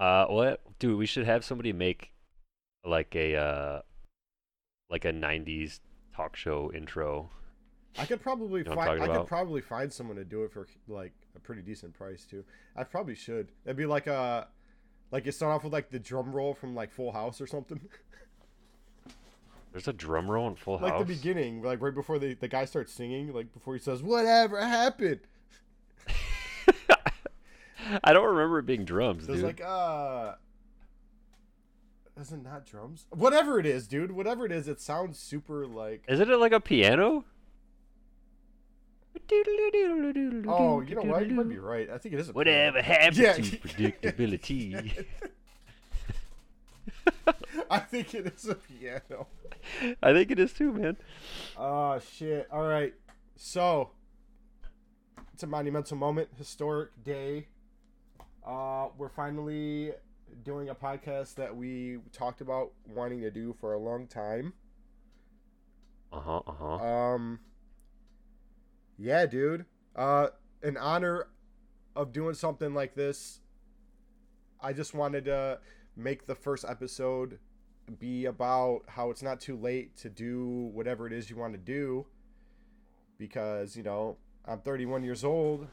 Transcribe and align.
Uh, 0.00 0.26
what, 0.28 0.62
dude? 0.78 0.96
We 0.96 1.04
should 1.04 1.26
have 1.26 1.44
somebody 1.44 1.74
make 1.74 2.10
like 2.86 3.14
a 3.14 3.36
uh, 3.36 3.80
like 4.88 5.04
a 5.04 5.12
'90s 5.12 5.80
talk 6.16 6.36
show 6.36 6.72
intro. 6.74 7.28
I 7.98 8.06
could 8.06 8.22
probably 8.22 8.62
You 8.62 8.64
know 8.64 8.76
find. 8.76 9.02
I 9.02 9.06
could 9.06 9.26
probably 9.26 9.60
find 9.60 9.92
someone 9.92 10.16
to 10.16 10.24
do 10.24 10.44
it 10.44 10.52
for 10.52 10.66
like 10.88 11.12
a 11.36 11.38
pretty 11.38 11.60
decent 11.60 11.92
price 11.92 12.24
too. 12.24 12.44
I 12.74 12.84
probably 12.84 13.14
should. 13.14 13.48
It'd 13.66 13.76
be 13.76 13.84
like 13.84 14.06
a, 14.06 14.48
like 15.10 15.26
you 15.26 15.32
start 15.32 15.52
off 15.54 15.64
with 15.64 15.72
like 15.74 15.90
the 15.90 15.98
drum 15.98 16.32
roll 16.32 16.54
from 16.54 16.74
like 16.74 16.92
Full 16.92 17.12
House 17.12 17.38
or 17.38 17.46
something. 17.46 17.80
There's 19.72 19.86
a 19.86 19.92
drum 19.92 20.30
roll 20.30 20.48
in 20.48 20.56
Full 20.56 20.74
like 20.74 20.92
House. 20.92 21.00
Like 21.00 21.08
the 21.08 21.14
beginning, 21.14 21.62
like 21.62 21.82
right 21.82 21.94
before 21.94 22.18
the 22.18 22.32
the 22.32 22.48
guy 22.48 22.64
starts 22.64 22.92
singing, 22.92 23.34
like 23.34 23.52
before 23.52 23.74
he 23.74 23.80
says 23.80 24.02
whatever 24.02 24.58
happened. 24.58 25.20
I 28.04 28.12
don't 28.12 28.26
remember 28.28 28.58
it 28.58 28.66
being 28.66 28.84
drums, 28.84 29.26
There's 29.26 29.40
dude. 29.40 29.46
like 29.46 29.60
uh, 29.60 30.34
is 32.20 32.32
it 32.32 32.42
not 32.42 32.66
drums? 32.66 33.06
Whatever 33.10 33.58
it 33.58 33.66
is, 33.66 33.88
dude. 33.88 34.12
Whatever 34.12 34.46
it 34.46 34.52
is, 34.52 34.68
it 34.68 34.80
sounds 34.80 35.18
super 35.18 35.66
like. 35.66 36.04
Isn't 36.08 36.30
it 36.30 36.36
like 36.36 36.52
a 36.52 36.60
piano? 36.60 37.24
Oh, 39.32 40.82
you 40.86 40.94
know 40.94 41.02
what? 41.02 41.26
You 41.28 41.34
might 41.34 41.48
be 41.48 41.58
right. 41.58 41.88
I 41.90 41.98
think 41.98 42.14
it 42.14 42.20
is 42.20 42.28
a. 42.28 42.32
piano. 42.32 42.36
Whatever 42.38 42.82
happened 42.82 43.16
Yeah. 43.16 43.32
to 43.34 43.42
predictability? 43.42 45.04
I 47.70 47.78
think 47.78 48.14
it 48.14 48.26
is 48.26 48.48
a 48.48 48.54
piano. 48.56 49.28
I 50.02 50.12
think 50.12 50.30
it 50.30 50.38
is 50.38 50.52
too, 50.52 50.72
man. 50.72 50.96
Oh 51.56 51.98
shit! 52.00 52.48
All 52.50 52.66
right, 52.66 52.94
so 53.36 53.90
it's 55.32 55.42
a 55.42 55.46
monumental 55.46 55.96
moment, 55.96 56.28
historic 56.36 56.90
day. 57.04 57.46
Uh, 58.46 58.88
we're 58.96 59.08
finally 59.08 59.92
doing 60.44 60.68
a 60.68 60.74
podcast 60.74 61.34
that 61.34 61.54
we 61.54 61.98
talked 62.12 62.40
about 62.40 62.72
wanting 62.86 63.20
to 63.20 63.30
do 63.30 63.54
for 63.60 63.74
a 63.74 63.78
long 63.78 64.06
time. 64.06 64.52
Uh 66.12 66.20
huh. 66.20 66.42
Uh 66.46 66.52
huh. 66.52 66.74
Um, 66.74 67.40
yeah, 68.98 69.26
dude. 69.26 69.64
Uh, 69.94 70.28
in 70.62 70.76
honor 70.76 71.28
of 71.96 72.12
doing 72.12 72.34
something 72.34 72.74
like 72.74 72.94
this, 72.94 73.40
I 74.60 74.72
just 74.72 74.94
wanted 74.94 75.24
to 75.26 75.58
make 75.96 76.26
the 76.26 76.34
first 76.34 76.64
episode 76.68 77.38
be 77.98 78.26
about 78.26 78.80
how 78.86 79.10
it's 79.10 79.22
not 79.22 79.40
too 79.40 79.56
late 79.56 79.96
to 79.98 80.08
do 80.08 80.70
whatever 80.72 81.06
it 81.06 81.12
is 81.12 81.28
you 81.28 81.36
want 81.36 81.52
to 81.54 81.58
do. 81.58 82.06
Because, 83.18 83.76
you 83.76 83.82
know, 83.82 84.16
I'm 84.46 84.60
31 84.60 85.02
years 85.02 85.24
old, 85.24 85.66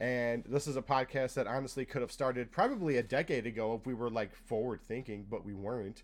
and 0.00 0.42
this 0.48 0.66
is 0.66 0.76
a 0.76 0.82
podcast 0.82 1.34
that 1.34 1.46
honestly 1.46 1.84
could 1.84 2.00
have 2.00 2.10
started 2.10 2.50
probably 2.50 2.96
a 2.96 3.02
decade 3.02 3.46
ago 3.46 3.74
if 3.74 3.86
we 3.86 3.94
were 3.94 4.10
like 4.10 4.34
forward 4.34 4.80
thinking, 4.88 5.26
but 5.30 5.44
we 5.44 5.54
weren't. 5.54 6.02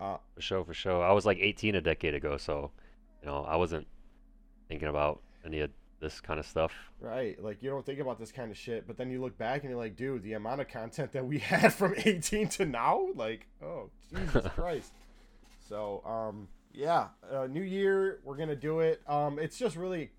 Uh, 0.00 0.18
For 0.34 0.42
sure, 0.42 0.64
for 0.64 0.74
sure. 0.74 1.02
I 1.02 1.12
was 1.12 1.24
like 1.24 1.38
18 1.40 1.76
a 1.76 1.80
decade 1.80 2.14
ago, 2.14 2.36
so 2.36 2.72
you 3.22 3.28
know 3.28 3.44
I 3.48 3.56
wasn't 3.56 3.86
thinking 4.68 4.88
about 4.88 5.22
any 5.44 5.60
of 5.60 5.70
this 6.00 6.20
kind 6.20 6.38
of 6.38 6.46
stuff. 6.46 6.72
Right. 7.00 7.42
Like 7.42 7.62
you 7.62 7.70
don't 7.70 7.86
think 7.86 8.00
about 8.00 8.18
this 8.18 8.32
kind 8.32 8.50
of 8.50 8.56
shit, 8.58 8.86
but 8.86 8.96
then 8.96 9.10
you 9.10 9.20
look 9.20 9.38
back 9.38 9.62
and 9.62 9.70
you're 9.70 9.78
like, 9.78 9.96
dude, 9.96 10.22
the 10.22 10.34
amount 10.34 10.60
of 10.60 10.68
content 10.68 11.12
that 11.12 11.24
we 11.24 11.38
had 11.52 11.72
from 11.72 11.94
18 11.96 12.48
to 12.48 12.66
now, 12.66 13.06
like, 13.14 13.46
oh, 13.62 13.90
Jesus 14.14 14.44
Christ. 14.54 14.92
So, 15.68 16.02
um, 16.04 16.48
yeah, 16.72 17.08
uh, 17.32 17.46
new 17.46 17.62
year, 17.62 18.20
we're 18.24 18.36
going 18.36 18.50
to 18.50 18.56
do 18.56 18.80
it. 18.80 19.00
Um, 19.08 19.38
it's 19.38 19.58
just 19.58 19.76
really, 19.76 20.10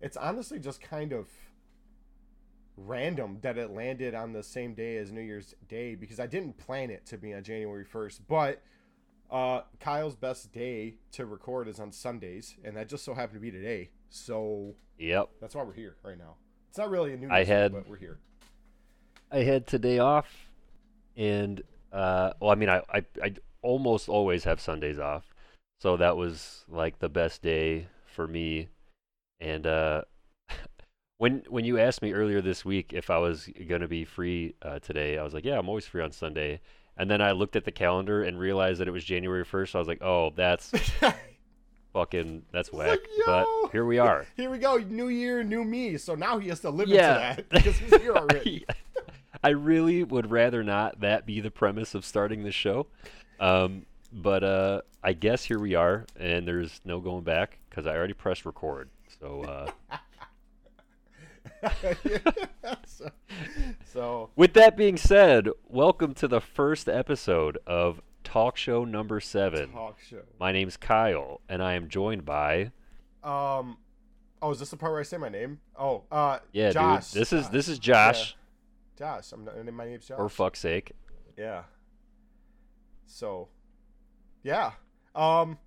it's 0.00 0.16
honestly 0.16 0.58
just 0.60 0.80
kind 0.80 1.12
of 1.12 1.26
random 2.76 3.38
that 3.42 3.58
it 3.58 3.70
landed 3.70 4.14
on 4.14 4.32
the 4.32 4.42
same 4.42 4.74
day 4.74 4.96
as 4.96 5.12
New 5.12 5.20
Year's 5.20 5.54
Day 5.68 5.94
because 5.94 6.18
I 6.18 6.26
didn't 6.26 6.56
plan 6.58 6.90
it 6.90 7.04
to 7.06 7.18
be 7.18 7.34
on 7.34 7.42
January 7.42 7.84
1st, 7.84 8.20
but 8.28 8.62
uh, 9.30 9.62
Kyle's 9.80 10.14
best 10.16 10.52
day 10.52 10.96
to 11.12 11.24
record 11.26 11.68
is 11.68 11.80
on 11.80 11.92
Sundays, 11.92 12.56
and 12.64 12.76
that 12.76 12.88
just 12.88 13.04
so 13.04 13.14
happened 13.14 13.34
to 13.36 13.40
be 13.40 13.50
today. 13.50 13.90
So, 14.10 14.74
Yep. 14.98 15.30
that's 15.40 15.54
why 15.54 15.62
we're 15.62 15.72
here 15.72 15.96
right 16.02 16.18
now. 16.18 16.36
It's 16.68 16.78
not 16.78 16.90
really 16.90 17.12
a 17.12 17.16
new 17.16 17.28
I 17.30 17.38
Year's 17.38 17.48
thing, 17.48 17.56
had- 17.56 17.72
but 17.72 17.88
we're 17.88 17.96
here. 17.96 18.18
I 19.30 19.38
had 19.38 19.66
today 19.66 19.98
off, 19.98 20.50
and 21.16 21.62
uh, 21.92 22.32
well, 22.40 22.50
I 22.50 22.54
mean, 22.54 22.68
I, 22.68 22.82
I 22.90 23.04
I 23.22 23.34
almost 23.62 24.08
always 24.10 24.44
have 24.44 24.60
Sundays 24.60 24.98
off, 24.98 25.32
so 25.80 25.96
that 25.96 26.18
was 26.18 26.64
like 26.68 26.98
the 26.98 27.08
best 27.08 27.40
day 27.40 27.88
for 28.04 28.28
me. 28.28 28.68
And 29.40 29.66
uh, 29.66 30.02
when 31.18 31.42
when 31.48 31.64
you 31.64 31.78
asked 31.78 32.02
me 32.02 32.12
earlier 32.12 32.40
this 32.40 32.64
week 32.64 32.92
if 32.92 33.10
I 33.10 33.18
was 33.18 33.48
gonna 33.68 33.88
be 33.88 34.04
free 34.04 34.54
uh, 34.62 34.78
today, 34.80 35.18
I 35.18 35.22
was 35.22 35.34
like, 35.34 35.44
yeah, 35.44 35.58
I'm 35.58 35.68
always 35.68 35.86
free 35.86 36.02
on 36.02 36.12
Sunday. 36.12 36.60
And 36.96 37.10
then 37.10 37.22
I 37.22 37.32
looked 37.32 37.56
at 37.56 37.64
the 37.64 37.72
calendar 37.72 38.22
and 38.22 38.38
realized 38.38 38.80
that 38.80 38.86
it 38.88 38.90
was 38.90 39.02
January 39.02 39.44
1st. 39.46 39.74
I 39.74 39.78
was 39.78 39.88
like, 39.88 40.02
oh, 40.02 40.30
that's 40.36 40.72
fucking 41.92 42.42
that's 42.52 42.72
whack. 42.72 42.98
like, 43.26 43.26
but 43.26 43.46
here 43.72 43.84
we 43.86 43.98
are. 43.98 44.26
here 44.36 44.50
we 44.50 44.58
go. 44.58 44.76
New 44.76 45.08
year, 45.08 45.42
new 45.42 45.64
me. 45.64 45.96
So 45.96 46.14
now 46.14 46.38
he 46.38 46.48
has 46.48 46.60
to 46.60 46.70
live 46.70 46.88
Yeah. 46.88 47.30
into 47.30 47.42
that 47.42 47.48
because 47.50 47.76
he's 47.78 47.96
here 48.00 48.12
already. 48.14 48.66
I 49.44 49.50
really 49.50 50.04
would 50.04 50.30
rather 50.30 50.62
not 50.62 51.00
that 51.00 51.26
be 51.26 51.40
the 51.40 51.50
premise 51.50 51.94
of 51.94 52.04
starting 52.04 52.44
the 52.44 52.52
show. 52.52 52.86
Um, 53.40 53.86
but 54.12 54.44
uh, 54.44 54.82
I 55.02 55.14
guess 55.14 55.42
here 55.44 55.58
we 55.58 55.74
are, 55.74 56.06
and 56.20 56.46
there's 56.46 56.80
no 56.84 57.00
going 57.00 57.24
back 57.24 57.58
because 57.68 57.86
I 57.86 57.96
already 57.96 58.12
pressed 58.12 58.44
record. 58.44 58.90
So, 59.18 59.42
uh, 59.42 59.96
so, 62.86 63.10
so, 63.84 64.30
with 64.36 64.54
that 64.54 64.76
being 64.76 64.96
said, 64.96 65.48
welcome 65.68 66.14
to 66.14 66.28
the 66.28 66.40
first 66.40 66.88
episode 66.88 67.58
of 67.66 68.00
Talk 68.24 68.56
Show 68.56 68.84
Number 68.84 69.20
Seven. 69.20 69.72
talk 69.72 69.98
show. 70.00 70.22
My 70.38 70.52
name's 70.52 70.76
Kyle, 70.76 71.40
and 71.48 71.62
I 71.62 71.74
am 71.74 71.88
joined 71.88 72.24
by 72.24 72.72
Um, 73.22 73.78
oh, 74.40 74.50
is 74.50 74.58
this 74.58 74.70
the 74.70 74.76
part 74.76 74.92
where 74.92 75.00
I 75.00 75.04
say 75.04 75.16
my 75.16 75.28
name? 75.28 75.60
Oh, 75.78 76.04
uh, 76.10 76.38
yeah, 76.52 76.70
Josh. 76.70 77.10
dude. 77.12 77.20
This 77.20 77.32
is 77.32 77.48
this 77.50 77.68
is 77.68 77.78
Josh. 77.78 78.36
Josh. 78.98 79.32
I'm 79.32 79.44
not, 79.44 79.72
my 79.72 79.86
name's 79.86 80.06
Josh. 80.06 80.16
For 80.16 80.28
fuck's 80.28 80.60
sake. 80.60 80.92
Yeah. 81.36 81.62
So, 83.06 83.48
yeah. 84.42 84.72
Um, 85.14 85.58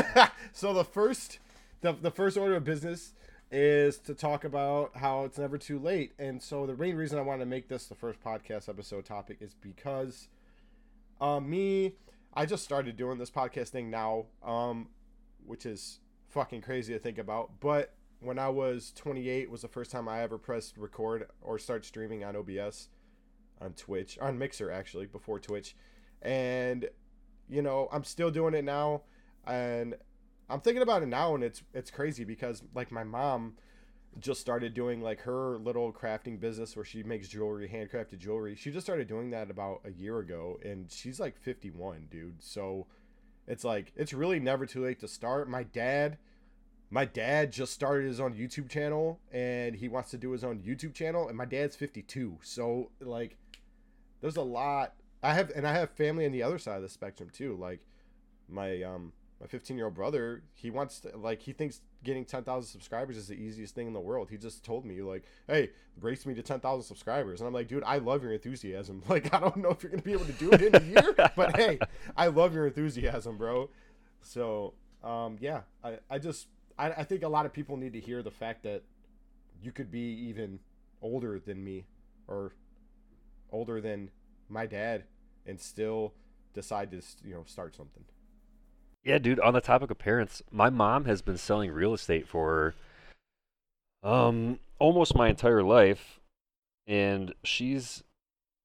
so 0.52 0.74
the 0.74 0.84
first, 0.84 1.38
the, 1.80 1.92
the 1.92 2.10
first 2.10 2.36
order 2.36 2.56
of 2.56 2.64
business 2.64 3.14
is 3.50 3.98
to 3.98 4.14
talk 4.14 4.44
about 4.44 4.96
how 4.96 5.24
it's 5.24 5.38
never 5.38 5.58
too 5.58 5.78
late. 5.78 6.12
And 6.18 6.42
so 6.42 6.66
the 6.66 6.76
main 6.76 6.96
reason 6.96 7.18
I 7.18 7.22
want 7.22 7.40
to 7.40 7.46
make 7.46 7.68
this 7.68 7.86
the 7.86 7.94
first 7.94 8.20
podcast 8.22 8.68
episode 8.68 9.04
topic 9.04 9.38
is 9.40 9.54
because, 9.54 10.28
um, 11.20 11.50
me, 11.50 11.94
I 12.32 12.46
just 12.46 12.64
started 12.64 12.96
doing 12.96 13.18
this 13.18 13.30
podcast 13.30 13.68
thing 13.68 13.90
now, 13.90 14.26
um, 14.44 14.88
which 15.44 15.66
is 15.66 15.98
fucking 16.28 16.60
crazy 16.60 16.92
to 16.92 16.98
think 17.00 17.18
about. 17.18 17.58
But 17.60 17.94
when 18.20 18.38
I 18.38 18.48
was 18.50 18.92
28 18.94 19.50
was 19.50 19.62
the 19.62 19.68
first 19.68 19.90
time 19.90 20.08
I 20.08 20.22
ever 20.22 20.38
pressed 20.38 20.76
record 20.76 21.26
or 21.40 21.58
start 21.58 21.84
streaming 21.84 22.22
on 22.22 22.36
OBS 22.36 22.88
on 23.60 23.72
Twitch, 23.72 24.18
on 24.20 24.38
Mixer 24.38 24.70
actually, 24.70 25.06
before 25.06 25.40
Twitch. 25.40 25.74
And 26.22 26.88
you 27.48 27.62
know, 27.62 27.88
I'm 27.90 28.04
still 28.04 28.30
doing 28.30 28.54
it 28.54 28.64
now 28.64 29.02
and 29.44 29.96
I'm 30.50 30.60
thinking 30.60 30.82
about 30.82 31.02
it 31.02 31.06
now 31.06 31.34
and 31.34 31.44
it's 31.44 31.62
it's 31.72 31.90
crazy 31.90 32.24
because 32.24 32.62
like 32.74 32.90
my 32.90 33.04
mom 33.04 33.54
just 34.18 34.40
started 34.40 34.74
doing 34.74 35.00
like 35.00 35.20
her 35.20 35.56
little 35.58 35.92
crafting 35.92 36.40
business 36.40 36.74
where 36.74 36.84
she 36.84 37.02
makes 37.02 37.28
jewelry, 37.28 37.68
handcrafted 37.68 38.18
jewelry. 38.18 38.56
She 38.56 38.70
just 38.70 38.84
started 38.84 39.06
doing 39.06 39.30
that 39.30 39.50
about 39.50 39.82
a 39.84 39.90
year 39.90 40.18
ago 40.18 40.58
and 40.64 40.90
she's 40.90 41.20
like 41.20 41.38
51, 41.38 42.08
dude. 42.10 42.42
So 42.42 42.86
it's 43.46 43.64
like 43.64 43.92
it's 43.96 44.12
really 44.12 44.40
never 44.40 44.66
too 44.66 44.84
late 44.84 45.00
to 45.00 45.08
start. 45.08 45.48
My 45.48 45.62
dad 45.62 46.18
my 46.90 47.04
dad 47.04 47.52
just 47.52 47.72
started 47.72 48.08
his 48.08 48.18
own 48.18 48.34
YouTube 48.34 48.68
channel 48.68 49.20
and 49.30 49.76
he 49.76 49.88
wants 49.88 50.10
to 50.10 50.18
do 50.18 50.32
his 50.32 50.42
own 50.42 50.58
YouTube 50.58 50.92
channel 50.92 51.28
and 51.28 51.36
my 51.36 51.44
dad's 51.44 51.76
52. 51.76 52.38
So 52.42 52.90
like 53.00 53.36
there's 54.20 54.36
a 54.36 54.42
lot 54.42 54.94
I 55.22 55.34
have 55.34 55.50
and 55.54 55.66
I 55.66 55.72
have 55.74 55.90
family 55.90 56.26
on 56.26 56.32
the 56.32 56.42
other 56.42 56.58
side 56.58 56.76
of 56.76 56.82
the 56.82 56.88
spectrum 56.88 57.30
too. 57.32 57.56
Like 57.60 57.80
my 58.48 58.82
um 58.82 59.12
my 59.40 59.46
15 59.46 59.76
year 59.76 59.86
old 59.86 59.94
brother, 59.94 60.42
he 60.52 60.70
wants 60.70 61.00
to 61.00 61.16
like 61.16 61.40
he 61.40 61.52
thinks 61.52 61.80
getting 62.04 62.24
10,000 62.24 62.68
subscribers 62.68 63.16
is 63.16 63.26
the 63.26 63.34
easiest 63.34 63.74
thing 63.74 63.86
in 63.86 63.92
the 63.92 64.00
world. 64.00 64.28
He 64.30 64.36
just 64.36 64.64
told 64.64 64.84
me 64.84 65.00
like, 65.00 65.24
"Hey, 65.46 65.70
race 66.00 66.26
me 66.26 66.34
to 66.34 66.42
10,000 66.42 66.82
subscribers." 66.82 67.40
And 67.40 67.48
I'm 67.48 67.54
like, 67.54 67.68
"Dude, 67.68 67.82
I 67.84 67.98
love 67.98 68.22
your 68.22 68.32
enthusiasm. 68.32 69.02
Like, 69.08 69.32
I 69.34 69.40
don't 69.40 69.56
know 69.56 69.70
if 69.70 69.82
you're 69.82 69.90
going 69.90 70.02
to 70.02 70.04
be 70.04 70.12
able 70.12 70.26
to 70.26 70.32
do 70.32 70.52
it 70.52 70.62
in 70.62 70.76
a 70.76 70.84
year, 70.84 71.14
but 71.36 71.56
hey, 71.56 71.78
I 72.16 72.28
love 72.28 72.54
your 72.54 72.66
enthusiasm, 72.66 73.38
bro." 73.38 73.70
So, 74.22 74.74
um 75.02 75.38
yeah, 75.40 75.62
I 75.82 75.98
I 76.10 76.18
just 76.18 76.48
I 76.78 76.90
I 76.90 77.04
think 77.04 77.22
a 77.22 77.28
lot 77.28 77.46
of 77.46 77.52
people 77.52 77.76
need 77.78 77.94
to 77.94 78.00
hear 78.00 78.22
the 78.22 78.30
fact 78.30 78.62
that 78.64 78.82
you 79.62 79.72
could 79.72 79.90
be 79.90 80.28
even 80.28 80.60
older 81.02 81.38
than 81.38 81.64
me 81.64 81.86
or 82.28 82.52
older 83.50 83.80
than 83.80 84.10
my 84.48 84.66
dad 84.66 85.04
and 85.46 85.58
still 85.58 86.12
decide 86.52 86.90
to 86.90 87.00
you 87.24 87.34
know 87.34 87.44
start 87.46 87.74
something. 87.74 88.04
Yeah, 89.04 89.18
dude, 89.18 89.40
on 89.40 89.54
the 89.54 89.60
topic 89.60 89.90
of 89.90 89.98
parents, 89.98 90.42
my 90.50 90.68
mom 90.70 91.06
has 91.06 91.22
been 91.22 91.38
selling 91.38 91.70
real 91.70 91.94
estate 91.94 92.28
for 92.28 92.74
um 94.02 94.58
almost 94.78 95.14
my 95.14 95.28
entire 95.28 95.62
life 95.62 96.20
and 96.86 97.34
she's 97.44 98.02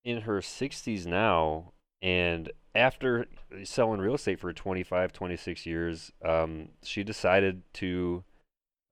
in 0.03 0.21
her 0.21 0.39
60s 0.39 1.05
now, 1.05 1.73
and 2.01 2.51
after 2.73 3.25
selling 3.63 3.99
real 3.99 4.15
estate 4.15 4.39
for 4.39 4.51
25, 4.51 5.13
26 5.13 5.65
years, 5.65 6.11
um, 6.23 6.69
she 6.83 7.03
decided 7.03 7.61
to 7.73 8.23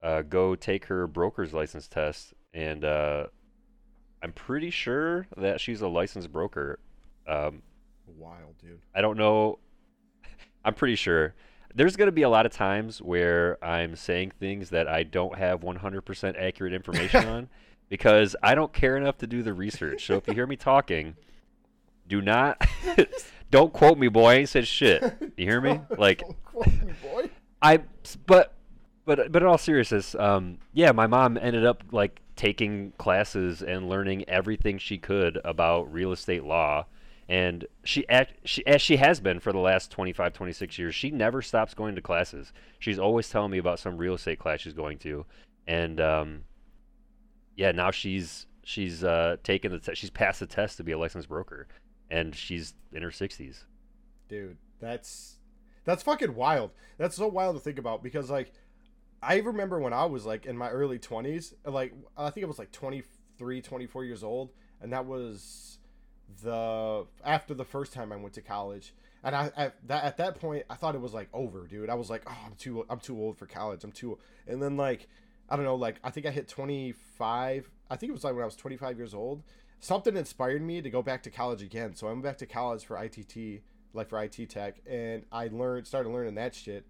uh, 0.03 0.21
go 0.21 0.55
take 0.55 0.85
her 0.85 1.07
broker's 1.07 1.53
license 1.53 1.87
test, 1.87 2.33
and 2.53 2.85
uh, 2.85 3.25
I'm 4.21 4.33
pretty 4.33 4.69
sure 4.69 5.27
that 5.37 5.59
she's 5.59 5.81
a 5.81 5.87
licensed 5.87 6.31
broker. 6.31 6.79
Um, 7.27 7.63
Wild, 8.07 8.57
dude. 8.61 8.81
I 8.93 9.01
don't 9.01 9.17
know. 9.17 9.59
I'm 10.65 10.73
pretty 10.73 10.95
sure. 10.95 11.33
There's 11.75 11.95
going 11.95 12.07
to 12.07 12.13
be 12.13 12.21
a 12.21 12.29
lot 12.29 12.45
of 12.45 12.51
times 12.51 13.01
where 13.01 13.63
I'm 13.63 13.95
saying 13.95 14.33
things 14.39 14.69
that 14.69 14.87
I 14.87 15.03
don't 15.03 15.37
have 15.37 15.61
100% 15.61 16.39
accurate 16.39 16.73
information 16.73 17.25
on 17.27 17.49
because 17.89 18.35
I 18.43 18.53
don't 18.55 18.71
care 18.71 18.95
enough 18.95 19.17
to 19.19 19.27
do 19.27 19.41
the 19.41 19.53
research. 19.53 20.05
So 20.05 20.15
if 20.15 20.27
you 20.27 20.33
hear 20.33 20.45
me 20.45 20.55
talking, 20.55 21.15
do 22.07 22.21
not 22.21 22.63
don't 23.53 23.71
quote 23.71 23.97
me, 23.97 24.07
boy. 24.07 24.29
I 24.29 24.33
ain't 24.35 24.49
said 24.49 24.67
shit. 24.67 25.03
You 25.37 25.45
hear 25.45 25.61
me? 25.61 25.79
Like 25.97 26.19
Don't 26.19 26.43
quote 26.43 26.67
me, 26.67 26.93
boy. 27.01 27.29
I 27.61 27.81
but 28.25 28.53
but 29.05 29.31
but 29.31 29.41
in 29.41 29.47
all 29.47 29.57
seriousness, 29.57 30.15
um, 30.15 30.57
yeah, 30.73 30.91
my 30.91 31.07
mom 31.07 31.37
ended 31.37 31.65
up 31.65 31.83
like 31.91 32.19
taking 32.35 32.93
classes 32.97 33.61
and 33.61 33.89
learning 33.89 34.27
everything 34.27 34.77
she 34.77 34.97
could 34.97 35.39
about 35.45 35.91
real 35.93 36.11
estate 36.11 36.43
law. 36.43 36.85
And 37.29 37.65
she 37.83 38.07
act, 38.09 38.33
she 38.45 38.65
as 38.67 38.81
she 38.81 38.97
has 38.97 39.19
been 39.19 39.39
for 39.39 39.51
the 39.53 39.59
last 39.59 39.91
25, 39.91 40.33
26 40.33 40.77
years. 40.77 40.93
She 40.95 41.09
never 41.09 41.41
stops 41.41 41.73
going 41.73 41.95
to 41.95 42.01
classes. 42.01 42.51
She's 42.79 42.99
always 42.99 43.29
telling 43.29 43.51
me 43.51 43.57
about 43.57 43.79
some 43.79 43.97
real 43.97 44.13
estate 44.15 44.39
class 44.39 44.59
she's 44.61 44.73
going 44.73 44.97
to, 44.99 45.25
and 45.65 46.01
um, 46.01 46.43
yeah, 47.55 47.71
now 47.71 47.91
she's 47.91 48.45
she's 48.63 49.03
uh, 49.03 49.37
taken 49.43 49.71
the 49.71 49.79
te- 49.79 49.95
she's 49.95 50.09
passed 50.09 50.39
the 50.41 50.47
test 50.47 50.77
to 50.77 50.83
be 50.83 50.91
a 50.91 50.97
licensed 50.97 51.29
broker, 51.29 51.67
and 52.11 52.35
she's 52.35 52.73
in 52.91 53.01
her 53.03 53.09
60s. 53.09 53.63
dude 54.27 54.57
that's 54.79 55.37
that's 55.85 56.03
fucking 56.03 56.35
wild 56.35 56.71
that's 56.97 57.15
so 57.15 57.27
wild 57.27 57.55
to 57.55 57.61
think 57.61 57.77
about 57.79 58.03
because 58.03 58.29
like 58.29 58.51
i 59.21 59.37
remember 59.39 59.79
when 59.79 59.93
i 59.93 60.03
was 60.05 60.25
like 60.25 60.45
in 60.45 60.57
my 60.57 60.69
early 60.69 60.99
20s 60.99 61.53
like 61.65 61.93
i 62.17 62.29
think 62.29 62.43
i 62.43 62.47
was 62.47 62.59
like 62.59 62.71
23 62.71 63.61
24 63.61 64.03
years 64.03 64.23
old 64.23 64.51
and 64.81 64.91
that 64.91 65.05
was 65.05 65.79
the 66.41 67.05
after 67.23 67.53
the 67.53 67.65
first 67.65 67.93
time 67.93 68.11
i 68.11 68.15
went 68.15 68.33
to 68.33 68.41
college 68.41 68.93
and 69.23 69.35
i 69.35 69.51
at 69.55 69.75
that, 69.87 70.03
at 70.03 70.17
that 70.17 70.39
point 70.39 70.63
i 70.69 70.75
thought 70.75 70.95
it 70.95 71.01
was 71.01 71.13
like 71.13 71.29
over 71.33 71.67
dude 71.67 71.89
i 71.89 71.95
was 71.95 72.09
like 72.09 72.23
oh 72.27 72.37
i'm 72.45 72.55
too 72.55 72.85
i'm 72.89 72.99
too 72.99 73.17
old 73.19 73.37
for 73.37 73.45
college 73.45 73.83
i'm 73.83 73.91
too 73.91 74.17
and 74.47 74.61
then 74.61 74.77
like 74.77 75.07
i 75.49 75.55
don't 75.55 75.65
know 75.65 75.75
like 75.75 75.97
i 76.03 76.09
think 76.09 76.25
i 76.25 76.31
hit 76.31 76.47
25 76.47 77.69
i 77.89 77.95
think 77.95 78.09
it 78.09 78.13
was 78.13 78.23
like 78.23 78.33
when 78.33 78.43
i 78.43 78.45
was 78.45 78.55
25 78.55 78.97
years 78.97 79.13
old 79.13 79.43
something 79.79 80.15
inspired 80.15 80.61
me 80.61 80.81
to 80.81 80.89
go 80.89 81.01
back 81.01 81.21
to 81.23 81.29
college 81.29 81.61
again 81.61 81.95
so 81.95 82.07
i 82.07 82.11
went 82.11 82.23
back 82.23 82.37
to 82.37 82.45
college 82.45 82.85
for 82.85 82.97
itt 83.03 83.61
like 83.93 84.09
for 84.09 84.21
ITT 84.21 84.49
Tech, 84.49 84.81
and 84.89 85.23
I 85.31 85.47
learned 85.47 85.87
started 85.87 86.09
learning 86.09 86.35
that 86.35 86.55
shit. 86.55 86.85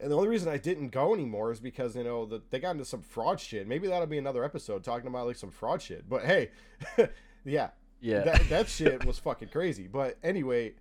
And 0.00 0.10
the 0.10 0.16
only 0.16 0.28
reason 0.28 0.48
I 0.48 0.56
didn't 0.56 0.88
go 0.88 1.14
anymore 1.14 1.52
is 1.52 1.60
because 1.60 1.96
you 1.96 2.04
know 2.04 2.26
the, 2.26 2.42
they 2.50 2.58
got 2.58 2.72
into 2.72 2.84
some 2.84 3.02
fraud 3.02 3.40
shit. 3.40 3.66
Maybe 3.66 3.88
that'll 3.88 4.06
be 4.06 4.18
another 4.18 4.44
episode 4.44 4.84
talking 4.84 5.08
about 5.08 5.26
like 5.26 5.36
some 5.36 5.50
fraud 5.50 5.82
shit. 5.82 6.08
But 6.08 6.24
hey, 6.24 6.50
yeah, 7.44 7.70
Yeah. 8.04 8.20
that 8.20 8.48
that 8.50 8.68
shit 8.68 9.04
was 9.04 9.18
fucking 9.18 9.48
crazy. 9.48 9.88
But 9.88 10.18
anyway, 10.22 10.74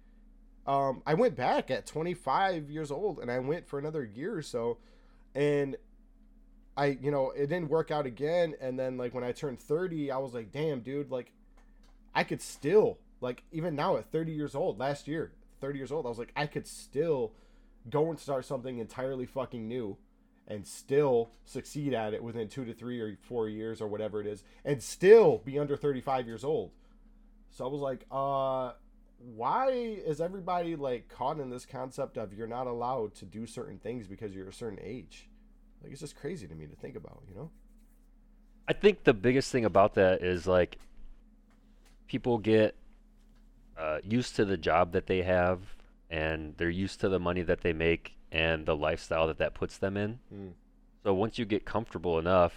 um, 0.68 1.02
I 1.06 1.14
went 1.14 1.36
back 1.36 1.72
at 1.72 1.86
25 1.86 2.70
years 2.70 2.92
old, 2.92 3.20
and 3.20 3.32
I 3.32 3.40
went 3.40 3.68
for 3.68 3.80
another 3.80 4.04
year 4.04 4.36
or 4.36 4.42
so, 4.42 4.78
and 5.34 5.78
I 6.76 6.98
you 7.02 7.12
know 7.12 7.32
it 7.32 7.48
didn't 7.48 7.70
work 7.70 7.92
out 7.92 8.06
again. 8.06 8.56
And 8.60 8.78
then 8.78 8.98
like 8.98 9.14
when 9.14 9.24
I 9.24 9.32
turned 9.32 9.60
30, 9.60 10.12
I 10.12 10.18
was 10.18 10.34
like, 10.34 10.52
damn, 10.52 10.82
dude, 10.82 11.12
like 11.12 11.32
I 12.14 12.26
could 12.26 12.42
still 12.42 13.00
like 13.22 13.44
even 13.54 13.76
now 13.76 13.96
at 13.96 14.12
30 14.12 14.34
years 14.34 14.54
old, 14.54 14.78
last 14.80 15.08
year, 15.08 15.32
30 15.62 15.80
years 15.80 15.92
old, 15.94 16.06
I 16.06 16.10
was 16.10 16.20
like, 16.20 16.34
I 16.36 16.46
could 16.46 16.68
still 16.68 17.32
go 17.90 18.10
and 18.10 18.20
start 18.20 18.46
something 18.46 18.80
entirely 18.80 19.26
fucking 19.26 19.66
new 19.66 19.98
and 20.46 20.68
still 20.68 21.32
succeed 21.46 21.94
at 21.94 22.14
it 22.14 22.22
within 22.22 22.50
two 22.50 22.66
to 22.66 22.74
three 22.74 23.00
or 23.00 23.18
four 23.22 23.48
years 23.48 23.80
or 23.82 23.88
whatever 23.88 24.20
it 24.20 24.28
is 24.28 24.44
and 24.66 24.84
still 24.84 25.42
be 25.46 25.58
under 25.58 25.78
35 25.78 26.28
years 26.28 26.44
old. 26.44 26.72
So 27.54 27.66
I 27.66 27.70
was 27.70 27.82
like, 27.82 28.06
uh, 28.12 28.72
why 29.36 29.70
is 29.70 30.20
everybody 30.20 30.76
like 30.76 31.08
caught 31.08 31.40
in 31.40 31.52
this 31.52 31.66
concept 31.66 32.18
of 32.18 32.34
you're 32.34 32.48
not 32.48 32.66
allowed 32.66 33.14
to 33.16 33.26
do 33.26 33.46
certain 33.46 33.78
things 33.78 34.08
because 34.08 34.34
you're 34.34 34.50
a 34.50 34.54
certain 34.54 34.80
age? 34.82 35.30
Like, 35.82 35.92
it's 35.92 36.02
just 36.02 36.16
crazy 36.16 36.48
to 36.48 36.56
me 36.56 36.66
to 36.66 36.76
think 36.76 36.96
about, 36.96 37.22
you 37.30 37.36
know? 37.36 37.52
I 38.68 38.74
think 38.74 39.04
the 39.04 39.14
biggest 39.14 39.52
thing 39.52 39.66
about 39.66 39.94
that 39.96 40.24
is 40.24 40.48
like 40.48 40.78
people 42.08 42.40
get 42.40 42.76
uh, 43.78 44.00
used 44.04 44.36
to 44.38 44.46
the 44.46 44.58
job 44.58 44.94
that 44.94 45.06
they 45.06 45.22
have 45.22 45.60
and 46.10 46.56
they're 46.58 46.70
used 46.70 47.02
to 47.02 47.10
the 47.10 47.20
money 47.20 47.44
that 47.44 47.62
they 47.62 47.74
make 47.74 48.16
and 48.32 48.66
the 48.66 48.76
lifestyle 48.76 49.28
that 49.28 49.38
that 49.38 49.54
puts 49.54 49.78
them 49.78 49.96
in. 49.96 50.20
Mm. 50.34 50.52
So 51.04 51.14
once 51.14 51.38
you 51.38 51.46
get 51.46 51.66
comfortable 51.66 52.18
enough 52.18 52.54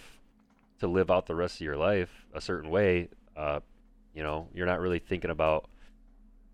to 0.79 0.87
live 0.87 1.11
out 1.11 1.27
the 1.27 1.35
rest 1.35 1.55
of 1.55 1.61
your 1.61 1.77
life 1.77 2.25
a 2.33 2.41
certain 2.41 2.69
way, 2.71 3.09
uh, 3.35 3.59
you 4.17 4.23
know, 4.23 4.47
you're 4.51 4.65
not 4.65 4.79
really 4.79 4.97
thinking 4.97 5.29
about 5.29 5.69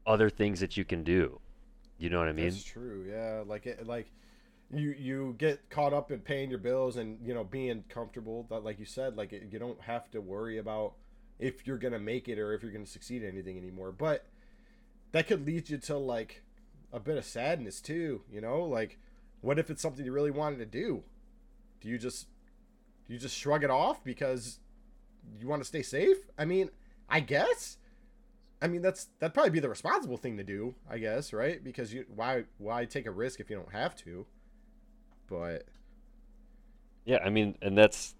other 0.05 0.29
things 0.29 0.59
that 0.59 0.75
you 0.75 0.83
can 0.83 1.01
do. 1.01 1.39
You 1.97 2.09
know 2.09 2.19
what 2.19 2.27
I 2.27 2.33
mean? 2.33 2.49
That's 2.49 2.61
true. 2.61 3.05
Yeah, 3.09 3.43
like 3.47 3.65
it, 3.65 3.87
like 3.87 4.11
you 4.69 4.93
you 4.99 5.35
get 5.37 5.69
caught 5.69 5.93
up 5.93 6.11
in 6.11 6.19
paying 6.19 6.49
your 6.49 6.59
bills 6.59 6.97
and 6.97 7.17
you 7.25 7.33
know 7.33 7.45
being 7.45 7.85
comfortable. 7.87 8.45
That 8.49 8.65
like 8.65 8.79
you 8.79 8.85
said, 8.85 9.15
like 9.15 9.31
it, 9.31 9.47
you 9.49 9.59
don't 9.59 9.79
have 9.79 10.11
to 10.11 10.19
worry 10.19 10.57
about 10.57 10.95
if 11.39 11.65
you're 11.65 11.77
gonna 11.77 11.99
make 11.99 12.27
it 12.27 12.37
or 12.37 12.53
if 12.53 12.63
you're 12.63 12.71
gonna 12.73 12.85
succeed 12.85 13.23
at 13.23 13.29
anything 13.29 13.57
anymore. 13.57 13.93
But 13.93 14.25
that 15.13 15.27
could 15.27 15.45
lead 15.45 15.69
you 15.69 15.77
to 15.77 15.97
like 15.97 16.43
a 16.91 16.99
bit 16.99 17.17
of 17.17 17.23
sadness 17.23 17.79
too. 17.79 18.23
You 18.29 18.41
know, 18.41 18.63
like 18.63 18.99
what 19.39 19.57
if 19.57 19.69
it's 19.69 19.81
something 19.81 20.05
you 20.05 20.11
really 20.11 20.31
wanted 20.31 20.57
to 20.57 20.65
do? 20.65 21.03
Do 21.79 21.87
you 21.87 21.97
just 21.97 22.27
do 23.07 23.13
you 23.13 23.19
just 23.19 23.37
shrug 23.37 23.63
it 23.63 23.69
off 23.69 24.03
because 24.03 24.59
you 25.39 25.47
want 25.47 25.61
to 25.61 25.67
stay 25.67 25.81
safe? 25.81 26.17
I 26.37 26.43
mean, 26.43 26.69
I 27.13 27.19
guess. 27.19 27.77
I 28.59 28.67
mean, 28.67 28.81
that's 28.81 29.09
that'd 29.19 29.35
probably 29.35 29.51
be 29.51 29.59
the 29.59 29.69
responsible 29.69 30.17
thing 30.17 30.37
to 30.37 30.43
do, 30.43 30.73
I 30.89 30.97
guess, 30.97 31.31
right? 31.31 31.63
Because 31.63 31.93
you 31.93 32.05
why 32.13 32.45
why 32.57 32.85
take 32.85 33.05
a 33.05 33.11
risk 33.11 33.39
if 33.39 33.49
you 33.49 33.55
don't 33.55 33.71
have 33.71 33.95
to? 33.97 34.25
But 35.29 35.65
Yeah, 37.05 37.19
I 37.23 37.29
mean, 37.29 37.55
and 37.61 37.77
that's 37.77 38.15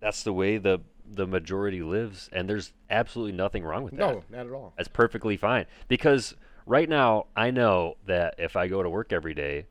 that's 0.00 0.22
the 0.22 0.32
way 0.32 0.58
the 0.58 0.80
the 1.04 1.26
majority 1.26 1.82
lives, 1.82 2.30
and 2.32 2.48
there's 2.48 2.72
absolutely 2.90 3.32
nothing 3.32 3.64
wrong 3.64 3.82
with 3.82 3.96
that. 3.96 3.98
no, 3.98 4.22
not 4.30 4.46
at 4.46 4.52
all. 4.52 4.72
That's 4.76 4.88
perfectly 4.88 5.36
fine 5.36 5.66
because 5.88 6.34
right 6.64 6.88
now 6.88 7.26
I 7.34 7.50
know 7.50 7.96
that 8.06 8.36
if 8.38 8.54
I 8.54 8.68
go 8.68 8.84
to 8.84 8.90
work 8.90 9.12
every 9.12 9.34
day, 9.34 9.66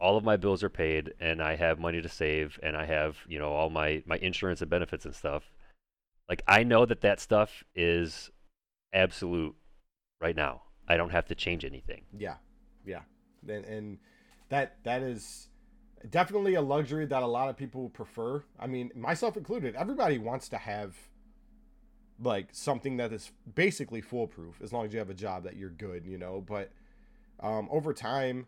all 0.00 0.16
of 0.16 0.22
my 0.22 0.36
bills 0.36 0.62
are 0.62 0.70
paid 0.70 1.14
and 1.18 1.42
I 1.42 1.56
have 1.56 1.80
money 1.80 2.00
to 2.00 2.08
save 2.08 2.60
and 2.62 2.76
I 2.76 2.84
have, 2.84 3.16
you 3.26 3.40
know, 3.40 3.50
all 3.50 3.68
my 3.68 4.04
my 4.06 4.16
insurance 4.18 4.60
and 4.60 4.70
benefits 4.70 5.04
and 5.04 5.14
stuff. 5.14 5.50
Like 6.30 6.42
I 6.46 6.62
know 6.62 6.86
that 6.86 7.00
that 7.00 7.18
stuff 7.18 7.64
is 7.74 8.30
absolute 8.94 9.56
right 10.20 10.36
now. 10.36 10.62
I 10.86 10.96
don't 10.96 11.10
have 11.10 11.26
to 11.26 11.34
change 11.34 11.64
anything. 11.64 12.04
Yeah, 12.16 12.36
yeah, 12.86 13.00
and 13.48 13.64
and 13.64 13.98
that 14.48 14.76
that 14.84 15.02
is 15.02 15.48
definitely 16.08 16.54
a 16.54 16.62
luxury 16.62 17.04
that 17.04 17.22
a 17.24 17.26
lot 17.26 17.48
of 17.48 17.56
people 17.56 17.90
prefer. 17.90 18.44
I 18.60 18.68
mean, 18.68 18.92
myself 18.94 19.36
included. 19.36 19.74
Everybody 19.74 20.18
wants 20.18 20.48
to 20.50 20.56
have 20.56 20.96
like 22.22 22.48
something 22.52 22.98
that 22.98 23.12
is 23.12 23.32
basically 23.54 24.00
foolproof 24.00 24.60
as 24.62 24.72
long 24.72 24.86
as 24.86 24.92
you 24.92 25.00
have 25.00 25.10
a 25.10 25.14
job 25.14 25.42
that 25.44 25.56
you're 25.56 25.70
good, 25.70 26.06
you 26.06 26.16
know. 26.16 26.44
But 26.46 26.70
um, 27.40 27.68
over 27.72 27.92
time, 27.92 28.46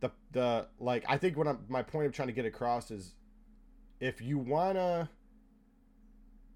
the 0.00 0.10
the 0.32 0.66
like 0.78 1.06
I 1.08 1.16
think 1.16 1.38
what 1.38 1.48
I'm, 1.48 1.60
my 1.68 1.82
point 1.82 2.04
of 2.04 2.12
trying 2.12 2.28
to 2.28 2.34
get 2.34 2.44
across 2.44 2.90
is 2.90 3.14
if 3.98 4.20
you 4.20 4.36
wanna 4.36 5.08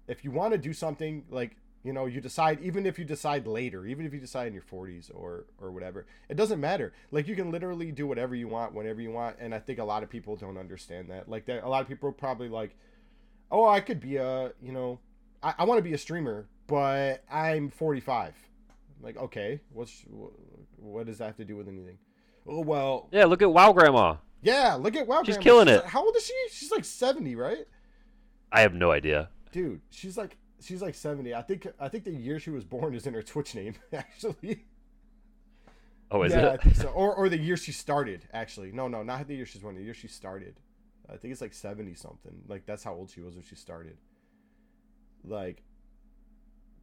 if 0.07 0.23
you 0.23 0.31
want 0.31 0.51
to 0.53 0.57
do 0.57 0.73
something 0.73 1.23
like 1.29 1.57
you 1.83 1.93
know 1.93 2.05
you 2.05 2.19
decide 2.19 2.59
even 2.61 2.85
if 2.85 2.97
you 2.99 3.05
decide 3.05 3.45
later 3.47 3.85
even 3.85 4.05
if 4.05 4.13
you 4.13 4.19
decide 4.19 4.47
in 4.47 4.53
your 4.53 4.63
40s 4.63 5.11
or 5.13 5.45
or 5.61 5.71
whatever 5.71 6.05
it 6.27 6.35
doesn't 6.35 6.59
matter 6.59 6.91
like 7.11 7.27
you 7.27 7.35
can 7.35 7.51
literally 7.51 7.91
do 7.91 8.07
whatever 8.07 8.35
you 8.35 8.47
want 8.47 8.73
whenever 8.73 8.99
you 8.99 9.11
want 9.11 9.35
and 9.39 9.53
i 9.53 9.59
think 9.59 9.79
a 9.79 9.83
lot 9.83 10.01
of 10.03 10.09
people 10.09 10.35
don't 10.35 10.57
understand 10.57 11.09
that 11.09 11.29
like 11.29 11.45
that 11.45 11.63
a 11.63 11.69
lot 11.69 11.81
of 11.81 11.87
people 11.87 12.09
are 12.09 12.13
probably 12.13 12.49
like 12.49 12.75
oh 13.51 13.67
i 13.67 13.79
could 13.79 13.99
be 13.99 14.15
a 14.17 14.51
you 14.61 14.71
know 14.71 14.99
i, 15.43 15.53
I 15.59 15.63
want 15.65 15.77
to 15.77 15.83
be 15.83 15.93
a 15.93 15.97
streamer 15.97 16.47
but 16.65 17.23
i'm 17.31 17.69
45 17.69 18.33
like 19.01 19.15
okay 19.17 19.61
what's 19.71 20.03
what 20.77 21.05
does 21.05 21.19
that 21.19 21.25
have 21.27 21.37
to 21.37 21.45
do 21.45 21.55
with 21.55 21.67
anything 21.67 21.97
oh 22.47 22.61
well 22.61 23.07
Yeah, 23.11 23.25
look 23.25 23.41
at 23.43 23.51
Wow 23.51 23.71
Grandma. 23.71 24.15
yeah 24.41 24.73
look 24.73 24.95
at 24.95 25.05
wow 25.07 25.21
She's 25.23 25.35
Grandma. 25.35 25.43
killing 25.43 25.67
it. 25.67 25.75
like- 25.83 25.85
how 25.85 26.03
old 26.03 26.15
is 26.17 26.25
she 26.25 26.33
she's 26.51 26.71
like 26.71 26.83
70 26.85 27.35
right 27.35 27.67
I 28.51 28.61
have 28.61 28.73
no 28.73 28.91
idea. 28.91 29.27
Dude 29.51 29.81
she's 29.89 30.17
like 30.17 30.37
she's 30.59 30.81
like 30.81 30.95
70 30.95 31.33
i 31.33 31.41
think 31.41 31.67
i 31.79 31.87
think 31.87 32.03
the 32.03 32.11
year 32.11 32.39
she 32.39 32.49
was 32.49 32.63
born 32.63 32.93
is 32.95 33.05
in 33.07 33.13
her 33.13 33.21
twitch 33.23 33.55
name 33.55 33.75
actually. 33.93 34.65
Oh, 36.09 36.23
is 36.23 36.31
yeah 36.33 36.53
it? 36.63 36.75
so. 36.75 36.87
Or, 36.87 37.13
or 37.13 37.27
the 37.27 37.37
year 37.37 37.57
she 37.57 37.71
started 37.71 38.27
actually. 38.33 38.71
No 38.71 38.87
no 38.87 39.03
not 39.03 39.27
the 39.27 39.35
year 39.35 39.45
she's 39.45 39.61
born 39.61 39.75
the 39.75 39.81
year 39.81 39.93
she 39.93 40.07
started. 40.07 40.59
I 41.09 41.17
think 41.17 41.31
it's 41.31 41.41
like 41.41 41.53
70 41.53 41.93
something. 41.95 42.43
Like 42.47 42.65
that's 42.65 42.83
how 42.83 42.93
old 42.93 43.09
she 43.09 43.21
was 43.21 43.35
when 43.35 43.43
she 43.43 43.55
started. 43.55 43.97
Like 45.25 45.63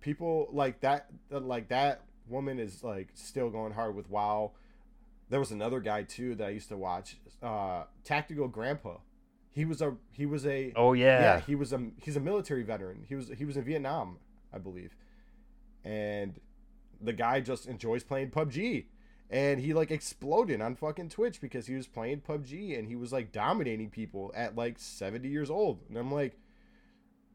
people 0.00 0.48
like 0.52 0.80
that 0.80 1.06
like 1.30 1.68
that 1.68 2.02
woman 2.28 2.58
is 2.58 2.84
like 2.84 3.08
still 3.14 3.48
going 3.50 3.72
hard 3.72 3.94
with 3.96 4.10
WoW. 4.10 4.52
There 5.30 5.40
was 5.40 5.50
another 5.50 5.80
guy 5.80 6.02
too 6.02 6.34
that 6.34 6.46
I 6.48 6.50
used 6.50 6.68
to 6.68 6.76
watch, 6.76 7.16
uh, 7.42 7.84
Tactical 8.04 8.46
Grandpa. 8.46 8.96
He 9.54 9.64
was 9.64 9.80
a 9.80 9.96
he 10.10 10.26
was 10.26 10.44
a 10.46 10.72
Oh 10.74 10.92
yeah. 10.92 11.20
yeah 11.20 11.40
he 11.40 11.54
was 11.54 11.72
a 11.72 11.90
he's 12.00 12.16
a 12.16 12.20
military 12.20 12.64
veteran. 12.64 13.04
He 13.08 13.14
was 13.14 13.30
he 13.36 13.44
was 13.44 13.56
in 13.56 13.64
Vietnam, 13.64 14.18
I 14.52 14.58
believe, 14.58 14.96
and 15.84 16.40
the 17.00 17.12
guy 17.12 17.40
just 17.40 17.66
enjoys 17.66 18.02
playing 18.02 18.30
PUBG. 18.30 18.86
And 19.30 19.60
he 19.60 19.72
like 19.72 19.90
exploded 19.90 20.60
on 20.60 20.76
fucking 20.76 21.08
Twitch 21.08 21.40
because 21.40 21.66
he 21.66 21.74
was 21.74 21.86
playing 21.86 22.20
PUBG 22.20 22.78
and 22.78 22.88
he 22.88 22.96
was 22.96 23.12
like 23.12 23.32
dominating 23.32 23.90
people 23.90 24.32
at 24.34 24.54
like 24.54 24.78
70 24.78 25.28
years 25.28 25.50
old. 25.50 25.80
And 25.88 25.96
I'm 25.96 26.12
like, 26.12 26.36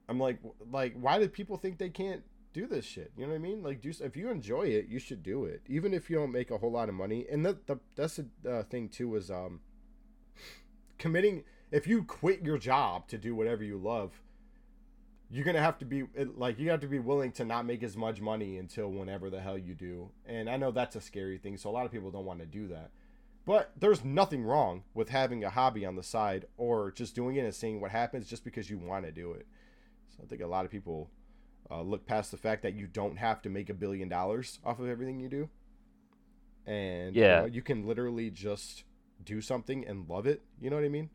I'm 0.08 0.20
like, 0.20 0.40
like, 0.72 0.94
why 1.00 1.20
do 1.20 1.28
people 1.28 1.58
think 1.58 1.78
they 1.78 1.90
can't 1.90 2.24
do 2.54 2.68
this 2.68 2.86
shit? 2.86 3.12
You 3.18 3.26
know 3.26 3.32
what 3.32 3.38
I 3.38 3.40
mean? 3.40 3.64
Like, 3.64 3.82
do 3.82 3.92
if 4.02 4.16
you 4.16 4.30
enjoy 4.30 4.64
it, 4.64 4.88
you 4.88 5.00
should 5.00 5.24
do 5.24 5.46
it, 5.46 5.62
even 5.68 5.94
if 5.94 6.10
you 6.10 6.18
don't 6.18 6.32
make 6.32 6.52
a 6.52 6.58
whole 6.58 6.72
lot 6.72 6.90
of 6.90 6.96
money. 6.96 7.26
And 7.30 7.46
that 7.46 7.68
the 7.68 7.80
that's 7.96 8.18
the 8.18 8.28
uh, 8.50 8.64
thing 8.64 8.90
too 8.90 9.16
is 9.16 9.30
um 9.32 9.62
committing. 10.98 11.44
If 11.72 11.88
you 11.88 12.04
quit 12.04 12.42
your 12.42 12.58
job 12.58 13.08
to 13.10 13.18
do 13.18 13.36
whatever 13.36 13.64
you 13.64 13.78
love, 13.78 14.22
you're 15.30 15.46
gonna 15.46 15.62
have 15.62 15.78
to 15.80 15.86
be 15.86 16.06
like 16.36 16.58
you 16.58 16.70
have 16.72 16.80
to 16.82 16.88
be 16.88 17.00
willing 17.00 17.32
to 17.34 17.46
not 17.46 17.66
make 17.66 17.84
as 17.84 17.96
much 17.96 18.20
money 18.20 18.58
until 18.58 18.90
whenever 18.90 19.30
the 19.30 19.40
hell 19.42 19.58
you 19.58 19.76
do. 19.76 20.10
And 20.26 20.50
I 20.50 20.58
know 20.58 20.72
that's 20.72 20.96
a 20.96 21.02
scary 21.02 21.38
thing, 21.38 21.58
so 21.58 21.70
a 21.70 21.72
lot 21.72 21.86
of 21.86 21.92
people 21.92 22.10
don't 22.10 22.26
want 22.26 22.40
to 22.40 22.48
do 22.48 22.68
that. 22.70 22.90
But 23.46 23.72
there's 23.78 24.04
nothing 24.04 24.44
wrong 24.44 24.84
with 24.94 25.10
having 25.10 25.44
a 25.44 25.50
hobby 25.50 25.86
on 25.86 25.96
the 25.96 26.04
side 26.04 26.46
or 26.58 26.92
just 26.92 27.16
doing 27.16 27.36
it 27.36 27.46
and 27.46 27.54
seeing 27.54 27.80
what 27.80 27.92
happens 27.92 28.28
just 28.28 28.44
because 28.44 28.70
you 28.70 28.78
want 28.78 29.06
to 29.06 29.12
do 29.12 29.32
it. 29.34 29.46
So 30.16 30.24
I 30.24 30.28
think 30.28 30.42
a 30.42 30.48
lot 30.48 30.66
of 30.66 30.72
people 30.72 31.10
uh, 31.70 31.82
look 31.82 32.06
past 32.06 32.32
the 32.32 32.38
fact 32.38 32.64
that 32.64 32.74
you 32.74 32.88
don't 32.88 33.18
have 33.18 33.42
to 33.44 33.50
make 33.50 33.70
a 33.70 33.74
billion 33.76 34.10
dollars 34.10 34.60
off 34.66 34.80
of 34.80 34.88
everything 34.88 35.20
you 35.20 35.30
do, 35.30 35.50
and 36.66 37.16
you 37.16 37.22
Yeah. 37.22 37.42
know, 37.42 37.46
you 37.46 37.62
can 37.62 37.86
literally 37.86 38.30
just 38.32 38.84
do 39.24 39.42
something 39.42 39.86
and 39.88 40.10
love 40.10 40.26
it. 40.26 40.42
You 40.60 40.70
know 40.70 40.76
what 40.76 40.86
I 40.86 40.90
mean? 40.90 41.10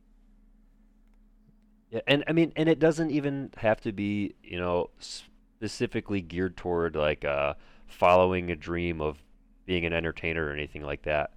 Yeah, 1.94 2.00
and 2.08 2.24
I 2.26 2.32
mean, 2.32 2.52
and 2.56 2.68
it 2.68 2.80
doesn't 2.80 3.12
even 3.12 3.52
have 3.58 3.80
to 3.82 3.92
be, 3.92 4.34
you 4.42 4.58
know, 4.58 4.90
specifically 4.98 6.20
geared 6.20 6.56
toward 6.56 6.96
like 6.96 7.24
uh, 7.24 7.54
following 7.86 8.50
a 8.50 8.56
dream 8.56 9.00
of 9.00 9.22
being 9.64 9.86
an 9.86 9.92
entertainer 9.92 10.46
or 10.46 10.52
anything 10.52 10.82
like 10.82 11.02
that. 11.02 11.30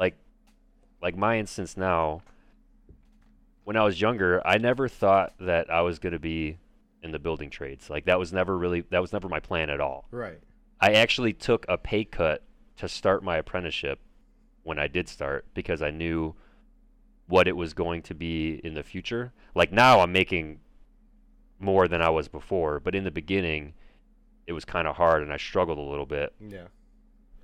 Like, 0.00 0.16
like 1.00 1.16
my 1.16 1.38
instance 1.38 1.76
now. 1.76 2.22
When 3.62 3.76
I 3.76 3.84
was 3.84 4.00
younger, 4.00 4.44
I 4.44 4.58
never 4.58 4.88
thought 4.88 5.34
that 5.38 5.70
I 5.70 5.82
was 5.82 6.00
going 6.00 6.14
to 6.14 6.18
be 6.18 6.58
in 7.04 7.12
the 7.12 7.20
building 7.20 7.50
trades. 7.50 7.88
Like 7.88 8.06
that 8.06 8.18
was 8.18 8.32
never 8.32 8.58
really 8.58 8.80
that 8.90 9.00
was 9.00 9.12
never 9.12 9.28
my 9.28 9.38
plan 9.38 9.70
at 9.70 9.80
all. 9.80 10.08
Right. 10.10 10.40
I 10.80 10.94
actually 10.94 11.34
took 11.34 11.66
a 11.68 11.78
pay 11.78 12.04
cut 12.04 12.42
to 12.78 12.88
start 12.88 13.22
my 13.22 13.36
apprenticeship 13.36 14.00
when 14.64 14.80
I 14.80 14.88
did 14.88 15.08
start 15.08 15.46
because 15.54 15.82
I 15.82 15.90
knew 15.90 16.34
what 17.30 17.48
it 17.48 17.56
was 17.56 17.72
going 17.74 18.02
to 18.02 18.14
be 18.14 18.60
in 18.64 18.74
the 18.74 18.82
future. 18.82 19.32
Like 19.54 19.72
now 19.72 20.00
I'm 20.00 20.12
making 20.12 20.58
more 21.58 21.88
than 21.88 22.02
I 22.02 22.10
was 22.10 22.28
before, 22.28 22.80
but 22.80 22.94
in 22.94 23.04
the 23.04 23.10
beginning 23.10 23.72
it 24.46 24.52
was 24.52 24.64
kind 24.64 24.88
of 24.88 24.96
hard 24.96 25.22
and 25.22 25.32
I 25.32 25.36
struggled 25.36 25.78
a 25.78 25.82
little 25.82 26.06
bit, 26.06 26.32
Yeah. 26.40 26.66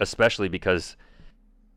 especially 0.01 0.49
because 0.49 0.97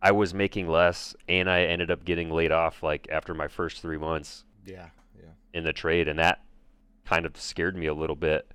I 0.02 0.12
was 0.12 0.34
making 0.34 0.68
less 0.68 1.16
and 1.28 1.50
I 1.50 1.62
ended 1.64 1.92
up 1.92 2.04
getting 2.04 2.32
laid 2.32 2.52
off 2.52 2.82
like 2.82 3.08
after 3.12 3.34
my 3.34 3.48
first 3.48 3.82
3 3.82 3.98
months 3.98 4.44
Yeah. 4.66 4.90
Yeah. 5.16 5.30
in 5.54 5.64
the 5.64 5.74
trade 5.74 6.08
and 6.08 6.18
that 6.20 6.42
kind 7.06 7.26
of 7.26 7.40
scared 7.40 7.76
me 7.78 7.86
a 7.86 7.94
little 7.94 8.16
bit. 8.16 8.50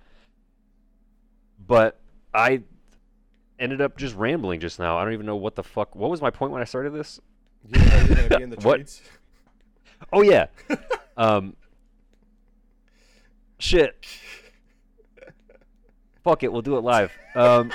But 1.67 2.01
I 2.33 2.63
ended 3.59 3.81
up 3.81 3.97
just 3.97 4.17
rambling 4.17 4.59
just 4.61 4.79
now. 4.79 4.99
I 4.99 5.05
don't 5.05 5.13
even 5.13 5.27
know 5.27 5.37
what 5.37 5.55
the 5.55 5.63
fuck. 5.63 5.95
What 5.95 6.11
was 6.11 6.21
my 6.21 6.31
point 6.31 6.51
when 6.53 6.61
I 6.61 6.65
started 6.65 6.93
this? 6.93 7.21
You 7.69 7.79
know 7.79 7.97
you're 7.97 8.17
gonna 8.17 8.37
be 8.39 8.43
in 8.43 8.51
the 8.51 8.57
What? 8.63 9.01
Oh 10.13 10.23
yeah. 10.23 10.47
um 11.17 11.57
shit. 13.59 14.07
Fuck 16.23 16.43
it, 16.43 16.53
we'll 16.53 16.63
do 16.63 16.77
it 16.77 16.81
live. 16.81 17.13
Um 17.35 17.73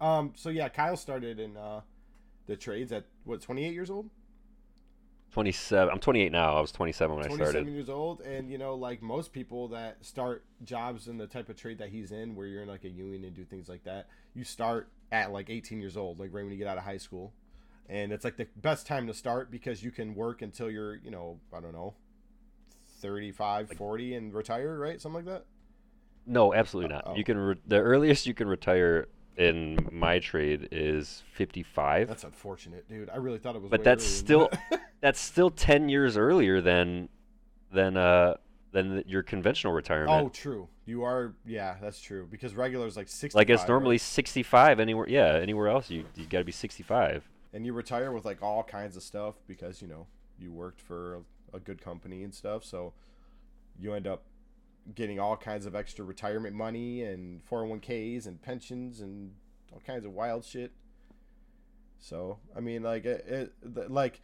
Um. 0.00 0.32
So 0.34 0.48
yeah, 0.50 0.68
Kyle 0.68 0.96
started 0.96 1.38
in 1.38 1.56
uh, 1.56 1.80
the 2.46 2.56
trades 2.56 2.92
at 2.92 3.04
what 3.24 3.40
28 3.40 3.72
years 3.72 3.90
old. 3.90 4.10
27. 5.32 5.90
I'm 5.90 5.98
28 5.98 6.30
now. 6.30 6.56
I 6.56 6.60
was 6.60 6.72
27 6.72 7.16
when 7.16 7.24
I 7.24 7.28
started. 7.28 7.38
27 7.38 7.52
started. 7.52 7.72
years 7.72 7.88
old, 7.88 8.20
and 8.20 8.50
you 8.50 8.58
know, 8.58 8.74
like 8.74 9.00
most 9.00 9.32
people 9.32 9.68
that 9.68 10.04
start 10.04 10.44
jobs 10.62 11.08
in 11.08 11.16
the 11.16 11.26
type 11.26 11.48
of 11.48 11.56
trade 11.56 11.78
that 11.78 11.88
he's 11.88 12.12
in, 12.12 12.34
where 12.34 12.46
you're 12.46 12.62
in 12.62 12.68
like 12.68 12.84
a 12.84 12.90
union 12.90 13.24
and 13.24 13.34
do 13.34 13.44
things 13.44 13.68
like 13.68 13.84
that, 13.84 14.08
you 14.34 14.44
start 14.44 14.88
at 15.10 15.32
like 15.32 15.48
18 15.48 15.80
years 15.80 15.96
old, 15.96 16.20
like 16.20 16.34
right 16.34 16.42
when 16.42 16.52
you 16.52 16.58
get 16.58 16.66
out 16.66 16.76
of 16.76 16.84
high 16.84 16.98
school, 16.98 17.32
and 17.88 18.12
it's 18.12 18.24
like 18.24 18.36
the 18.36 18.46
best 18.56 18.86
time 18.86 19.06
to 19.06 19.14
start 19.14 19.50
because 19.50 19.82
you 19.82 19.90
can 19.90 20.14
work 20.14 20.42
until 20.42 20.70
you're, 20.70 20.96
you 20.96 21.10
know, 21.10 21.38
I 21.52 21.60
don't 21.60 21.72
know, 21.72 21.94
35, 23.00 23.72
40, 23.76 24.14
and 24.14 24.34
retire, 24.34 24.78
right? 24.78 25.00
Something 25.00 25.24
like 25.24 25.34
that. 25.34 25.44
No, 26.26 26.54
absolutely 26.54 26.94
not. 26.94 27.06
Uh-oh. 27.06 27.16
You 27.16 27.24
can 27.24 27.36
re- 27.36 27.56
the 27.66 27.80
earliest 27.80 28.26
you 28.26 28.34
can 28.34 28.48
retire 28.48 29.08
in 29.36 29.88
my 29.90 30.18
trade 30.18 30.68
is 30.70 31.22
55. 31.32 32.08
That's 32.08 32.24
unfortunate, 32.24 32.88
dude. 32.88 33.10
I 33.10 33.16
really 33.16 33.38
thought 33.38 33.56
it 33.56 33.62
was. 33.62 33.70
but 33.70 33.82
that's 33.82 34.04
still 34.04 34.48
that. 34.70 34.80
that's 35.00 35.20
still 35.20 35.50
10 35.50 35.88
years 35.88 36.16
earlier 36.16 36.60
than 36.60 37.08
than 37.72 37.96
uh 37.96 38.34
than 38.72 39.02
your 39.06 39.22
conventional 39.22 39.72
retirement. 39.72 40.26
oh, 40.26 40.28
true. 40.28 40.68
You 40.86 41.02
are. 41.02 41.34
Yeah, 41.44 41.76
that's 41.80 42.00
true. 42.00 42.26
Because 42.30 42.54
regular 42.54 42.86
is 42.86 42.96
like 42.96 43.08
60. 43.08 43.36
like 43.36 43.50
it's 43.50 43.66
normally 43.66 43.98
65 43.98 44.80
anywhere. 44.80 45.08
Yeah, 45.08 45.34
anywhere 45.34 45.68
else 45.68 45.90
you 45.90 46.04
you 46.14 46.26
got 46.26 46.38
to 46.38 46.44
be 46.44 46.52
65. 46.52 47.28
And 47.52 47.66
you 47.66 47.72
retire 47.72 48.12
with 48.12 48.24
like 48.24 48.42
all 48.42 48.62
kinds 48.62 48.96
of 48.96 49.02
stuff 49.02 49.34
because 49.46 49.82
you 49.82 49.88
know 49.88 50.06
you 50.38 50.52
worked 50.52 50.80
for 50.80 51.22
a, 51.52 51.60
good 51.60 51.82
company 51.82 52.24
and 52.24 52.34
stuff. 52.34 52.64
So 52.64 52.94
you 53.78 53.92
end 53.92 54.06
up 54.06 54.24
getting 54.94 55.20
all 55.20 55.36
kinds 55.36 55.66
of 55.66 55.76
extra 55.76 56.04
retirement 56.04 56.56
money 56.56 57.02
and 57.02 57.42
401ks 57.46 58.26
and 58.26 58.40
pensions 58.40 59.00
and 59.00 59.32
all 59.70 59.82
kinds 59.86 60.04
of 60.04 60.12
wild 60.12 60.44
shit. 60.44 60.72
So 61.98 62.38
i 62.56 62.60
mean 62.60 62.82
like 62.82 63.04
it, 63.04 63.24
it 63.62 63.90
like 63.90 64.20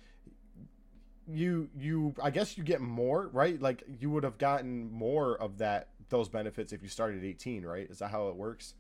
you 1.29 1.69
you 1.79 2.15
i 2.21 2.31
guess 2.31 2.59
you 2.59 2.65
get 2.65 2.81
more 2.81 3.29
right? 3.33 3.61
Like 3.61 3.85
you 4.01 4.11
would 4.11 4.25
have 4.25 4.39
gotten 4.39 4.91
more 4.91 5.37
of 5.37 5.59
that 5.59 5.91
those 6.09 6.29
benefits 6.29 6.73
if 6.73 6.83
you 6.83 6.89
started 6.89 7.19
at 7.19 7.25
18 7.25 7.65
right? 7.65 7.89
Is 7.89 7.99
that 7.99 8.11
how 8.11 8.29
it 8.29 8.37
works? 8.37 8.75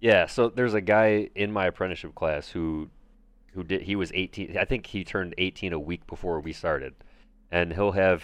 Yeah, 0.00 0.26
so 0.26 0.48
there's 0.48 0.74
a 0.74 0.80
guy 0.80 1.28
in 1.34 1.50
my 1.50 1.66
apprenticeship 1.66 2.14
class 2.14 2.48
who 2.48 2.88
who 3.58 3.64
did 3.64 3.82
he 3.82 3.96
was 3.96 4.12
18 4.14 4.56
I 4.56 4.64
think 4.64 4.86
he 4.86 5.02
turned 5.02 5.34
18 5.36 5.72
a 5.72 5.80
week 5.80 6.06
before 6.06 6.38
we 6.38 6.52
started. 6.52 6.94
And 7.50 7.72
he'll 7.72 7.92
have 7.92 8.22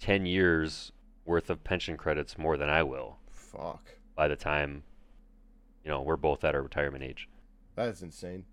10 0.00 0.26
years 0.26 0.92
worth 1.24 1.48
of 1.48 1.64
pension 1.64 1.96
credits 1.96 2.36
more 2.36 2.56
than 2.58 2.68
I 2.68 2.82
will 2.82 3.16
fuck 3.30 3.82
by 4.14 4.28
the 4.28 4.36
time 4.36 4.82
you 5.84 5.90
know, 5.90 6.02
we're 6.02 6.16
both 6.18 6.44
at 6.44 6.54
our 6.54 6.60
retirement 6.60 7.02
age. 7.02 7.30
That 7.76 7.88
is 7.88 8.02
insane. 8.02 8.44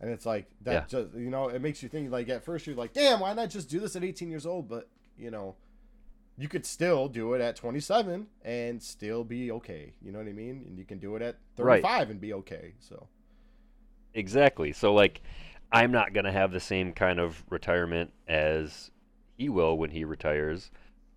And 0.00 0.10
it's 0.10 0.24
like 0.24 0.46
that 0.62 0.72
Yeah. 0.72 0.84
just 1.02 1.14
you 1.14 1.28
know, 1.28 1.48
it 1.48 1.60
makes 1.60 1.82
you 1.82 1.90
think 1.90 2.10
like 2.10 2.30
at 2.30 2.42
first 2.42 2.66
you're 2.66 2.74
like, 2.76 2.94
damn, 2.94 3.20
why 3.20 3.34
not 3.34 3.50
just 3.50 3.68
do 3.68 3.80
this 3.80 3.96
at 3.96 4.02
18 4.04 4.30
years 4.30 4.46
old? 4.46 4.66
But 4.66 4.88
you 5.18 5.30
know, 5.30 5.56
you 6.38 6.48
could 6.48 6.64
still 6.64 7.06
do 7.08 7.34
it 7.34 7.42
at 7.42 7.54
27 7.56 8.28
and 8.42 8.82
still 8.82 9.24
be 9.24 9.50
okay. 9.52 9.92
You 10.00 10.10
know 10.12 10.20
what 10.20 10.28
I 10.28 10.32
mean? 10.32 10.64
And 10.66 10.78
you 10.78 10.86
can 10.86 10.98
do 10.98 11.16
it 11.16 11.22
at 11.22 11.36
Right. 11.58 11.82
35 11.82 12.10
and 12.10 12.20
be 12.20 12.32
okay. 12.32 12.72
So 12.78 13.08
Exactly. 14.18 14.72
So 14.72 14.92
like 14.92 15.22
I'm 15.70 15.92
not 15.92 16.12
going 16.12 16.24
to 16.24 16.32
have 16.32 16.52
the 16.52 16.60
same 16.60 16.92
kind 16.92 17.20
of 17.20 17.44
retirement 17.50 18.12
as 18.26 18.90
he 19.36 19.48
will 19.48 19.76
when 19.76 19.90
he 19.90 20.04
retires. 20.04 20.70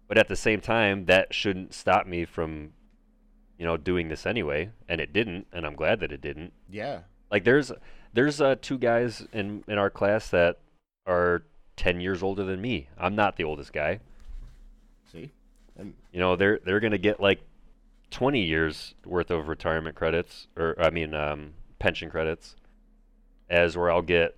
But 0.07 0.17
at 0.17 0.27
the 0.27 0.35
same 0.35 0.59
time, 0.59 1.05
that 1.05 1.33
shouldn't 1.33 1.73
stop 1.73 2.05
me 2.05 2.25
from 2.25 2.73
you 3.57 3.65
know 3.65 3.77
doing 3.77 4.09
this 4.09 4.25
anyway, 4.25 4.71
and 4.89 4.99
it 4.99 5.13
didn't, 5.13 5.47
and 5.53 5.65
I'm 5.65 5.75
glad 5.75 5.99
that 6.01 6.11
it 6.11 6.21
didn't. 6.21 6.53
yeah, 6.69 7.01
Like 7.31 7.43
there's 7.43 7.71
there's 8.13 8.41
uh, 8.41 8.55
two 8.61 8.77
guys 8.77 9.25
in 9.31 9.63
in 9.67 9.77
our 9.77 9.89
class 9.89 10.29
that 10.29 10.59
are 11.07 11.43
10 11.77 12.01
years 12.01 12.21
older 12.21 12.43
than 12.43 12.61
me. 12.61 12.89
I'm 12.97 13.15
not 13.15 13.37
the 13.37 13.45
oldest 13.45 13.73
guy. 13.73 13.99
see, 15.11 15.31
and 15.77 15.93
You 16.11 16.19
know, 16.19 16.35
they're 16.35 16.59
they're 16.63 16.81
going 16.81 16.91
to 16.91 16.97
get 16.97 17.21
like 17.21 17.41
20 18.11 18.41
years 18.41 18.93
worth 19.05 19.31
of 19.31 19.47
retirement 19.47 19.95
credits 19.95 20.47
or 20.57 20.75
I 20.77 20.89
mean 20.89 21.13
um, 21.13 21.53
pension 21.79 22.09
credits 22.09 22.57
as 23.51 23.77
where 23.77 23.91
I'll 23.91 24.01
get 24.01 24.35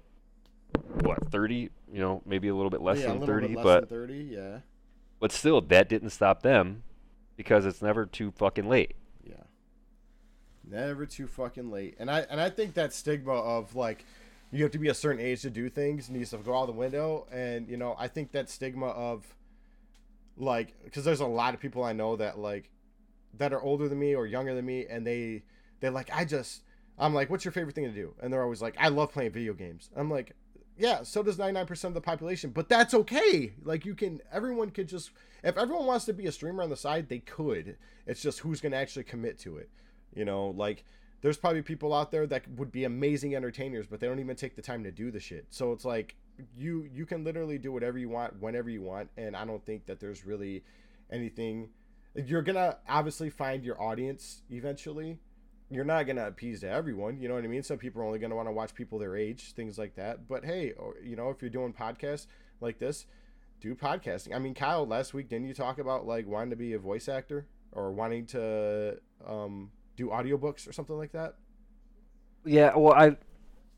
what 1.02 1.32
30, 1.32 1.70
you 1.92 2.00
know, 2.00 2.22
maybe 2.26 2.48
a 2.50 2.56
little 2.56 2.72
bit 2.72 2.82
less 2.82 3.00
yeah, 3.00 3.08
than 3.08 3.20
little 3.20 3.36
30, 3.36 3.48
bit 3.48 3.58
less 3.58 3.64
but 3.64 3.90
than 3.90 4.00
30. 4.00 4.14
Yeah, 4.16 4.58
but 5.20 5.32
still 5.32 5.62
that 5.62 5.88
didn't 5.88 6.10
stop 6.10 6.42
them 6.42 6.84
because 7.38 7.66
it's 7.66 7.82
never 7.82 8.06
too 8.06 8.32
fucking 8.32 8.68
late. 8.68 8.96
yeah. 9.26 9.36
Never 10.70 11.06
too 11.06 11.28
fucking 11.28 11.70
late. 11.72 11.96
And 12.00 12.10
I 12.10 12.22
and 12.22 12.42
I 12.42 12.50
think 12.50 12.74
that 12.74 12.92
stigma 12.94 13.34
of 13.34 13.76
like 13.76 14.04
you 14.52 14.64
have 14.64 14.72
to 14.72 14.80
be 14.80 14.90
a 14.90 14.94
certain 14.94 15.22
age 15.22 15.42
to 15.44 15.50
do 15.50 15.70
things 15.70 16.10
needs 16.10 16.32
to 16.32 16.38
go 16.38 16.58
out 16.58 16.66
the 16.66 16.74
window. 16.74 17.28
And 17.32 17.68
you 17.70 17.78
know, 17.78 17.96
I 18.00 18.08
think 18.08 18.32
that 18.32 18.50
stigma 18.50 18.88
of 18.88 19.26
like 20.38 20.74
because 20.84 21.06
there's 21.06 21.20
a 21.20 21.28
lot 21.28 21.54
of 21.54 21.60
people 21.60 21.84
I 21.84 21.94
know 21.94 22.16
that 22.16 22.40
like 22.40 22.72
that 23.38 23.54
are 23.54 23.62
older 23.62 23.88
than 23.88 24.00
me 24.00 24.16
or 24.16 24.26
younger 24.26 24.56
than 24.56 24.66
me, 24.66 24.86
and 24.90 25.06
they 25.06 25.44
they're 25.80 25.92
like, 25.92 26.10
I 26.12 26.26
just 26.26 26.64
I'm 26.98 27.14
like, 27.14 27.30
what's 27.30 27.46
your 27.46 27.52
favorite 27.52 27.76
thing 27.76 27.86
to 27.86 27.92
do? 27.92 28.14
And 28.22 28.32
they're 28.32 28.44
always 28.44 28.62
like, 28.62 28.76
I 28.80 28.90
love 28.90 29.12
playing 29.12 29.32
video 29.32 29.54
games. 29.54 29.90
I'm 29.96 30.10
like, 30.10 30.36
yeah, 30.78 31.04
so 31.04 31.22
does 31.22 31.38
99% 31.38 31.84
of 31.84 31.94
the 31.94 32.02
population, 32.02 32.50
but 32.50 32.70
that's 32.70 32.94
okay. 32.94 33.54
Like 33.64 33.86
you 33.86 33.96
can 33.96 34.22
everyone 34.32 34.72
could 34.72 34.88
just 34.88 35.12
if 35.44 35.58
everyone 35.58 35.86
wants 35.86 36.06
to 36.06 36.14
be 36.14 36.26
a 36.26 36.32
streamer 36.32 36.64
on 36.64 36.70
the 36.70 36.76
side, 36.76 37.10
they 37.10 37.20
could. 37.20 37.78
It's 38.08 38.22
just 38.22 38.40
who's 38.40 38.62
going 38.62 38.72
to 38.72 38.78
actually 38.78 39.04
commit 39.04 39.38
to 39.40 39.58
it. 39.58 39.70
You 40.16 40.26
know, 40.26 40.54
like 40.58 40.84
there's 41.22 41.38
probably 41.38 41.62
people 41.62 41.94
out 41.94 42.12
there 42.12 42.26
that 42.28 42.48
would 42.58 42.72
be 42.72 42.86
amazing 42.86 43.36
entertainers, 43.36 43.88
but 43.88 44.00
they 44.00 44.08
don't 44.08 44.20
even 44.20 44.36
take 44.36 44.56
the 44.56 44.62
time 44.62 44.84
to 44.84 44.92
do 44.92 45.12
the 45.12 45.20
shit. 45.20 45.46
So 45.50 45.72
it's 45.74 45.86
like 45.86 46.16
you 46.58 46.90
you 46.92 47.06
can 47.06 47.24
literally 47.24 47.58
do 47.58 47.72
whatever 47.72 47.98
you 47.98 48.10
want 48.10 48.42
whenever 48.42 48.70
you 48.70 48.82
want, 48.82 49.10
and 49.18 49.36
I 49.36 49.46
don't 49.46 49.64
think 49.66 49.86
that 49.86 50.00
there's 50.00 50.26
really 50.26 50.64
anything. 51.12 51.70
You're 52.16 52.42
gonna 52.42 52.78
obviously 52.90 53.30
find 53.30 53.64
your 53.64 53.82
audience 53.82 54.42
eventually. 54.50 55.20
You're 55.74 55.86
not 55.86 56.06
gonna 56.06 56.28
appease 56.28 56.62
to 56.62 56.70
everyone, 56.70 57.20
you 57.20 57.28
know 57.28 57.36
what 57.36 57.44
I 57.44 57.48
mean. 57.48 57.64
Some 57.64 57.78
people 57.78 58.02
are 58.02 58.06
only 58.06 58.20
gonna 58.20 58.36
want 58.36 58.48
to 58.48 58.52
watch 58.52 58.74
people 58.74 59.00
their 59.00 59.16
age, 59.16 59.54
things 59.54 59.78
like 59.78 59.96
that. 59.96 60.28
But 60.28 60.46
hey, 60.46 60.72
or, 60.74 60.96
you 61.04 61.16
know, 61.16 61.30
if 61.30 61.42
you're 61.42 61.50
doing 61.50 61.74
podcasts 61.74 62.28
like 62.62 62.80
this, 62.80 63.06
do 63.60 63.76
podcasting. 63.76 64.36
I 64.36 64.40
mean, 64.40 64.54
Kyle, 64.54 64.86
last 64.86 65.14
week 65.14 65.30
didn't 65.30 65.48
you 65.48 65.54
talk 65.54 65.80
about 65.80 66.06
like 66.06 66.28
wanting 66.28 66.52
to 66.52 66.56
be 66.56 66.74
a 66.74 66.80
voice 66.80 67.08
actor 67.08 67.48
or 67.72 67.92
wanting 67.92 68.26
to 68.28 68.98
um, 69.26 69.72
do 69.96 70.10
audiobooks 70.10 70.68
or 70.68 70.74
something 70.74 70.98
like 70.98 71.14
that? 71.14 71.36
Yeah, 72.46 72.76
well, 72.76 72.94
I 72.94 73.18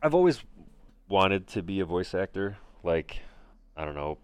I've 0.02 0.16
always 0.16 0.44
wanted 1.08 1.48
to 1.48 1.62
be 1.62 1.80
a 1.80 1.86
voice 1.86 2.14
actor. 2.14 2.58
Like, 2.84 3.22
I 3.78 3.86
don't 3.86 3.96
know, 3.96 4.18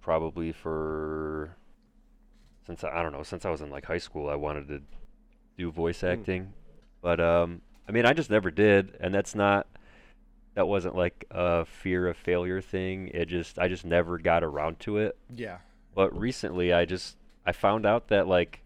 probably 0.00 0.52
for 0.52 1.56
since 2.66 2.84
I, 2.84 2.90
I 2.90 3.02
don't 3.02 3.12
know 3.12 3.22
since 3.22 3.44
I 3.44 3.50
was 3.50 3.60
in 3.60 3.70
like 3.70 3.86
high 3.86 3.98
school, 3.98 4.28
I 4.28 4.34
wanted 4.34 4.68
to 4.68 4.82
do 5.58 5.70
voice 5.70 6.02
Mm. 6.02 6.48
But 7.02 7.20
um, 7.20 7.60
I 7.88 7.92
mean, 7.92 8.06
I 8.06 8.12
just 8.14 8.30
never 8.30 8.50
did, 8.50 8.96
and 9.00 9.12
that's 9.14 9.34
not 9.34 9.66
that 10.54 10.68
wasn't 10.68 10.94
like 10.94 11.24
a 11.30 11.64
fear 11.64 12.06
of 12.08 12.16
failure 12.16 12.60
thing. 12.60 13.08
It 13.08 13.26
just 13.26 13.58
I 13.58 13.68
just 13.68 13.84
never 13.84 14.18
got 14.18 14.44
around 14.44 14.78
to 14.80 14.98
it. 14.98 15.18
Yeah. 15.34 15.58
But 15.94 16.16
recently, 16.18 16.72
I 16.72 16.84
just 16.84 17.16
I 17.44 17.52
found 17.52 17.84
out 17.84 18.08
that 18.08 18.26
like 18.28 18.62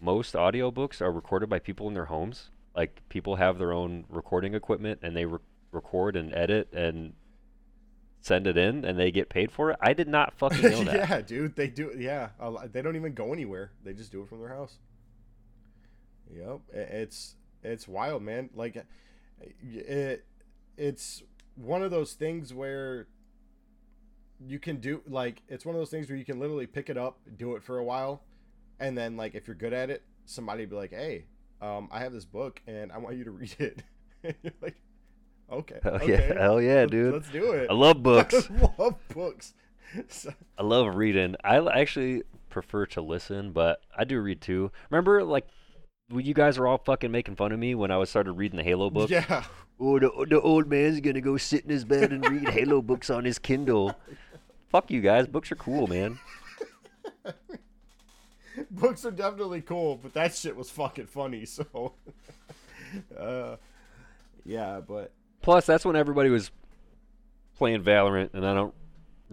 most 0.00 0.34
audiobooks 0.34 1.00
are 1.00 1.12
recorded 1.12 1.48
by 1.48 1.58
people 1.58 1.86
in 1.88 1.94
their 1.94 2.06
homes. 2.06 2.50
Like 2.74 3.02
people 3.08 3.36
have 3.36 3.58
their 3.58 3.72
own 3.72 4.04
recording 4.08 4.54
equipment 4.54 5.00
and 5.02 5.14
they 5.14 5.26
re- 5.26 5.38
record 5.72 6.16
and 6.16 6.34
edit 6.34 6.72
and 6.72 7.12
send 8.20 8.46
it 8.46 8.56
in 8.56 8.84
and 8.84 8.98
they 8.98 9.10
get 9.10 9.28
paid 9.28 9.52
for 9.52 9.70
it. 9.70 9.76
I 9.80 9.92
did 9.92 10.08
not 10.08 10.32
fucking 10.38 10.62
know 10.62 10.84
that. 10.84 11.08
yeah, 11.10 11.20
dude, 11.20 11.54
they 11.54 11.68
do. 11.68 11.92
Yeah, 11.96 12.30
they 12.72 12.80
don't 12.80 12.96
even 12.96 13.12
go 13.12 13.32
anywhere. 13.32 13.72
They 13.84 13.92
just 13.92 14.10
do 14.10 14.22
it 14.22 14.28
from 14.28 14.40
their 14.40 14.48
house. 14.48 14.78
Yep, 16.34 16.60
it's 16.72 17.34
it's 17.62 17.86
wild, 17.88 18.22
man. 18.22 18.50
Like, 18.54 18.84
it 19.62 20.24
it's 20.76 21.22
one 21.56 21.82
of 21.82 21.90
those 21.90 22.12
things 22.14 22.52
where 22.54 23.06
you 24.44 24.58
can 24.58 24.76
do 24.78 25.02
like 25.08 25.42
it's 25.48 25.64
one 25.64 25.74
of 25.74 25.80
those 25.80 25.90
things 25.90 26.08
where 26.08 26.16
you 26.16 26.24
can 26.24 26.40
literally 26.40 26.66
pick 26.66 26.90
it 26.90 26.96
up, 26.96 27.18
do 27.36 27.54
it 27.56 27.62
for 27.62 27.78
a 27.78 27.84
while, 27.84 28.22
and 28.80 28.96
then 28.96 29.16
like 29.16 29.34
if 29.34 29.46
you're 29.46 29.56
good 29.56 29.72
at 29.72 29.90
it, 29.90 30.02
somebody 30.24 30.64
be 30.66 30.74
like, 30.76 30.90
"Hey, 30.90 31.26
um, 31.60 31.88
I 31.92 32.00
have 32.00 32.12
this 32.12 32.24
book 32.24 32.60
and 32.66 32.90
I 32.92 32.98
want 32.98 33.16
you 33.16 33.24
to 33.24 33.30
read 33.32 33.54
it." 33.58 33.82
and 34.24 34.34
you're 34.42 34.52
like, 34.60 34.76
"Okay, 35.50 35.78
Hell 35.82 35.94
okay, 35.96 36.28
yeah, 36.28 36.40
hell 36.40 36.60
yeah, 36.60 36.74
let's- 36.80 36.90
dude. 36.90 37.12
let's 37.12 37.30
do 37.30 37.52
it." 37.52 37.70
I 37.70 37.74
love 37.74 38.02
books. 38.02 38.48
I 38.50 38.70
love 38.78 38.96
books. 39.14 39.54
So- 40.08 40.32
I 40.56 40.62
love 40.62 40.94
reading. 40.96 41.36
I 41.44 41.58
actually 41.58 42.22
prefer 42.48 42.86
to 42.86 43.02
listen, 43.02 43.52
but 43.52 43.82
I 43.94 44.04
do 44.04 44.18
read 44.22 44.40
too. 44.40 44.72
Remember, 44.88 45.22
like, 45.22 45.46
you 46.20 46.34
guys 46.34 46.58
were 46.58 46.66
all 46.66 46.78
fucking 46.78 47.10
making 47.10 47.36
fun 47.36 47.52
of 47.52 47.58
me 47.58 47.74
when 47.74 47.90
I 47.90 47.96
was 47.96 48.10
started 48.10 48.32
reading 48.32 48.56
the 48.56 48.64
Halo 48.64 48.90
books? 48.90 49.10
Yeah. 49.10 49.44
Oh, 49.80 49.98
the, 49.98 50.10
the 50.28 50.40
old 50.40 50.68
man's 50.68 51.00
gonna 51.00 51.20
go 51.20 51.36
sit 51.36 51.64
in 51.64 51.70
his 51.70 51.84
bed 51.84 52.12
and 52.12 52.28
read 52.28 52.48
Halo 52.50 52.82
books 52.82 53.10
on 53.10 53.24
his 53.24 53.38
Kindle. 53.38 53.94
Fuck 54.68 54.90
you 54.90 55.00
guys. 55.00 55.26
Books 55.26 55.50
are 55.52 55.56
cool, 55.56 55.86
man. 55.86 56.18
Books 58.70 59.04
are 59.04 59.10
definitely 59.10 59.62
cool, 59.62 59.98
but 60.02 60.12
that 60.14 60.34
shit 60.34 60.54
was 60.54 60.70
fucking 60.70 61.06
funny, 61.06 61.44
so 61.46 61.94
uh 63.18 63.56
yeah, 64.44 64.80
but 64.86 65.12
Plus, 65.40 65.66
that's 65.66 65.84
when 65.84 65.96
everybody 65.96 66.30
was 66.30 66.50
playing 67.56 67.82
Valorant, 67.82 68.34
and 68.34 68.46
I 68.46 68.54
don't 68.54 68.74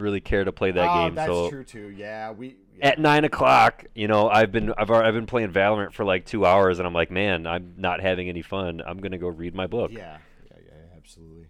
really 0.02 0.22
care 0.22 0.44
to 0.44 0.52
play 0.52 0.72
that 0.72 0.90
Oh, 0.90 1.06
game. 1.06 1.16
that's 1.16 1.30
so 1.32 1.50
true 1.50 1.64
too. 1.64 1.90
Yeah, 1.90 2.32
we 2.32 2.58
yeah. 2.78 2.88
at 2.90 3.00
nine 3.00 3.24
o'clock, 3.26 3.86
you 3.96 4.08
know, 4.08 4.30
I've 4.30 4.52
been 4.52 4.74
I've 4.78 4.90
I've 4.92 5.14
been 5.14 5.26
playing 5.26 5.52
Valorant 5.52 5.94
for 5.94 6.04
like 6.06 6.26
two 6.26 6.46
hours, 6.46 6.80
and 6.80 6.88
I'm 6.88 6.94
like, 6.94 7.12
man, 7.12 7.46
I'm 7.48 7.74
not 7.78 8.02
having 8.02 8.30
any 8.30 8.42
fun. 8.42 8.82
I'm 8.86 9.00
gonna 9.00 9.18
go 9.18 9.28
read 9.28 9.54
my 9.56 9.68
book. 9.68 9.92
yeah, 9.92 10.18
yeah, 10.52 10.58
yeah, 10.66 10.98
absolutely. 10.98 11.48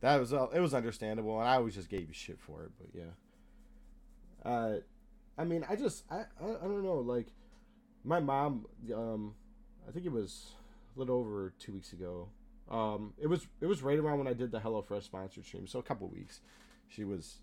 That 0.00 0.18
was 0.20 0.32
uh, 0.32 0.46
it 0.54 0.60
was 0.60 0.74
understandable, 0.74 1.38
and 1.40 1.48
I 1.48 1.54
always 1.56 1.74
just 1.74 1.88
gave 1.88 2.02
you 2.08 2.14
shit 2.14 2.38
for 2.40 2.64
it, 2.64 2.70
but 2.78 2.88
yeah. 2.94 4.50
Uh, 4.50 4.76
I 5.36 5.44
mean, 5.44 5.64
I 5.68 5.76
just 5.76 6.04
I 6.10 6.18
I, 6.40 6.50
I 6.50 6.64
don't 6.64 6.82
know, 6.84 6.94
like 6.98 7.26
my 8.04 8.20
mom, 8.20 8.66
um, 8.94 9.34
I 9.88 9.92
think 9.92 10.06
it 10.06 10.12
was 10.12 10.52
a 10.96 10.98
little 10.98 11.16
over 11.16 11.52
two 11.58 11.72
weeks 11.72 11.92
ago. 11.92 12.28
Um, 12.70 13.14
it 13.18 13.26
was 13.26 13.46
it 13.60 13.66
was 13.66 13.82
right 13.82 13.98
around 13.98 14.18
when 14.18 14.28
I 14.28 14.34
did 14.34 14.50
the 14.52 14.60
HelloFresh 14.60 15.02
sponsored 15.04 15.44
stream, 15.44 15.66
so 15.66 15.78
a 15.78 15.82
couple 15.82 16.06
weeks. 16.08 16.40
She 16.90 17.04
was, 17.04 17.40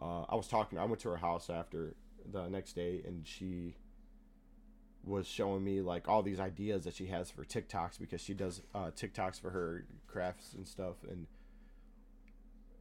uh, 0.00 0.22
I 0.28 0.34
was 0.34 0.48
talking. 0.48 0.78
I 0.78 0.84
went 0.84 1.00
to 1.00 1.08
her 1.10 1.16
house 1.16 1.48
after 1.50 1.94
the 2.30 2.48
next 2.48 2.74
day, 2.74 3.02
and 3.06 3.26
she 3.26 3.76
was 5.04 5.26
showing 5.26 5.62
me 5.62 5.80
like 5.80 6.08
all 6.08 6.22
these 6.22 6.40
ideas 6.40 6.84
that 6.84 6.94
she 6.94 7.06
has 7.06 7.30
for 7.30 7.44
TikToks 7.44 7.98
because 7.98 8.20
she 8.20 8.34
does 8.34 8.62
uh, 8.74 8.90
TikToks 8.96 9.40
for 9.40 9.50
her 9.50 9.86
crafts 10.06 10.52
and 10.54 10.66
stuff, 10.66 10.96
and 11.08 11.26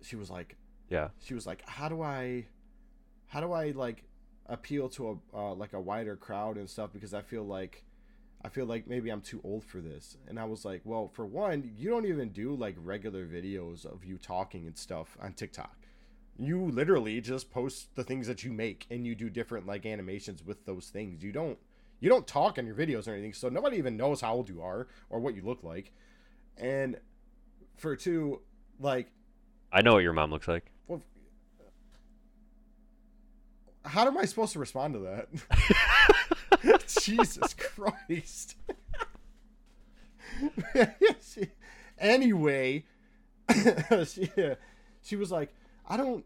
she 0.01 0.15
was 0.15 0.29
like, 0.29 0.57
Yeah. 0.89 1.09
she 1.19 1.33
was 1.33 1.45
like, 1.47 1.67
how 1.67 1.89
do 1.89 2.01
I, 2.01 2.45
how 3.27 3.41
do 3.41 3.51
I 3.51 3.71
like 3.71 4.03
appeal 4.47 4.89
to 4.89 5.19
a 5.33 5.37
uh, 5.37 5.53
like 5.55 5.73
a 5.73 5.79
wider 5.81 6.15
crowd 6.15 6.57
and 6.57 6.69
stuff 6.69 6.91
because 6.93 7.13
I 7.13 7.21
feel 7.21 7.43
like. 7.43 7.83
I 8.43 8.47
feel 8.49 8.67
like 8.67 8.85
maybe 8.87 9.09
I'm 9.09 9.21
too 9.21 9.41
old 9.43 9.63
for 9.63 9.79
this. 9.79 10.17
And 10.27 10.39
I 10.39 10.45
was 10.45 10.63
like, 10.65 10.81
well, 10.83 11.07
for 11.07 11.25
one, 11.25 11.71
you 11.75 11.89
don't 11.89 12.05
even 12.05 12.29
do 12.29 12.53
like 12.53 12.75
regular 12.77 13.25
videos 13.25 13.87
of 13.87 14.05
you 14.05 14.19
talking 14.19 14.67
and 14.67 14.77
stuff 14.77 15.17
on 15.19 15.33
TikTok. 15.33 15.75
You 16.37 16.69
literally 16.69 17.21
just 17.21 17.51
post 17.51 17.95
the 17.95 18.03
things 18.03 18.27
that 18.27 18.43
you 18.43 18.51
make 18.51 18.85
and 18.89 19.05
you 19.05 19.15
do 19.15 19.29
different 19.29 19.65
like 19.65 19.85
animations 19.85 20.43
with 20.43 20.65
those 20.65 20.89
things. 20.89 21.23
You 21.23 21.31
don't 21.31 21.57
you 21.99 22.09
don't 22.09 22.27
talk 22.27 22.57
in 22.57 22.65
your 22.65 22.75
videos 22.75 23.07
or 23.07 23.13
anything, 23.13 23.33
so 23.33 23.49
nobody 23.49 23.77
even 23.77 23.95
knows 23.95 24.21
how 24.21 24.33
old 24.33 24.49
you 24.49 24.61
are 24.61 24.87
or 25.09 25.19
what 25.19 25.35
you 25.35 25.41
look 25.41 25.63
like. 25.63 25.91
And 26.57 26.97
for 27.77 27.95
two, 27.95 28.41
like 28.79 29.07
I 29.71 29.81
know 29.81 29.93
what 29.93 30.03
your 30.03 30.13
mom 30.13 30.31
looks 30.31 30.47
like. 30.47 30.71
well, 30.87 31.01
how 33.83 34.05
am 34.07 34.17
I 34.17 34.25
supposed 34.25 34.53
to 34.53 34.59
respond 34.59 34.93
to 34.95 34.99
that? 35.01 35.27
Jesus 37.01 37.53
Christ. 37.53 38.55
Anyway, 41.97 42.83
she, 44.05 44.29
she 45.01 45.15
was 45.15 45.31
like, 45.31 45.55
I 45.87 45.97
don't, 45.97 46.25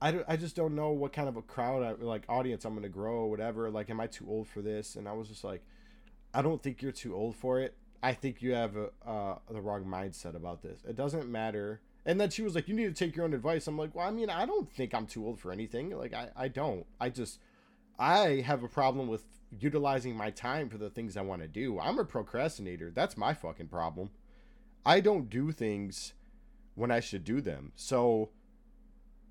I, 0.00 0.20
I 0.28 0.36
just 0.36 0.56
don't 0.56 0.74
know 0.74 0.90
what 0.90 1.12
kind 1.12 1.28
of 1.28 1.36
a 1.36 1.42
crowd, 1.42 1.82
I, 1.82 2.02
like 2.02 2.24
audience 2.28 2.64
I'm 2.64 2.80
to 2.80 2.88
grow 2.88 3.14
or 3.14 3.30
whatever. 3.30 3.70
Like, 3.70 3.90
am 3.90 4.00
I 4.00 4.06
too 4.06 4.26
old 4.28 4.48
for 4.48 4.62
this? 4.62 4.96
And 4.96 5.08
I 5.08 5.12
was 5.12 5.28
just 5.28 5.44
like, 5.44 5.62
I 6.32 6.42
don't 6.42 6.62
think 6.62 6.82
you're 6.82 6.92
too 6.92 7.14
old 7.14 7.36
for 7.36 7.60
it. 7.60 7.74
I 8.02 8.12
think 8.12 8.42
you 8.42 8.52
have 8.52 8.76
a, 8.76 8.90
uh, 9.06 9.38
the 9.50 9.60
wrong 9.60 9.84
mindset 9.84 10.36
about 10.36 10.62
this. 10.62 10.80
It 10.88 10.96
doesn't 10.96 11.28
matter. 11.28 11.80
And 12.06 12.20
then 12.20 12.30
she 12.30 12.42
was 12.42 12.54
like, 12.54 12.68
"You 12.68 12.74
need 12.74 12.94
to 12.94 13.04
take 13.04 13.16
your 13.16 13.24
own 13.24 13.34
advice." 13.34 13.66
I'm 13.66 13.76
like, 13.76 13.94
"Well, 13.94 14.06
I 14.06 14.10
mean, 14.10 14.30
I 14.30 14.46
don't 14.46 14.70
think 14.72 14.94
I'm 14.94 15.06
too 15.06 15.26
old 15.26 15.40
for 15.40 15.52
anything. 15.52 15.90
Like, 15.90 16.14
I, 16.14 16.28
I 16.36 16.48
don't. 16.48 16.86
I 17.00 17.10
just, 17.10 17.40
I 17.98 18.42
have 18.46 18.62
a 18.62 18.68
problem 18.68 19.08
with 19.08 19.24
utilizing 19.58 20.16
my 20.16 20.30
time 20.30 20.68
for 20.68 20.78
the 20.78 20.90
things 20.90 21.16
I 21.16 21.22
want 21.22 21.42
to 21.42 21.48
do. 21.48 21.78
I'm 21.80 21.98
a 21.98 22.04
procrastinator. 22.04 22.90
That's 22.90 23.16
my 23.16 23.34
fucking 23.34 23.68
problem. 23.68 24.10
I 24.86 25.00
don't 25.00 25.28
do 25.28 25.52
things 25.52 26.14
when 26.76 26.90
I 26.90 27.00
should 27.00 27.24
do 27.24 27.40
them. 27.40 27.72
So, 27.74 28.30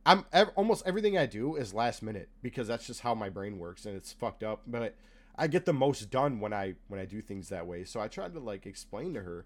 I'm 0.08 0.26
ev- 0.32 0.52
almost 0.56 0.84
everything 0.88 1.17
I 1.17 1.26
do 1.26 1.56
is 1.56 1.74
last 1.74 2.02
minute 2.02 2.30
because 2.41 2.67
that's 2.70 2.88
just 2.88 3.02
how 3.02 3.13
my 3.13 3.30
brain 3.30 3.60
works 3.60 3.86
and 3.86 3.96
it's 3.96 4.13
fucked 4.13 4.41
up. 4.41 4.62
But 4.65 4.96
I 5.36 5.48
get 5.48 5.65
the 5.65 5.74
most 5.74 6.10
done 6.10 6.39
when 6.39 6.54
I 6.54 6.76
when 6.88 7.00
I 7.00 7.06
do 7.06 7.22
things 7.22 7.50
that 7.50 7.67
way. 7.67 7.84
So 7.84 8.00
I 8.00 8.08
tried 8.08 8.34
to 8.34 8.39
like 8.39 8.65
explain 8.65 9.13
to 9.15 9.22
her, 9.22 9.46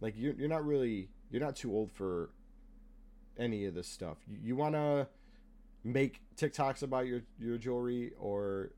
like 0.00 0.14
you're 0.16 0.34
you're 0.34 0.48
not 0.48 0.66
really 0.66 1.10
you're 1.30 1.40
not 1.40 1.54
too 1.54 1.72
old 1.72 1.92
for 1.92 2.30
any 3.38 3.66
of 3.66 3.74
this 3.74 3.86
stuff. 3.86 4.18
You, 4.26 4.38
you 4.42 4.56
want 4.56 4.74
to 4.74 5.06
make 5.84 6.20
TikToks 6.36 6.82
about 6.82 7.06
your 7.06 7.22
your 7.38 7.56
jewelry 7.56 8.12
or 8.18 8.72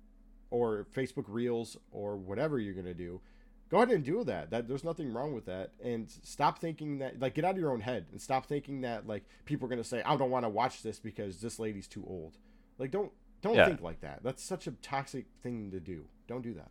or 0.50 0.87
Facebook 0.94 1.24
Reels 1.29 1.79
or 1.92 2.18
whatever 2.18 2.59
you're 2.59 2.74
gonna 2.74 2.92
do. 2.92 3.22
Go 3.68 3.79
ahead 3.79 3.90
and 3.90 4.05
do 4.05 4.22
that. 4.24 4.50
That 4.50 4.68
there's 4.68 4.85
nothing 4.85 5.12
wrong 5.12 5.33
with 5.33 5.46
that. 5.46 5.72
And 5.83 6.09
stop 6.22 6.59
thinking 6.61 6.98
that 6.98 7.18
like 7.20 7.35
get 7.35 7.44
out 7.44 7.52
of 7.52 7.59
your 7.59 7.72
own 7.72 7.81
head 7.81 8.07
and 8.12 8.20
stop 8.20 8.46
thinking 8.46 8.83
that 8.83 9.07
like 9.07 9.24
people 9.44 9.66
are 9.66 9.68
gonna 9.70 9.83
say 9.85 10.02
I 10.05 10.16
don't 10.16 10.31
want 10.31 10.44
to 10.44 10.48
watch 10.48 10.83
this 10.83 10.98
because 11.00 11.40
this 11.40 11.59
lady's 11.59 11.88
too 11.88 12.05
old. 12.07 12.38
Like 12.79 12.90
don't 12.90 13.11
don't 13.42 13.57
Yeah. 13.57 13.66
think 13.66 13.83
like 13.83 14.00
that. 14.02 14.20
That's 14.22 14.42
such 14.42 14.66
a 14.66 14.70
toxic 14.83 15.26
thing 15.42 15.70
to 15.72 15.81
do. 15.81 16.05
Don't 16.29 16.42
do 16.42 16.55
that. 16.55 16.70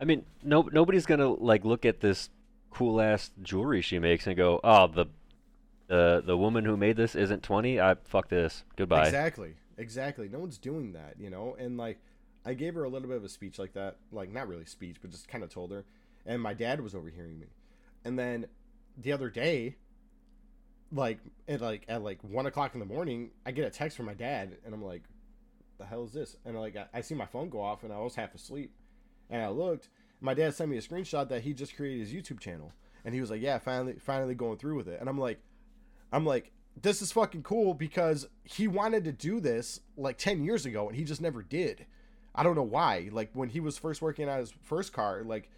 I 0.00 0.04
mean, 0.04 0.24
no 0.42 0.68
nobody's 0.72 1.06
gonna 1.06 1.28
like 1.28 1.64
look 1.64 1.86
at 1.86 2.00
this 2.00 2.28
cool 2.70 3.00
ass 3.00 3.30
jewelry 3.42 3.80
she 3.80 3.98
makes 3.98 4.26
and 4.26 4.36
go, 4.36 4.60
oh 4.62 4.86
the 4.88 5.06
the 5.86 6.22
the 6.26 6.36
woman 6.36 6.64
who 6.64 6.76
made 6.76 6.96
this 6.96 7.14
isn't 7.14 7.42
20. 7.42 7.80
I 7.80 7.94
fuck 8.04 8.28
this. 8.28 8.64
Goodbye. 8.76 9.06
Exactly. 9.06 9.54
Exactly. 9.78 10.28
No 10.28 10.38
one's 10.40 10.58
doing 10.58 10.92
that, 10.92 11.14
you 11.18 11.30
know? 11.30 11.56
And 11.58 11.76
like 11.78 11.98
I 12.44 12.52
gave 12.54 12.74
her 12.74 12.84
a 12.84 12.88
little 12.88 13.08
bit 13.08 13.16
of 13.16 13.24
a 13.24 13.28
speech 13.30 13.58
like 13.58 13.72
that, 13.72 13.96
like 14.12 14.30
not 14.30 14.46
really 14.46 14.66
speech, 14.66 14.96
but 15.00 15.10
just 15.10 15.26
kind 15.28 15.42
of 15.42 15.48
told 15.50 15.70
her. 15.72 15.84
And 16.26 16.40
my 16.40 16.54
dad 16.54 16.80
was 16.80 16.94
overhearing 16.94 17.38
me. 17.38 17.48
And 18.04 18.18
then 18.18 18.46
the 18.96 19.12
other 19.12 19.30
day, 19.30 19.76
like 20.92 21.18
at 21.48 21.60
like 21.60 21.84
at 21.88 22.02
like 22.02 22.22
one 22.22 22.46
o'clock 22.46 22.74
in 22.74 22.80
the 22.80 22.86
morning, 22.86 23.30
I 23.44 23.50
get 23.52 23.66
a 23.66 23.70
text 23.70 23.96
from 23.96 24.06
my 24.06 24.14
dad, 24.14 24.56
and 24.64 24.74
I'm 24.74 24.84
like, 24.84 25.02
"The 25.78 25.84
hell 25.84 26.04
is 26.04 26.12
this?" 26.12 26.36
And 26.44 26.58
like 26.58 26.76
I, 26.76 26.86
I 26.94 27.00
see 27.00 27.14
my 27.14 27.26
phone 27.26 27.48
go 27.48 27.60
off, 27.60 27.82
and 27.82 27.92
I 27.92 27.98
was 27.98 28.14
half 28.14 28.34
asleep, 28.34 28.72
and 29.30 29.42
I 29.42 29.48
looked. 29.48 29.88
My 30.20 30.34
dad 30.34 30.54
sent 30.54 30.70
me 30.70 30.78
a 30.78 30.82
screenshot 30.82 31.28
that 31.28 31.42
he 31.42 31.52
just 31.52 31.76
created 31.76 32.06
his 32.06 32.12
YouTube 32.12 32.40
channel, 32.40 32.72
and 33.04 33.14
he 33.14 33.20
was 33.20 33.30
like, 33.30 33.42
"Yeah, 33.42 33.58
finally, 33.58 33.94
finally 33.98 34.34
going 34.34 34.58
through 34.58 34.76
with 34.76 34.88
it." 34.88 35.00
And 35.00 35.08
I'm 35.08 35.18
like, 35.18 35.40
I'm 36.12 36.24
like, 36.24 36.52
this 36.80 37.02
is 37.02 37.12
fucking 37.12 37.42
cool 37.42 37.74
because 37.74 38.28
he 38.44 38.68
wanted 38.68 39.04
to 39.04 39.12
do 39.12 39.40
this 39.40 39.80
like 39.96 40.18
10 40.18 40.44
years 40.44 40.66
ago 40.66 40.88
and 40.88 40.96
he 40.96 41.04
just 41.04 41.20
never 41.20 41.42
did. 41.42 41.86
I 42.34 42.42
don't 42.42 42.56
know 42.56 42.62
why. 42.62 43.08
Like 43.12 43.30
when 43.32 43.48
he 43.48 43.60
was 43.60 43.78
first 43.78 44.02
working 44.02 44.28
on 44.28 44.38
his 44.38 44.52
first 44.62 44.92
car, 44.92 45.22
like 45.24 45.48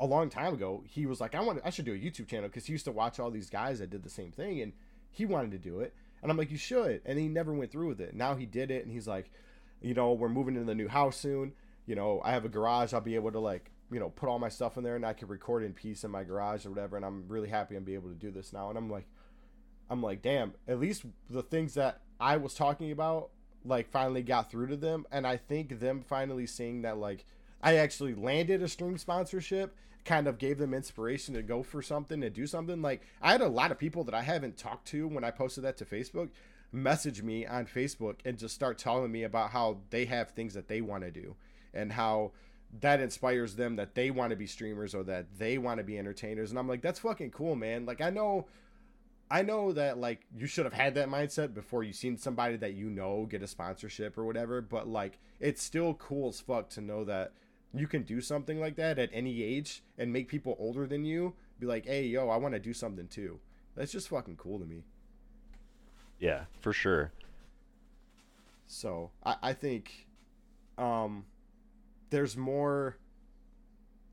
a, 0.00 0.06
long 0.06 0.30
time 0.30 0.54
ago, 0.54 0.84
he 0.86 1.06
was 1.06 1.20
like, 1.20 1.34
I 1.34 1.40
want, 1.40 1.60
I 1.64 1.70
should 1.70 1.84
do 1.84 1.94
a 1.94 1.98
YouTube 1.98 2.28
channel 2.28 2.48
because 2.48 2.66
he 2.66 2.72
used 2.72 2.84
to 2.84 2.92
watch 2.92 3.18
all 3.18 3.30
these 3.30 3.50
guys 3.50 3.78
that 3.80 3.90
did 3.90 4.02
the 4.02 4.10
same 4.10 4.30
thing, 4.30 4.60
and 4.60 4.72
he 5.10 5.24
wanted 5.24 5.50
to 5.52 5.58
do 5.58 5.80
it. 5.80 5.94
And 6.22 6.30
I'm 6.30 6.36
like, 6.36 6.50
you 6.50 6.56
should. 6.56 7.00
And 7.04 7.18
he 7.18 7.28
never 7.28 7.52
went 7.52 7.72
through 7.72 7.88
with 7.88 8.00
it. 8.00 8.14
Now 8.14 8.34
he 8.34 8.46
did 8.46 8.70
it, 8.70 8.84
and 8.84 8.92
he's 8.92 9.08
like, 9.08 9.30
you 9.80 9.94
know, 9.94 10.12
we're 10.12 10.28
moving 10.28 10.54
into 10.54 10.66
the 10.66 10.74
new 10.74 10.88
house 10.88 11.16
soon. 11.16 11.52
You 11.86 11.96
know, 11.96 12.20
I 12.24 12.32
have 12.32 12.44
a 12.44 12.48
garage. 12.48 12.92
I'll 12.92 13.00
be 13.00 13.16
able 13.16 13.32
to 13.32 13.40
like, 13.40 13.70
you 13.90 13.98
know, 13.98 14.10
put 14.10 14.28
all 14.28 14.38
my 14.38 14.48
stuff 14.48 14.76
in 14.76 14.84
there, 14.84 14.96
and 14.96 15.04
I 15.04 15.12
can 15.12 15.28
record 15.28 15.64
in 15.64 15.72
peace 15.72 16.04
in 16.04 16.10
my 16.10 16.22
garage 16.22 16.64
or 16.64 16.70
whatever. 16.70 16.96
And 16.96 17.04
I'm 17.04 17.24
really 17.28 17.48
happy 17.48 17.76
I'm 17.76 17.84
be 17.84 17.94
able 17.94 18.08
to 18.08 18.14
do 18.14 18.30
this 18.30 18.52
now. 18.52 18.68
And 18.68 18.78
I'm 18.78 18.88
like, 18.88 19.06
I'm 19.90 20.02
like, 20.02 20.22
damn. 20.22 20.54
At 20.68 20.78
least 20.78 21.04
the 21.28 21.42
things 21.42 21.74
that 21.74 22.00
I 22.20 22.36
was 22.36 22.54
talking 22.54 22.92
about 22.92 23.30
like 23.64 23.90
finally 23.90 24.22
got 24.22 24.50
through 24.50 24.66
to 24.66 24.76
them 24.76 25.06
and 25.12 25.26
i 25.26 25.36
think 25.36 25.78
them 25.80 26.02
finally 26.02 26.46
seeing 26.46 26.82
that 26.82 26.98
like 26.98 27.24
i 27.62 27.76
actually 27.76 28.14
landed 28.14 28.62
a 28.62 28.68
stream 28.68 28.98
sponsorship 28.98 29.76
kind 30.04 30.26
of 30.26 30.38
gave 30.38 30.58
them 30.58 30.74
inspiration 30.74 31.34
to 31.34 31.42
go 31.42 31.62
for 31.62 31.80
something 31.80 32.20
to 32.20 32.30
do 32.30 32.46
something. 32.46 32.82
Like 32.82 33.02
i 33.20 33.32
had 33.32 33.40
a 33.40 33.48
lot 33.48 33.70
of 33.70 33.78
people 33.78 34.04
that 34.04 34.14
i 34.14 34.22
haven't 34.22 34.56
talked 34.56 34.86
to 34.88 35.06
when 35.08 35.24
i 35.24 35.30
posted 35.30 35.64
that 35.64 35.76
to 35.78 35.84
facebook 35.84 36.30
message 36.72 37.22
me 37.22 37.46
on 37.46 37.66
facebook 37.66 38.16
and 38.24 38.38
just 38.38 38.54
start 38.54 38.78
telling 38.78 39.12
me 39.12 39.24
about 39.24 39.50
how 39.50 39.78
they 39.90 40.06
have 40.06 40.30
things 40.30 40.54
that 40.54 40.68
they 40.68 40.80
want 40.80 41.04
to 41.04 41.10
do 41.10 41.36
and 41.74 41.92
how 41.92 42.32
that 42.80 43.00
inspires 43.00 43.56
them 43.56 43.76
that 43.76 43.94
they 43.94 44.10
want 44.10 44.30
to 44.30 44.36
be 44.36 44.46
streamers 44.46 44.94
or 44.94 45.02
that 45.02 45.26
they 45.38 45.58
want 45.58 45.76
to 45.76 45.84
be 45.84 45.98
entertainers. 45.98 46.50
And 46.50 46.58
i'm 46.58 46.68
like 46.68 46.82
that's 46.82 47.00
fucking 47.00 47.30
cool 47.30 47.54
man. 47.54 47.86
Like 47.86 48.00
i 48.00 48.10
know 48.10 48.46
I 49.30 49.40
know 49.40 49.72
that 49.72 49.96
like 49.96 50.26
you 50.36 50.46
should 50.46 50.66
have 50.66 50.74
had 50.74 50.94
that 50.96 51.08
mindset 51.08 51.54
before 51.54 51.82
you 51.82 51.94
seen 51.94 52.18
somebody 52.18 52.56
that 52.56 52.74
you 52.74 52.90
know 52.90 53.26
get 53.30 53.42
a 53.42 53.46
sponsorship 53.46 54.18
or 54.18 54.26
whatever, 54.26 54.60
but 54.60 54.88
like 54.88 55.18
it's 55.40 55.62
still 55.62 55.94
cool 55.94 56.28
as 56.28 56.40
fuck 56.40 56.68
to 56.70 56.82
know 56.82 57.04
that 57.04 57.32
you 57.74 57.86
can 57.86 58.02
do 58.02 58.20
something 58.20 58.60
like 58.60 58.76
that 58.76 58.98
at 58.98 59.10
any 59.12 59.42
age 59.42 59.82
and 59.98 60.12
make 60.12 60.28
people 60.28 60.56
older 60.58 60.86
than 60.86 61.04
you 61.04 61.34
be 61.58 61.66
like, 61.66 61.86
"Hey, 61.86 62.04
yo, 62.06 62.28
I 62.28 62.36
want 62.36 62.54
to 62.54 62.60
do 62.60 62.72
something 62.72 63.08
too." 63.08 63.40
That's 63.74 63.92
just 63.92 64.08
fucking 64.08 64.36
cool 64.36 64.58
to 64.58 64.66
me. 64.66 64.84
Yeah, 66.18 66.44
for 66.60 66.72
sure. 66.72 67.12
So 68.66 69.10
I, 69.24 69.36
I 69.42 69.52
think 69.52 70.06
um, 70.78 71.24
there's 72.10 72.36
more. 72.36 72.96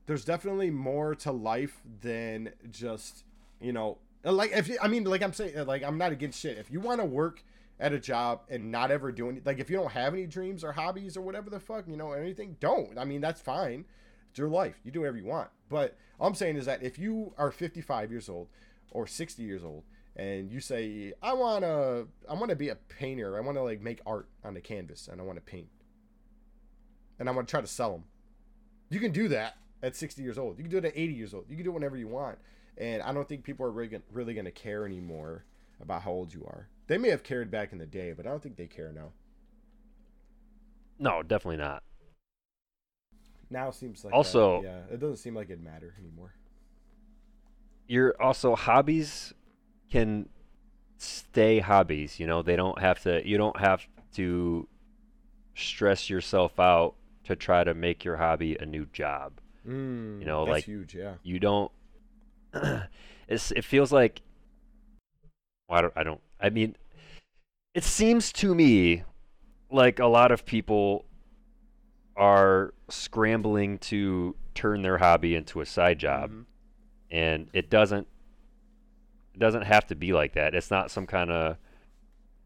There's 0.06 0.24
definitely 0.24 0.70
more 0.70 1.14
to 1.16 1.30
life 1.30 1.80
than 2.00 2.52
just 2.70 3.24
you 3.60 3.72
know 3.72 3.98
like 4.24 4.52
if 4.52 4.70
I 4.82 4.88
mean 4.88 5.04
like 5.04 5.22
I'm 5.22 5.32
saying 5.32 5.66
like 5.66 5.82
I'm 5.82 5.98
not 5.98 6.12
against 6.12 6.40
shit. 6.40 6.58
If 6.58 6.70
you 6.70 6.80
want 6.80 7.00
to 7.00 7.04
work 7.06 7.42
at 7.80 7.94
a 7.94 7.98
job 7.98 8.42
and 8.48 8.70
not 8.70 8.90
ever 8.90 9.10
doing 9.10 9.40
like 9.44 9.58
if 9.58 9.70
you 9.70 9.76
don't 9.76 9.90
have 9.90 10.12
any 10.12 10.26
dreams 10.26 10.62
or 10.62 10.72
hobbies 10.72 11.16
or 11.16 11.22
whatever 11.22 11.48
the 11.50 11.58
fuck 11.58 11.88
you 11.88 11.96
know 11.96 12.12
anything, 12.12 12.56
don't. 12.60 12.98
I 12.98 13.04
mean 13.04 13.20
that's 13.20 13.40
fine. 13.40 13.86
It's 14.28 14.38
your 14.38 14.48
life. 14.48 14.76
You 14.84 14.92
do 14.92 15.00
whatever 15.00 15.16
you 15.16 15.24
want. 15.24 15.48
But 15.68 15.96
all 16.20 16.28
I'm 16.28 16.34
saying 16.34 16.56
is 16.56 16.66
that 16.66 16.82
if 16.82 16.98
you 16.98 17.34
are 17.38 17.50
55 17.50 18.10
years 18.10 18.28
old 18.28 18.48
or 18.92 19.06
60 19.06 19.42
years 19.42 19.64
old 19.64 19.84
and 20.14 20.52
you 20.52 20.60
say 20.60 21.14
I 21.22 21.32
want 21.32 21.64
to 21.64 22.06
I 22.28 22.34
want 22.34 22.50
to 22.50 22.56
be 22.56 22.68
a 22.68 22.76
painter. 22.76 23.36
I 23.36 23.40
want 23.40 23.56
to 23.56 23.62
like 23.62 23.80
make 23.80 24.00
art 24.04 24.28
on 24.44 24.54
the 24.54 24.60
canvas 24.60 25.08
and 25.08 25.20
I 25.20 25.24
want 25.24 25.38
to 25.38 25.42
paint. 25.42 25.68
And 27.18 27.28
I 27.28 27.32
want 27.32 27.48
to 27.48 27.50
try 27.50 27.60
to 27.60 27.66
sell 27.66 27.92
them. 27.92 28.04
You 28.90 29.00
can 29.00 29.12
do 29.12 29.28
that 29.28 29.56
at 29.82 29.96
60 29.96 30.22
years 30.22 30.38
old. 30.38 30.58
You 30.58 30.64
can 30.64 30.70
do 30.70 30.78
it 30.78 30.84
at 30.84 30.92
80 30.94 31.12
years 31.14 31.34
old. 31.34 31.44
You 31.48 31.56
can 31.56 31.64
do 31.64 31.70
it 31.70 31.74
whenever 31.74 31.96
you 31.96 32.08
want 32.08 32.38
and 32.76 33.02
I 33.02 33.12
don't 33.12 33.28
think 33.28 33.44
people 33.44 33.66
are 33.66 33.70
really, 33.70 34.00
really 34.10 34.34
going 34.34 34.46
to 34.46 34.50
care 34.50 34.86
anymore 34.86 35.44
about 35.80 36.02
how 36.02 36.10
old 36.10 36.32
you 36.32 36.44
are. 36.44 36.68
They 36.86 36.98
may 36.98 37.08
have 37.08 37.22
cared 37.22 37.50
back 37.50 37.72
in 37.72 37.78
the 37.78 37.86
day, 37.86 38.12
but 38.12 38.26
I 38.26 38.30
don't 38.30 38.42
think 38.42 38.56
they 38.56 38.66
care 38.66 38.92
now. 38.92 39.12
No, 40.98 41.22
definitely 41.22 41.56
not. 41.56 41.82
Now 43.48 43.70
seems 43.70 44.04
like 44.04 44.14
also 44.14 44.62
that, 44.62 44.68
yeah, 44.68 44.94
it 44.94 45.00
doesn't 45.00 45.16
seem 45.16 45.34
like 45.34 45.50
it 45.50 45.60
matter 45.60 45.94
anymore. 45.98 46.34
Your 47.88 48.14
also 48.22 48.54
hobbies 48.54 49.34
can 49.90 50.28
stay 50.98 51.58
hobbies. 51.58 52.20
You 52.20 52.26
know, 52.26 52.42
they 52.42 52.54
don't 52.54 52.78
have 52.78 53.02
to. 53.02 53.26
You 53.26 53.38
don't 53.38 53.58
have 53.58 53.86
to 54.14 54.68
stress 55.56 56.08
yourself 56.08 56.60
out 56.60 56.94
to 57.24 57.34
try 57.34 57.64
to 57.64 57.74
make 57.74 58.04
your 58.04 58.16
hobby 58.16 58.56
a 58.60 58.66
new 58.66 58.86
job. 58.86 59.40
Mm, 59.66 60.20
you 60.20 60.26
know, 60.26 60.44
that's 60.44 60.50
like 60.50 60.64
huge. 60.64 60.94
Yeah. 60.94 61.14
You 61.22 61.40
don't 61.40 61.72
it's, 63.28 63.50
it 63.52 63.64
feels 63.64 63.92
like 63.92 64.22
I 65.70 65.80
don't 65.82 65.92
I 65.96 66.02
don't 66.02 66.20
I 66.40 66.50
mean 66.50 66.76
it 67.74 67.84
seems 67.84 68.32
to 68.34 68.54
me 68.54 69.04
like 69.70 69.98
a 69.98 70.06
lot 70.06 70.32
of 70.32 70.44
people 70.44 71.04
are 72.16 72.74
scrambling 72.88 73.78
to 73.78 74.34
turn 74.54 74.82
their 74.82 74.98
hobby 74.98 75.34
into 75.34 75.60
a 75.60 75.66
side 75.66 75.98
job 75.98 76.30
Mhm. 76.30 76.44
and 77.10 77.48
it 77.52 77.70
doesn't 77.70 78.06
it 79.34 79.38
doesn't 79.38 79.62
have 79.62 79.86
to 79.86 79.94
be 79.94 80.12
like 80.12 80.32
that 80.32 80.54
it's 80.54 80.70
not 80.70 80.90
some 80.90 81.06
kind 81.06 81.30
of 81.30 81.56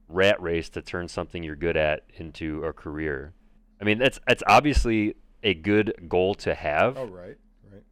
rat 0.08 0.40
race 0.40 0.68
to 0.68 0.82
turn 0.82 1.08
something 1.08 1.42
you're 1.42 1.56
good 1.56 1.76
at 1.78 2.02
into 2.18 2.62
a 2.64 2.72
career 2.72 3.32
i 3.80 3.84
mean 3.84 4.02
it's 4.02 4.20
it's 4.28 4.42
obviously 4.46 5.14
a 5.42 5.54
good 5.54 5.94
goal 6.08 6.34
to 6.34 6.54
have 6.54 6.96
Oh 6.98 7.06
right, 7.06 7.36
right. 7.72 7.82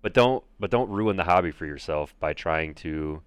but 0.00 0.14
don't 0.14 0.42
but 0.58 0.70
don't 0.70 0.88
ruin 0.90 1.16
the 1.16 1.24
hobby 1.24 1.50
for 1.50 1.66
yourself 1.66 2.18
by 2.18 2.32
trying 2.32 2.74
to 2.76 3.22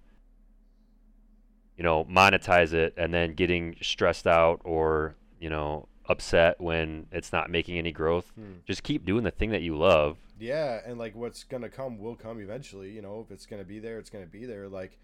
you 1.76 1.84
know 1.84 2.04
monetize 2.06 2.72
it 2.72 2.94
and 2.96 3.12
then 3.12 3.34
getting 3.34 3.76
stressed 3.82 4.26
out 4.26 4.60
or 4.64 5.14
you 5.40 5.50
know 5.50 5.88
upset 6.08 6.60
when 6.60 7.06
it's 7.10 7.32
not 7.32 7.50
making 7.50 7.76
any 7.78 7.92
growth 7.92 8.30
Hmm. 8.36 8.58
just 8.66 8.82
keep 8.82 9.04
doing 9.04 9.24
the 9.24 9.30
thing 9.30 9.50
that 9.50 9.62
you 9.62 9.76
love 9.76 10.16
Yeah, 10.38 10.80
and 10.86 10.98
like 10.98 11.14
what's 11.16 11.44
gonna 11.44 11.68
come 11.68 11.98
will 11.98 12.14
come 12.14 12.40
eventually. 12.40 12.90
You 12.90 13.02
know, 13.02 13.20
if 13.24 13.30
it's 13.32 13.46
gonna 13.46 13.64
be 13.64 13.78
there, 13.80 13.98
it's 13.98 14.10
gonna 14.10 14.26
be 14.26 14.44
there. 14.44 14.68
Like, 14.68 14.98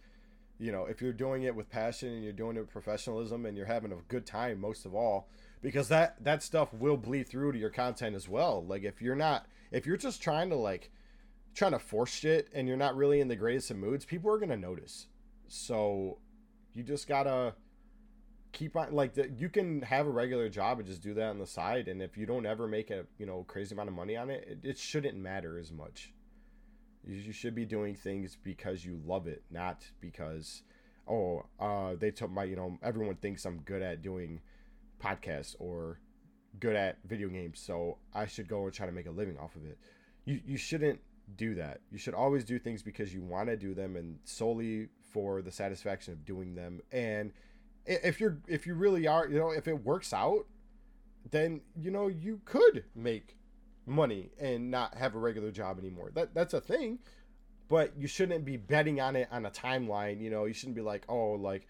you 0.58 0.70
know, 0.70 0.84
if 0.84 1.00
you're 1.02 1.12
doing 1.14 1.42
it 1.44 1.56
with 1.56 1.70
passion 1.70 2.10
and 2.12 2.22
you're 2.22 2.34
doing 2.34 2.56
it 2.56 2.60
with 2.60 2.70
professionalism 2.70 3.46
and 3.46 3.56
you're 3.56 3.66
having 3.66 3.92
a 3.92 3.96
good 4.08 4.26
time, 4.26 4.60
most 4.60 4.84
of 4.84 4.94
all, 4.94 5.28
because 5.62 5.88
that 5.88 6.22
that 6.22 6.42
stuff 6.42 6.72
will 6.74 6.96
bleed 6.98 7.28
through 7.28 7.52
to 7.52 7.58
your 7.58 7.70
content 7.70 8.14
as 8.14 8.28
well. 8.28 8.62
Like, 8.64 8.82
if 8.84 9.00
you're 9.02 9.16
not, 9.16 9.46
if 9.70 9.86
you're 9.86 9.96
just 9.96 10.22
trying 10.22 10.50
to 10.50 10.56
like, 10.56 10.90
trying 11.54 11.72
to 11.72 11.78
force 11.78 12.12
shit 12.14 12.48
and 12.54 12.68
you're 12.68 12.76
not 12.76 12.94
really 12.94 13.18
in 13.20 13.28
the 13.28 13.36
greatest 13.36 13.70
of 13.70 13.78
moods, 13.78 14.04
people 14.04 14.30
are 14.30 14.38
gonna 14.38 14.56
notice. 14.56 15.06
So, 15.48 16.18
you 16.74 16.82
just 16.82 17.08
gotta 17.08 17.54
keep 18.52 18.76
on 18.76 18.92
like 18.92 19.14
the, 19.14 19.30
you 19.30 19.48
can 19.48 19.80
have 19.82 20.06
a 20.06 20.10
regular 20.10 20.48
job 20.48 20.78
and 20.78 20.86
just 20.86 21.02
do 21.02 21.14
that 21.14 21.28
on 21.28 21.38
the 21.38 21.46
side 21.46 21.88
and 21.88 22.02
if 22.02 22.16
you 22.16 22.26
don't 22.26 22.46
ever 22.46 22.68
make 22.68 22.90
a 22.90 23.04
you 23.18 23.26
know 23.26 23.44
crazy 23.48 23.74
amount 23.74 23.88
of 23.88 23.94
money 23.94 24.16
on 24.16 24.28
it 24.30 24.46
it, 24.46 24.68
it 24.68 24.78
shouldn't 24.78 25.16
matter 25.16 25.58
as 25.58 25.72
much. 25.72 26.12
You, 27.04 27.16
you 27.16 27.32
should 27.32 27.54
be 27.54 27.64
doing 27.64 27.94
things 27.96 28.36
because 28.42 28.84
you 28.84 29.00
love 29.04 29.26
it 29.26 29.42
not 29.50 29.84
because 30.00 30.62
oh 31.08 31.44
uh 31.58 31.94
they 31.98 32.10
took 32.10 32.30
my 32.30 32.44
you 32.44 32.54
know 32.56 32.78
everyone 32.82 33.16
thinks 33.16 33.44
i'm 33.44 33.58
good 33.60 33.82
at 33.82 34.02
doing 34.02 34.40
podcasts 35.02 35.56
or 35.58 35.98
good 36.60 36.76
at 36.76 36.98
video 37.04 37.28
games 37.28 37.58
so 37.58 37.98
i 38.14 38.26
should 38.26 38.46
go 38.46 38.64
and 38.64 38.72
try 38.72 38.86
to 38.86 38.92
make 38.92 39.06
a 39.06 39.10
living 39.10 39.38
off 39.38 39.56
of 39.56 39.64
it. 39.64 39.78
You 40.24 40.40
you 40.44 40.56
shouldn't 40.56 41.00
do 41.36 41.54
that. 41.54 41.80
You 41.90 41.98
should 41.98 42.14
always 42.14 42.44
do 42.44 42.58
things 42.58 42.82
because 42.82 43.12
you 43.14 43.22
want 43.22 43.48
to 43.48 43.56
do 43.56 43.74
them 43.74 43.96
and 43.96 44.18
solely 44.24 44.88
for 45.12 45.42
the 45.42 45.52
satisfaction 45.52 46.12
of 46.12 46.24
doing 46.24 46.54
them. 46.54 46.80
And 46.90 47.32
if 47.86 48.20
you're 48.20 48.38
if 48.46 48.66
you 48.66 48.74
really 48.74 49.06
are 49.06 49.28
you 49.28 49.38
know 49.38 49.50
if 49.50 49.66
it 49.66 49.84
works 49.84 50.12
out 50.12 50.46
then 51.30 51.60
you 51.76 51.90
know 51.90 52.06
you 52.06 52.40
could 52.44 52.84
make 52.94 53.36
money 53.86 54.30
and 54.40 54.70
not 54.70 54.94
have 54.96 55.16
a 55.16 55.18
regular 55.18 55.50
job 55.50 55.78
anymore. 55.78 56.10
That 56.14 56.34
that's 56.34 56.54
a 56.54 56.60
thing 56.60 56.98
but 57.68 57.92
you 57.96 58.06
shouldn't 58.06 58.44
be 58.44 58.56
betting 58.56 59.00
on 59.00 59.16
it 59.16 59.28
on 59.32 59.46
a 59.46 59.50
timeline 59.50 60.20
you 60.20 60.30
know? 60.30 60.44
You 60.44 60.54
shouldn't 60.54 60.76
be 60.76 60.82
like 60.82 61.04
oh 61.08 61.32
like 61.32 61.66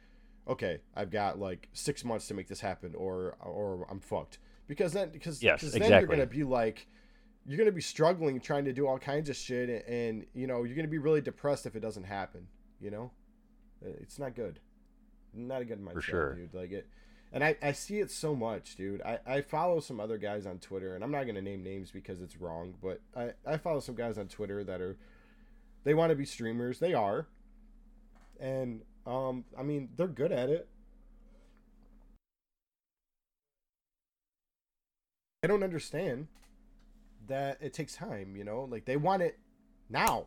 okay 0.48 0.80
i've 0.96 1.10
got 1.10 1.38
like 1.38 1.68
six 1.72 2.04
months 2.04 2.26
to 2.28 2.34
make 2.34 2.48
this 2.48 2.60
happen 2.60 2.94
or 2.94 3.36
or 3.40 3.86
i'm 3.90 4.00
fucked. 4.00 4.38
Because 4.68 4.92
then 4.92 5.10
because 5.10 5.42
Yes, 5.42 5.60
then 5.60 5.90
you're 5.90 6.06
gonna 6.06 6.26
be 6.26 6.44
like 6.44 6.86
you're 7.46 7.58
gonna 7.58 7.72
be 7.72 7.80
struggling 7.80 8.40
trying 8.40 8.64
to 8.64 8.72
do 8.72 8.86
all 8.86 8.98
kinds 8.98 9.28
of 9.28 9.36
shit, 9.36 9.68
and, 9.68 9.82
and 9.86 10.26
you 10.34 10.46
know 10.46 10.62
you're 10.62 10.76
gonna 10.76 10.88
be 10.88 10.98
really 10.98 11.20
depressed 11.20 11.66
if 11.66 11.76
it 11.76 11.80
doesn't 11.80 12.04
happen. 12.04 12.46
You 12.80 12.90
know, 12.90 13.10
it's 13.84 14.18
not 14.18 14.34
good. 14.34 14.60
Not 15.34 15.62
a 15.62 15.64
good 15.64 15.84
mindset, 15.84 16.02
sure. 16.02 16.34
dude. 16.34 16.54
Like 16.54 16.72
it, 16.72 16.88
and 17.32 17.42
I, 17.42 17.56
I 17.62 17.72
see 17.72 18.00
it 18.00 18.10
so 18.10 18.34
much, 18.34 18.76
dude. 18.76 19.00
I, 19.02 19.18
I 19.26 19.40
follow 19.40 19.80
some 19.80 20.00
other 20.00 20.18
guys 20.18 20.46
on 20.46 20.58
Twitter, 20.58 20.94
and 20.94 21.02
I'm 21.02 21.10
not 21.10 21.26
gonna 21.26 21.42
name 21.42 21.62
names 21.62 21.90
because 21.90 22.20
it's 22.20 22.36
wrong, 22.36 22.74
but 22.82 23.00
I, 23.16 23.32
I 23.46 23.56
follow 23.56 23.80
some 23.80 23.94
guys 23.94 24.18
on 24.18 24.28
Twitter 24.28 24.62
that 24.64 24.80
are 24.80 24.96
they 25.84 25.94
want 25.94 26.10
to 26.10 26.16
be 26.16 26.24
streamers. 26.24 26.78
They 26.78 26.94
are, 26.94 27.26
and 28.38 28.82
um, 29.06 29.44
I 29.58 29.62
mean 29.62 29.90
they're 29.96 30.06
good 30.06 30.32
at 30.32 30.48
it. 30.48 30.68
I 35.44 35.48
don't 35.48 35.64
understand 35.64 36.28
that 37.26 37.58
it 37.60 37.72
takes 37.72 37.96
time, 37.96 38.36
you 38.36 38.44
know? 38.44 38.68
Like 38.70 38.84
they 38.84 38.96
want 38.96 39.22
it 39.22 39.38
now. 39.90 40.26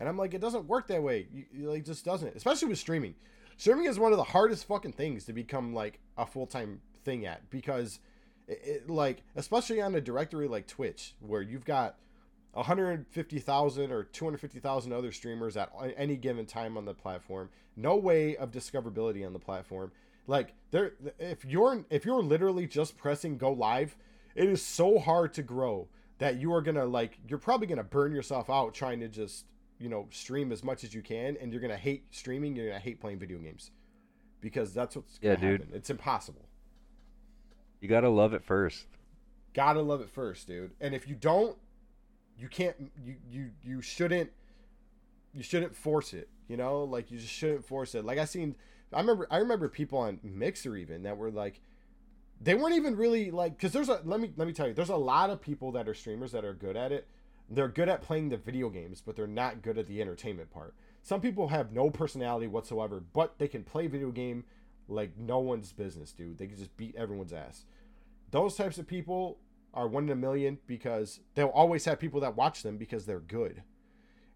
And 0.00 0.08
I'm 0.08 0.16
like, 0.16 0.34
it 0.34 0.40
doesn't 0.40 0.64
work 0.66 0.88
that 0.88 1.02
way. 1.02 1.28
You, 1.32 1.44
you- 1.52 1.70
like, 1.70 1.84
just 1.84 2.04
doesn't. 2.04 2.34
Especially 2.34 2.66
with 2.68 2.78
streaming. 2.78 3.14
Streaming 3.58 3.84
is 3.84 3.98
one 3.98 4.10
of 4.12 4.18
the 4.18 4.24
hardest 4.24 4.66
fucking 4.66 4.92
things 4.94 5.24
to 5.26 5.32
become 5.34 5.74
like 5.74 6.00
a 6.16 6.26
full 6.26 6.46
time 6.46 6.80
thing 7.04 7.26
at 7.26 7.48
because, 7.50 8.00
it, 8.48 8.60
it, 8.64 8.90
like, 8.90 9.22
especially 9.36 9.80
on 9.80 9.94
a 9.94 10.00
directory 10.00 10.48
like 10.48 10.66
Twitch, 10.66 11.14
where 11.20 11.42
you've 11.42 11.64
got 11.66 11.96
150,000 12.54 13.92
or 13.92 14.04
250,000 14.04 14.92
other 14.92 15.12
streamers 15.12 15.56
at 15.56 15.70
any 15.96 16.16
given 16.16 16.46
time 16.46 16.76
on 16.76 16.84
the 16.84 16.94
platform. 16.94 17.48
No 17.76 17.96
way 17.96 18.36
of 18.36 18.50
discoverability 18.50 19.24
on 19.26 19.32
the 19.32 19.38
platform. 19.38 19.92
Like 20.26 20.54
there, 20.70 20.92
if 21.18 21.44
you're 21.44 21.84
if 21.90 22.04
you're 22.04 22.22
literally 22.22 22.66
just 22.66 22.96
pressing 22.96 23.36
go 23.38 23.52
live, 23.52 23.96
it 24.34 24.48
is 24.48 24.64
so 24.64 24.98
hard 24.98 25.32
to 25.34 25.42
grow 25.42 25.88
that 26.18 26.36
you 26.36 26.52
are 26.52 26.62
gonna 26.62 26.84
like 26.84 27.18
you're 27.28 27.38
probably 27.38 27.66
gonna 27.66 27.82
burn 27.82 28.12
yourself 28.12 28.48
out 28.50 28.74
trying 28.74 29.00
to 29.00 29.08
just 29.08 29.46
you 29.80 29.88
know 29.88 30.06
stream 30.10 30.52
as 30.52 30.62
much 30.62 30.84
as 30.84 30.94
you 30.94 31.02
can, 31.02 31.36
and 31.40 31.50
you're 31.50 31.60
gonna 31.60 31.76
hate 31.76 32.04
streaming. 32.10 32.54
You're 32.54 32.68
gonna 32.68 32.78
hate 32.78 33.00
playing 33.00 33.18
video 33.18 33.38
games 33.38 33.70
because 34.40 34.72
that's 34.72 34.94
what's 34.94 35.18
gonna 35.18 35.34
Yeah, 35.34 35.40
dude. 35.40 35.60
happen. 35.62 35.74
It's 35.76 35.90
impossible. 35.90 36.46
You 37.80 37.88
gotta 37.88 38.10
love 38.10 38.34
it 38.34 38.44
first. 38.44 38.86
Gotta 39.54 39.80
love 39.80 40.00
it 40.00 40.10
first, 40.10 40.46
dude. 40.46 40.72
And 40.80 40.94
if 40.94 41.08
you 41.08 41.14
don't, 41.14 41.56
you 42.38 42.48
can't. 42.48 42.76
You 43.02 43.16
you 43.28 43.50
you 43.62 43.82
shouldn't. 43.82 44.30
You 45.32 45.42
shouldn't 45.42 45.74
force 45.74 46.12
it. 46.12 46.28
You 46.48 46.56
know, 46.56 46.84
like 46.84 47.10
you 47.10 47.18
just 47.18 47.32
shouldn't 47.32 47.64
force 47.64 47.94
it. 47.94 48.04
Like 48.04 48.18
I 48.18 48.24
seen. 48.26 48.54
I 48.92 49.00
remember. 49.00 49.26
I 49.30 49.38
remember 49.38 49.68
people 49.68 49.98
on 49.98 50.20
Mixer 50.22 50.76
even 50.76 51.04
that 51.04 51.16
were 51.16 51.30
like, 51.30 51.60
they 52.40 52.54
weren't 52.54 52.74
even 52.74 52.96
really 52.96 53.30
like. 53.30 53.56
Because 53.56 53.72
there's 53.72 53.88
a. 53.88 54.00
Let 54.04 54.20
me 54.20 54.32
let 54.36 54.46
me 54.46 54.52
tell 54.52 54.68
you. 54.68 54.74
There's 54.74 54.88
a 54.90 54.96
lot 54.96 55.30
of 55.30 55.40
people 55.40 55.72
that 55.72 55.88
are 55.88 55.94
streamers 55.94 56.32
that 56.32 56.44
are 56.44 56.54
good 56.54 56.76
at 56.76 56.92
it. 56.92 57.06
They're 57.50 57.68
good 57.68 57.88
at 57.88 58.02
playing 58.02 58.28
the 58.28 58.36
video 58.36 58.70
games, 58.70 59.02
but 59.04 59.16
they're 59.16 59.26
not 59.26 59.62
good 59.62 59.76
at 59.76 59.88
the 59.88 60.00
entertainment 60.00 60.50
part. 60.50 60.74
Some 61.02 61.20
people 61.20 61.48
have 61.48 61.72
no 61.72 61.90
personality 61.90 62.46
whatsoever, 62.46 63.02
but 63.12 63.38
they 63.38 63.48
can 63.48 63.64
play 63.64 63.88
video 63.88 64.12
game 64.12 64.44
like 64.86 65.16
no 65.18 65.40
one's 65.40 65.72
business, 65.72 66.12
dude. 66.12 66.38
They 66.38 66.46
can 66.46 66.56
just 66.56 66.76
beat 66.76 66.94
everyone's 66.94 67.32
ass. 67.32 67.64
Those 68.30 68.54
types 68.54 68.78
of 68.78 68.86
people 68.86 69.38
are 69.74 69.88
one 69.88 70.04
in 70.04 70.10
a 70.10 70.16
million 70.16 70.58
because 70.66 71.20
they'll 71.34 71.48
always 71.48 71.84
have 71.86 71.98
people 71.98 72.20
that 72.20 72.36
watch 72.36 72.62
them 72.62 72.76
because 72.76 73.06
they're 73.06 73.20
good. 73.20 73.62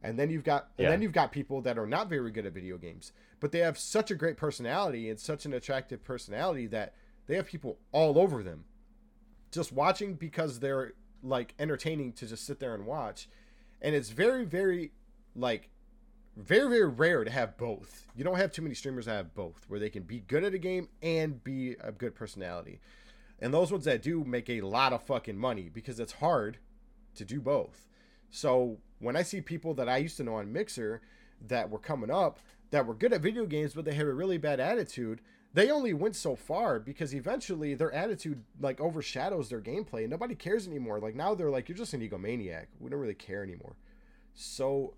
And 0.03 0.19
then 0.19 0.29
you've 0.29 0.45
got 0.45 0.69
and 0.79 0.89
then 0.89 1.01
you've 1.01 1.13
got 1.13 1.33
people 1.33 1.63
that 1.63 1.79
are 1.79 1.87
not 1.87 2.11
very 2.11 2.31
good 2.31 2.45
at 2.45 2.53
video 2.53 2.77
games, 2.77 3.13
but 3.41 3.53
they 3.53 3.61
have 3.61 3.79
such 3.79 4.11
a 4.11 4.15
great 4.15 4.37
personality 4.37 5.09
and 5.09 5.19
such 5.19 5.47
an 5.47 5.55
attractive 5.55 6.05
personality 6.05 6.67
that 6.67 6.95
they 7.27 7.37
have 7.37 7.47
people 7.47 7.79
all 7.91 8.19
over 8.19 8.43
them 8.43 8.65
just 9.51 9.73
watching 9.73 10.15
because 10.15 10.59
they're 10.59 10.93
like 11.25 11.55
entertaining 11.59 12.13
to 12.13 12.27
just 12.27 12.47
sit 12.47 12.61
there 12.61 12.75
and 12.75 12.87
watch. 12.87 13.29
And 13.81 13.95
it's 13.95 14.11
very 14.11 14.45
very 14.45 14.93
like 15.35 15.71
very 16.37 16.69
very 16.69 16.89
rare 16.89 17.25
to 17.25 17.31
have 17.31 17.57
both. 17.57 18.07
You 18.15 18.25
don't 18.25 18.37
have 18.37 18.53
too 18.53 18.63
many 18.63 18.75
streamers 18.75 19.07
that 19.07 19.15
have 19.15 19.35
both 19.35 19.65
where 19.69 19.81
they 19.81 19.91
can 19.91 20.03
be 20.03 20.21
good 20.21 20.45
at 20.45 20.55
a 20.55 20.59
game 20.59 20.89
and 21.03 21.43
be 21.43 21.77
a 21.81 21.93
good 21.93 22.15
personality. 22.15 22.81
And 23.41 23.53
those 23.53 23.73
ones 23.73 23.85
that 23.85 24.03
do 24.03 24.25
make 24.25 24.49
a 24.49 24.61
lot 24.61 24.93
of 24.93 25.03
fucking 25.03 25.37
money 25.37 25.69
because 25.73 25.99
it's 25.99 26.13
hard 26.13 26.59
to 27.17 27.25
do 27.25 27.41
both. 27.41 27.89
So 28.31 28.79
when 28.99 29.17
I 29.17 29.23
see 29.23 29.41
people 29.41 29.75
that 29.75 29.89
I 29.89 29.99
used 29.99 30.17
to 30.19 30.25
know 30.25 30.37
on 30.37 30.53
Mixer 30.53 31.03
that 31.47 31.71
were 31.71 31.79
coming 31.79 32.11
up 32.11 32.39
that 32.71 32.87
were 32.87 32.95
good 32.95 33.13
at 33.13 33.21
video 33.21 33.47
games 33.47 33.75
but 33.75 33.85
they 33.85 33.95
had 33.95 34.07
a 34.07 34.13
really 34.13 34.39
bad 34.39 34.61
attitude, 34.61 35.21
they 35.55 35.71
only 35.71 35.95
went 35.95 36.17
so 36.17 36.35
far 36.35 36.81
because 36.81 37.15
eventually 37.15 37.75
their 37.75 37.93
attitude 37.93 38.43
like 38.61 38.81
overshadows 38.81 39.49
their 39.49 39.61
gameplay 39.61 40.01
and 40.01 40.11
nobody 40.11 40.35
cares 40.35 40.67
anymore. 40.67 40.99
Like 40.99 41.15
now 41.15 41.35
they're 41.35 41.51
like, 41.51 41.69
you're 41.69 41.79
just 41.79 41.95
an 41.95 42.01
egomaniac. 42.01 42.67
We 42.81 42.91
don't 42.91 42.99
really 42.99 43.15
care 43.15 43.45
anymore. 43.45 43.77
So 44.35 44.95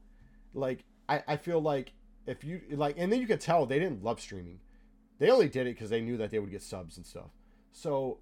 like 0.54 0.84
I, 1.10 1.22
I 1.28 1.36
feel 1.36 1.60
like 1.60 1.92
if 2.26 2.42
you 2.42 2.62
like 2.70 2.96
and 2.98 3.12
then 3.12 3.20
you 3.20 3.26
could 3.26 3.40
tell 3.40 3.66
they 3.66 3.78
didn't 3.78 4.02
love 4.02 4.18
streaming. 4.18 4.60
They 5.18 5.30
only 5.30 5.48
did 5.48 5.66
it 5.66 5.74
because 5.74 5.90
they 5.90 6.00
knew 6.00 6.16
that 6.16 6.30
they 6.30 6.38
would 6.38 6.50
get 6.50 6.62
subs 6.62 6.96
and 6.96 7.04
stuff. 7.04 7.30
So 7.72 8.18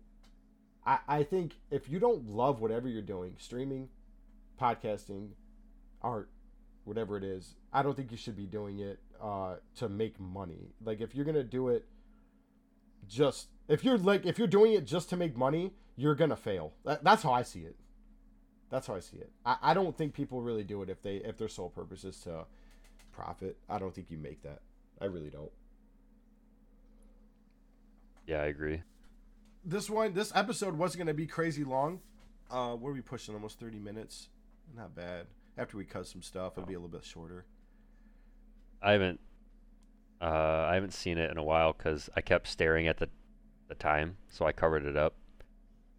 I, 0.84 0.98
I 1.06 1.22
think 1.22 1.54
if 1.70 1.88
you 1.88 2.00
don't 2.00 2.28
love 2.28 2.60
whatever 2.60 2.88
you're 2.88 3.02
doing, 3.02 3.34
streaming, 3.38 3.88
podcasting, 4.60 5.30
art, 6.02 6.30
whatever 6.82 7.16
it 7.16 7.22
is, 7.22 7.54
I 7.72 7.84
don't 7.84 7.96
think 7.96 8.10
you 8.10 8.16
should 8.16 8.36
be 8.36 8.46
doing 8.46 8.80
it 8.80 8.98
uh, 9.22 9.56
to 9.76 9.88
make 9.88 10.18
money. 10.18 10.72
Like 10.84 11.00
if 11.00 11.14
you're 11.14 11.24
gonna 11.24 11.44
do 11.44 11.68
it, 11.68 11.84
just 13.08 13.48
if 13.68 13.84
you're 13.84 13.98
like 13.98 14.26
if 14.26 14.38
you're 14.38 14.48
doing 14.48 14.72
it 14.74 14.84
just 14.86 15.10
to 15.10 15.16
make 15.16 15.36
money, 15.36 15.72
you're 15.96 16.14
gonna 16.14 16.36
fail. 16.36 16.74
That, 16.84 17.04
that's 17.04 17.22
how 17.22 17.32
I 17.32 17.42
see 17.42 17.60
it. 17.62 17.76
That's 18.70 18.86
how 18.88 18.94
I 18.96 19.00
see 19.00 19.18
it. 19.18 19.30
I, 19.46 19.56
I 19.62 19.74
don't 19.74 19.96
think 19.96 20.14
people 20.14 20.42
really 20.42 20.64
do 20.64 20.82
it 20.82 20.90
if 20.90 21.02
they 21.02 21.16
if 21.16 21.38
their 21.38 21.48
sole 21.48 21.70
purpose 21.70 22.04
is 22.04 22.18
to 22.20 22.46
profit. 23.12 23.58
I 23.68 23.78
don't 23.78 23.94
think 23.94 24.10
you 24.10 24.18
make 24.18 24.42
that. 24.42 24.62
I 25.00 25.06
really 25.06 25.30
don't. 25.30 25.52
Yeah, 28.26 28.40
I 28.42 28.46
agree. 28.46 28.82
this 29.64 29.90
one 29.90 30.14
this 30.14 30.32
episode 30.34 30.76
wasn't 30.76 30.98
going 30.98 31.06
to 31.08 31.14
be 31.14 31.26
crazy 31.26 31.64
long 31.64 32.00
uh 32.50 32.74
what 32.74 32.90
are 32.90 32.94
we 32.94 33.00
pushing 33.00 33.34
almost 33.34 33.58
30 33.60 33.78
minutes 33.78 34.28
not 34.76 34.94
bad 34.94 35.26
after 35.56 35.76
we 35.76 35.84
cut 35.84 36.06
some 36.06 36.22
stuff 36.22 36.54
it'll 36.56 36.66
be 36.66 36.74
a 36.74 36.78
little 36.78 36.90
bit 36.90 37.04
shorter 37.04 37.44
I 38.82 38.92
haven't 38.92 39.20
uh, 40.20 40.66
I 40.68 40.74
haven't 40.74 40.92
seen 40.92 41.18
it 41.18 41.30
in 41.30 41.38
a 41.38 41.42
while 41.42 41.72
because 41.72 42.08
I 42.16 42.20
kept 42.20 42.48
staring 42.48 42.88
at 42.88 42.98
the 42.98 43.08
the 43.68 43.74
time, 43.74 44.16
so 44.28 44.46
I 44.46 44.52
covered 44.52 44.84
it 44.84 44.96
up. 44.96 45.14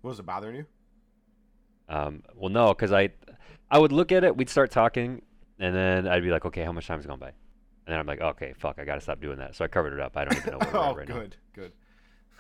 what 0.02 0.10
was 0.10 0.20
it 0.20 0.26
bothering 0.26 0.56
you 0.56 0.66
Um, 1.90 2.24
well, 2.36 2.50
no, 2.50 2.70
because 2.70 2.92
I 2.92 3.10
I 3.70 3.80
would 3.80 3.92
look 3.92 4.12
at 4.12 4.24
it, 4.24 4.38
we'd 4.38 4.50
start 4.50 4.72
talking, 4.72 5.22
and 5.60 5.76
then 5.76 6.08
I'd 6.08 6.24
be 6.24 6.30
like, 6.30 6.46
okay, 6.46 6.64
how 6.64 6.72
much 6.72 6.88
time's 6.88 7.06
gone 7.06 7.20
by? 7.20 7.30
And 7.30 7.94
then 7.94 8.00
I'm 8.00 8.06
like, 8.08 8.22
okay, 8.22 8.54
fuck, 8.58 8.80
I 8.80 8.86
gotta 8.86 9.02
stop 9.02 9.22
doing 9.22 9.38
that. 9.40 9.56
So 9.56 9.66
I 9.66 9.68
covered 9.68 9.94
it 9.94 10.00
up. 10.00 10.16
I 10.18 10.26
don't 10.26 10.38
even 10.38 10.52
know 10.52 10.58
where 10.60 10.72
we're 10.74 10.80
oh 10.80 10.90
at 10.92 10.98
right 10.98 11.08
good 11.08 11.36
good 11.54 11.72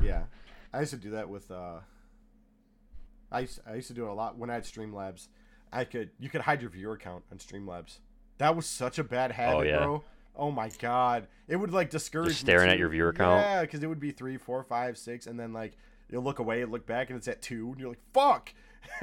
yeah 0.00 0.24
i 0.72 0.80
used 0.80 0.92
to 0.92 0.96
do 0.96 1.10
that 1.10 1.28
with 1.28 1.50
uh 1.50 1.78
I 3.32 3.40
used, 3.40 3.60
I 3.66 3.74
used 3.74 3.88
to 3.88 3.94
do 3.94 4.04
it 4.06 4.10
a 4.10 4.14
lot 4.14 4.38
when 4.38 4.48
i 4.48 4.54
had 4.54 4.64
streamlabs 4.64 5.28
i 5.72 5.84
could 5.84 6.10
you 6.18 6.28
could 6.28 6.42
hide 6.42 6.60
your 6.60 6.70
viewer 6.70 6.96
count 6.96 7.24
on 7.32 7.38
streamlabs 7.38 7.98
that 8.38 8.54
was 8.54 8.66
such 8.66 8.98
a 8.98 9.04
bad 9.04 9.32
habit 9.32 9.66
yeah. 9.66 9.78
bro 9.78 10.04
oh 10.36 10.50
my 10.50 10.68
god 10.78 11.26
it 11.48 11.56
would 11.56 11.72
like 11.72 11.90
discourage 11.90 12.28
Just 12.30 12.40
staring 12.40 12.70
at 12.70 12.78
your 12.78 12.88
viewer 12.88 13.12
count? 13.12 13.40
yeah 13.40 13.60
because 13.62 13.82
it 13.82 13.86
would 13.86 14.00
be 14.00 14.10
three 14.10 14.36
four 14.36 14.62
five 14.62 14.98
six 14.98 15.26
and 15.26 15.38
then 15.38 15.52
like 15.52 15.76
you'll 16.10 16.22
look 16.22 16.38
away 16.38 16.64
look 16.64 16.86
back 16.86 17.10
and 17.10 17.16
it's 17.16 17.28
at 17.28 17.42
two 17.42 17.70
and 17.70 17.80
you're 17.80 17.90
like 17.90 18.00
fuck. 18.12 18.52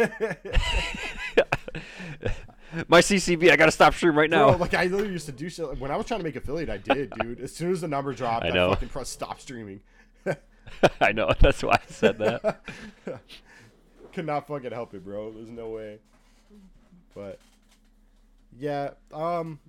My 2.88 3.02
CCV, 3.02 3.52
I 3.52 3.56
gotta 3.58 3.72
stop 3.72 3.94
stream 3.94 4.18
right 4.18 4.30
now. 4.30 4.50
Bro, 4.50 4.58
like 4.58 4.74
I 4.74 4.84
literally 4.84 5.12
used 5.12 5.26
to 5.26 5.32
do 5.32 5.50
shit. 5.50 5.78
When 5.80 5.92
I 5.92 5.98
was 5.98 6.06
trying 6.06 6.20
to 6.20 6.24
make 6.24 6.36
affiliate, 6.36 6.70
I 6.70 6.78
did, 6.78 7.12
dude. 7.20 7.42
As 7.42 7.54
soon 7.54 7.72
as 7.72 7.82
the 7.82 7.88
number 7.88 8.14
dropped, 8.14 8.46
I 8.46 8.50
I, 8.50 8.70
fucking 8.70 8.90
pressed 8.90 9.12
stop 9.12 9.42
streaming. 9.42 9.82
I 11.02 11.12
know, 11.12 11.34
that's 11.40 11.64
why 11.64 11.74
I 11.74 11.92
said 11.92 12.18
that. 12.20 12.62
Could 14.14 14.26
not 14.26 14.48
fucking 14.48 14.72
help 14.72 14.94
it, 14.94 15.04
bro. 15.04 15.32
There's 15.32 15.50
no 15.50 15.70
way. 15.70 16.00
But 17.14 17.40
yeah, 18.58 18.92
um, 19.14 19.60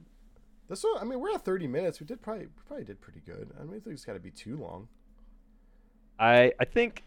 this 0.69 0.85
one. 0.85 0.95
I 1.01 1.05
mean, 1.05 1.21
we're 1.21 1.35
at 1.35 1.45
30 1.45 1.67
minutes. 1.67 2.01
We 2.01 2.07
did 2.07 2.23
probably 2.23 2.47
we 2.47 2.53
probably 2.67 2.85
did 2.85 3.01
pretty 3.01 3.21
good. 3.25 3.51
I 3.57 3.61
don't 3.61 3.71
think 3.71 3.87
it's 3.87 4.05
got 4.05 4.15
to 4.15 4.21
be 4.21 4.31
too 4.31 4.57
long. 4.57 4.89
I 6.19 6.53
I 6.61 6.65
think 6.65 7.05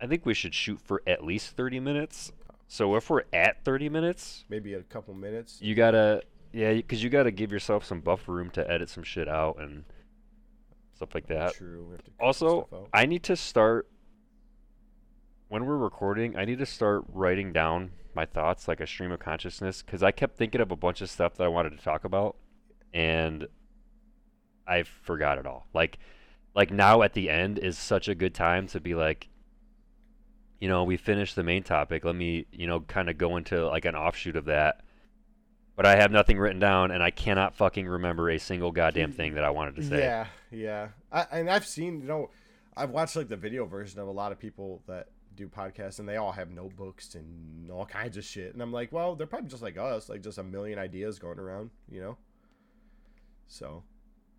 I 0.00 0.06
think 0.06 0.24
we 0.24 0.34
should 0.34 0.54
shoot 0.54 0.80
for 0.80 1.02
at 1.06 1.24
least 1.24 1.56
30 1.56 1.80
minutes. 1.80 2.32
So 2.68 2.94
if 2.96 3.10
we're 3.10 3.22
at 3.32 3.64
30 3.64 3.88
minutes, 3.88 4.44
Maybe 4.48 4.74
a 4.74 4.82
couple 4.82 5.12
minutes. 5.14 5.58
you 5.60 5.74
gotta 5.74 6.22
yeah, 6.52 6.72
because 6.72 7.02
you 7.02 7.10
gotta 7.10 7.30
give 7.30 7.52
yourself 7.52 7.84
some 7.84 8.00
buffer 8.00 8.32
room 8.32 8.50
to 8.50 8.68
edit 8.70 8.88
some 8.88 9.02
shit 9.02 9.28
out 9.28 9.60
and 9.60 9.84
stuff 10.94 11.14
like 11.14 11.26
that. 11.28 11.54
True. 11.54 11.84
We 11.86 11.92
have 11.92 12.04
to 12.04 12.10
Also. 12.20 12.88
I 12.92 13.06
need 13.06 13.22
to 13.24 13.36
start 13.36 13.88
when 15.48 15.66
we're 15.66 15.76
recording. 15.76 16.36
I 16.36 16.44
need 16.44 16.58
to 16.60 16.66
start 16.66 17.04
writing 17.12 17.52
down 17.52 17.90
my 18.14 18.24
thoughts, 18.24 18.68
like 18.68 18.80
a 18.80 18.86
stream 18.86 19.12
of 19.12 19.18
consciousness, 19.20 19.82
because 19.82 20.02
I 20.02 20.10
kept 20.12 20.36
thinking 20.36 20.60
of 20.60 20.70
a 20.70 20.76
bunch 20.76 21.00
of 21.00 21.10
stuff 21.10 21.34
that 21.36 21.44
I 21.44 21.48
wanted 21.48 21.76
to 21.76 21.82
talk 21.84 22.04
about, 22.04 22.36
and 22.92 23.46
I 24.66 24.84
forgot 24.84 25.38
it 25.38 25.46
all. 25.46 25.66
Like, 25.74 25.98
like 26.54 26.70
now 26.70 27.02
at 27.02 27.12
the 27.12 27.30
end 27.30 27.58
is 27.58 27.78
such 27.78 28.08
a 28.08 28.14
good 28.14 28.34
time 28.34 28.66
to 28.68 28.80
be 28.80 28.94
like, 28.94 29.28
you 30.60 30.68
know, 30.68 30.84
we 30.84 30.96
finished 30.96 31.36
the 31.36 31.42
main 31.42 31.62
topic. 31.62 32.04
Let 32.04 32.14
me, 32.14 32.46
you 32.52 32.66
know, 32.66 32.80
kind 32.80 33.08
of 33.08 33.16
go 33.16 33.36
into 33.36 33.66
like 33.66 33.84
an 33.84 33.96
offshoot 33.96 34.36
of 34.36 34.44
that. 34.46 34.82
But 35.76 35.86
I 35.86 35.96
have 35.96 36.12
nothing 36.12 36.38
written 36.38 36.60
down, 36.60 36.90
and 36.90 37.02
I 37.02 37.10
cannot 37.10 37.54
fucking 37.54 37.88
remember 37.88 38.28
a 38.28 38.38
single 38.38 38.70
goddamn 38.70 39.12
thing 39.12 39.36
that 39.36 39.44
I 39.44 39.50
wanted 39.50 39.76
to 39.76 39.82
say. 39.82 40.00
Yeah, 40.00 40.26
yeah. 40.50 40.88
I, 41.10 41.26
and 41.32 41.48
I've 41.48 41.66
seen, 41.66 42.02
you 42.02 42.06
know, 42.06 42.28
I've 42.76 42.90
watched 42.90 43.16
like 43.16 43.28
the 43.28 43.36
video 43.36 43.64
version 43.64 43.98
of 43.98 44.06
a 44.06 44.10
lot 44.10 44.30
of 44.30 44.38
people 44.38 44.82
that 44.86 45.08
do 45.34 45.48
podcasts, 45.48 45.98
and 45.98 46.06
they 46.06 46.16
all 46.16 46.32
have 46.32 46.50
notebooks 46.50 47.14
and 47.14 47.70
all 47.70 47.86
kinds 47.86 48.18
of 48.18 48.24
shit. 48.24 48.52
And 48.52 48.60
I'm 48.60 48.72
like, 48.72 48.92
well, 48.92 49.16
they're 49.16 49.26
probably 49.26 49.48
just 49.48 49.62
like 49.62 49.78
us, 49.78 50.10
like 50.10 50.22
just 50.22 50.36
a 50.36 50.42
million 50.42 50.78
ideas 50.78 51.18
going 51.18 51.38
around, 51.38 51.70
you 51.88 52.02
know. 52.02 52.18
So 53.50 53.82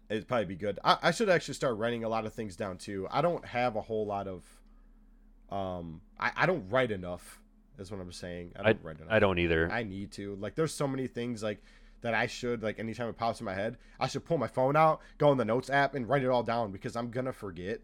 it'd 0.09 0.27
probably 0.27 0.45
be 0.45 0.55
good. 0.55 0.79
I, 0.83 0.97
I 1.03 1.11
should 1.11 1.29
actually 1.29 1.53
start 1.53 1.77
writing 1.77 2.03
a 2.03 2.09
lot 2.09 2.25
of 2.25 2.33
things 2.33 2.55
down 2.55 2.77
too. 2.77 3.07
I 3.11 3.21
don't 3.21 3.45
have 3.45 3.75
a 3.75 3.81
whole 3.81 4.05
lot 4.07 4.27
of. 4.27 4.43
Um, 5.51 6.01
I, 6.19 6.31
I 6.35 6.45
don't 6.45 6.67
write 6.69 6.91
enough. 6.91 7.39
Is 7.77 7.91
what 7.91 7.99
I'm 7.99 8.11
saying. 8.11 8.53
I 8.57 8.63
don't 8.63 8.83
write 8.83 8.97
enough. 8.97 9.11
I 9.11 9.19
don't 9.19 9.37
either. 9.37 9.69
I 9.71 9.83
need 9.83 10.11
to. 10.13 10.35
Like, 10.35 10.55
there's 10.55 10.73
so 10.73 10.87
many 10.87 11.07
things 11.07 11.43
like 11.43 11.61
that 12.01 12.13
I 12.13 12.27
should 12.27 12.63
like. 12.63 12.79
Anytime 12.79 13.09
it 13.09 13.17
pops 13.17 13.39
in 13.39 13.45
my 13.45 13.53
head, 13.53 13.77
I 13.99 14.07
should 14.07 14.25
pull 14.25 14.37
my 14.37 14.47
phone 14.47 14.75
out, 14.75 15.01
go 15.17 15.31
in 15.31 15.37
the 15.37 15.45
notes 15.45 15.69
app, 15.69 15.93
and 15.93 16.07
write 16.07 16.23
it 16.23 16.29
all 16.29 16.43
down 16.43 16.71
because 16.71 16.95
I'm 16.95 17.11
gonna 17.11 17.33
forget 17.33 17.81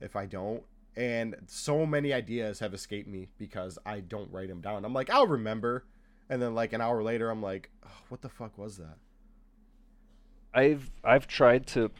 if 0.00 0.16
I 0.16 0.26
don't. 0.26 0.62
And 0.96 1.36
so 1.46 1.86
many 1.86 2.12
ideas 2.12 2.58
have 2.58 2.74
escaped 2.74 3.08
me 3.08 3.28
because 3.38 3.78
I 3.86 4.00
don't 4.00 4.30
write 4.30 4.48
them 4.48 4.60
down. 4.60 4.84
I'm 4.84 4.92
like, 4.92 5.08
I'll 5.08 5.26
remember, 5.26 5.86
and 6.28 6.42
then 6.42 6.54
like 6.54 6.74
an 6.74 6.82
hour 6.82 7.02
later, 7.02 7.30
I'm 7.30 7.42
like, 7.42 7.70
oh, 7.86 8.02
what 8.08 8.20
the 8.20 8.28
fuck 8.28 8.58
was 8.58 8.76
that? 8.76 8.96
I've 10.54 10.90
I've 11.04 11.26
tried 11.26 11.66
to 11.68 11.90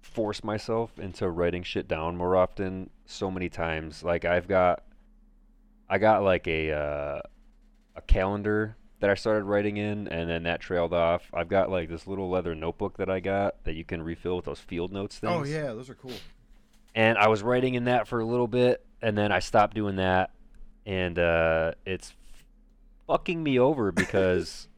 force 0.00 0.42
myself 0.42 0.98
into 0.98 1.28
writing 1.28 1.62
shit 1.62 1.86
down 1.86 2.16
more 2.16 2.36
often 2.36 2.90
so 3.06 3.30
many 3.30 3.48
times. 3.48 4.02
Like 4.02 4.24
I've 4.24 4.48
got 4.48 4.82
I 5.88 5.98
got 5.98 6.22
like 6.22 6.46
a 6.46 6.72
uh, 6.72 7.20
a 7.96 8.02
calendar 8.06 8.76
that 9.00 9.10
I 9.10 9.14
started 9.14 9.44
writing 9.44 9.76
in 9.76 10.08
and 10.08 10.28
then 10.28 10.42
that 10.44 10.60
trailed 10.60 10.92
off. 10.92 11.30
I've 11.32 11.48
got 11.48 11.70
like 11.70 11.88
this 11.88 12.06
little 12.06 12.28
leather 12.28 12.54
notebook 12.54 12.96
that 12.96 13.08
I 13.08 13.20
got 13.20 13.62
that 13.64 13.74
you 13.74 13.84
can 13.84 14.02
refill 14.02 14.36
with 14.36 14.46
those 14.46 14.60
field 14.60 14.92
notes 14.92 15.18
things. 15.18 15.32
Oh 15.32 15.44
yeah, 15.44 15.66
those 15.66 15.88
are 15.88 15.94
cool. 15.94 16.12
And 16.94 17.16
I 17.16 17.28
was 17.28 17.42
writing 17.42 17.74
in 17.74 17.84
that 17.84 18.08
for 18.08 18.20
a 18.20 18.24
little 18.24 18.48
bit 18.48 18.84
and 19.00 19.16
then 19.16 19.30
I 19.30 19.38
stopped 19.38 19.74
doing 19.74 19.96
that 19.96 20.30
and 20.84 21.18
uh, 21.18 21.72
it's 21.86 22.14
fucking 23.06 23.42
me 23.42 23.58
over 23.58 23.92
because 23.92 24.68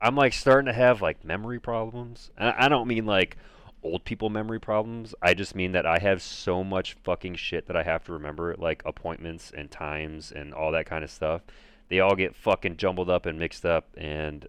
I'm 0.00 0.16
like 0.16 0.32
starting 0.32 0.66
to 0.66 0.72
have 0.72 1.02
like 1.02 1.24
memory 1.24 1.58
problems. 1.58 2.30
And 2.36 2.54
I 2.56 2.68
don't 2.68 2.88
mean 2.88 3.06
like 3.06 3.36
old 3.82 4.04
people 4.04 4.30
memory 4.30 4.60
problems. 4.60 5.14
I 5.22 5.34
just 5.34 5.54
mean 5.54 5.72
that 5.72 5.86
I 5.86 5.98
have 5.98 6.22
so 6.22 6.62
much 6.64 6.96
fucking 7.04 7.36
shit 7.36 7.66
that 7.66 7.76
I 7.76 7.82
have 7.82 8.04
to 8.04 8.12
remember, 8.12 8.54
like 8.58 8.82
appointments 8.84 9.52
and 9.56 9.70
times 9.70 10.32
and 10.32 10.54
all 10.54 10.72
that 10.72 10.86
kind 10.86 11.04
of 11.04 11.10
stuff. 11.10 11.42
They 11.88 12.00
all 12.00 12.14
get 12.14 12.36
fucking 12.36 12.76
jumbled 12.76 13.08
up 13.08 13.24
and 13.24 13.38
mixed 13.38 13.64
up, 13.64 13.88
and 13.96 14.46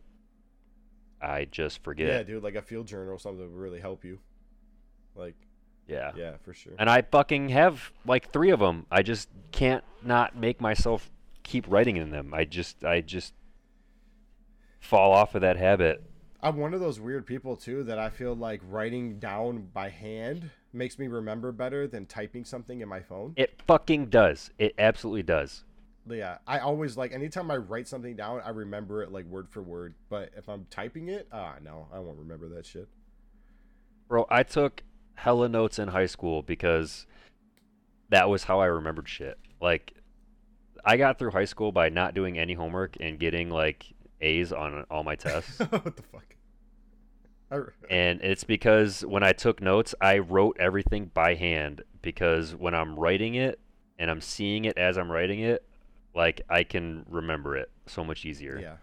I 1.21 1.45
just 1.45 1.81
forget. 1.83 2.07
Yeah, 2.07 2.23
dude, 2.23 2.43
like 2.43 2.55
a 2.55 2.62
field 2.62 2.88
journal 2.88 3.13
or 3.13 3.19
something 3.19 3.39
would 3.39 3.55
really 3.55 3.79
help 3.79 4.03
you. 4.03 4.19
Like, 5.15 5.35
yeah, 5.88 6.12
yeah, 6.17 6.33
for 6.43 6.53
sure. 6.53 6.73
And 6.77 6.89
I 6.89 7.01
fucking 7.01 7.49
have 7.49 7.91
like 8.05 8.31
three 8.31 8.49
of 8.49 8.59
them. 8.59 8.85
I 8.91 9.03
just 9.03 9.29
can't 9.51 9.83
not 10.03 10.35
make 10.35 10.59
myself 10.59 11.09
keep 11.43 11.65
writing 11.69 11.95
in 11.95 12.12
them. 12.12 12.33
I 12.33 12.43
just, 12.43 12.83
I 12.83 12.99
just 13.01 13.33
fall 14.79 15.11
off 15.11 15.35
of 15.35 15.41
that 15.41 15.57
habit. 15.57 16.03
I'm 16.41 16.57
one 16.57 16.73
of 16.73 16.79
those 16.79 16.99
weird 16.99 17.25
people 17.25 17.55
too 17.55 17.83
that 17.83 17.99
I 17.99 18.09
feel 18.09 18.33
like 18.33 18.61
writing 18.69 19.19
down 19.19 19.69
by 19.73 19.89
hand 19.89 20.49
makes 20.71 20.97
me 20.97 21.07
remember 21.07 21.51
better 21.51 21.87
than 21.87 22.05
typing 22.05 22.45
something 22.45 22.81
in 22.81 22.87
my 22.87 23.01
phone. 23.01 23.33
It 23.35 23.61
fucking 23.67 24.07
does. 24.07 24.49
It 24.57 24.73
absolutely 24.77 25.23
does. 25.23 25.65
Yeah, 26.07 26.37
I 26.47 26.59
always 26.59 26.97
like 26.97 27.11
anytime 27.11 27.51
I 27.51 27.57
write 27.57 27.87
something 27.87 28.15
down, 28.15 28.41
I 28.43 28.49
remember 28.49 29.03
it 29.03 29.11
like 29.11 29.25
word 29.25 29.49
for 29.49 29.61
word. 29.61 29.95
But 30.09 30.31
if 30.37 30.47
I'm 30.47 30.65
typing 30.69 31.09
it, 31.09 31.27
ah, 31.31 31.55
no, 31.61 31.87
I 31.93 31.99
won't 31.99 32.17
remember 32.17 32.47
that 32.49 32.65
shit. 32.65 32.87
Bro, 34.07 34.25
I 34.29 34.43
took 34.43 34.83
hella 35.15 35.49
notes 35.49 35.77
in 35.77 35.89
high 35.89 36.07
school 36.07 36.41
because 36.41 37.05
that 38.09 38.29
was 38.29 38.45
how 38.45 38.59
I 38.59 38.65
remembered 38.65 39.07
shit. 39.07 39.37
Like, 39.61 39.93
I 40.85 40.97
got 40.97 41.19
through 41.19 41.31
high 41.31 41.45
school 41.45 41.71
by 41.71 41.89
not 41.89 42.15
doing 42.15 42.39
any 42.39 42.53
homework 42.53 42.95
and 42.99 43.19
getting 43.19 43.49
like 43.49 43.93
A's 44.21 44.51
on 44.51 44.86
all 44.89 45.03
my 45.03 45.15
tests. 45.15 45.60
what 45.69 45.95
the 45.95 46.03
fuck? 46.12 46.36
and 47.89 48.21
it's 48.21 48.43
because 48.43 49.03
when 49.03 49.23
I 49.23 49.32
took 49.32 49.62
notes, 49.62 49.95
I 49.99 50.19
wrote 50.19 50.58
everything 50.60 51.10
by 51.13 51.34
hand 51.36 51.82
because 52.01 52.53
when 52.53 52.75
I'm 52.75 52.95
writing 52.95 53.36
it 53.36 53.60
and 53.97 54.12
I'm 54.12 54.21
seeing 54.21 54.65
it 54.65 54.77
as 54.77 54.97
I'm 54.97 55.12
writing 55.12 55.39
it, 55.39 55.65
like 56.13 56.41
I 56.49 56.63
can 56.63 57.05
remember 57.10 57.58
it 57.58 57.71
so 57.88 58.03
much 58.03 58.25
easier. 58.25 58.60
Yeah. 58.60 58.75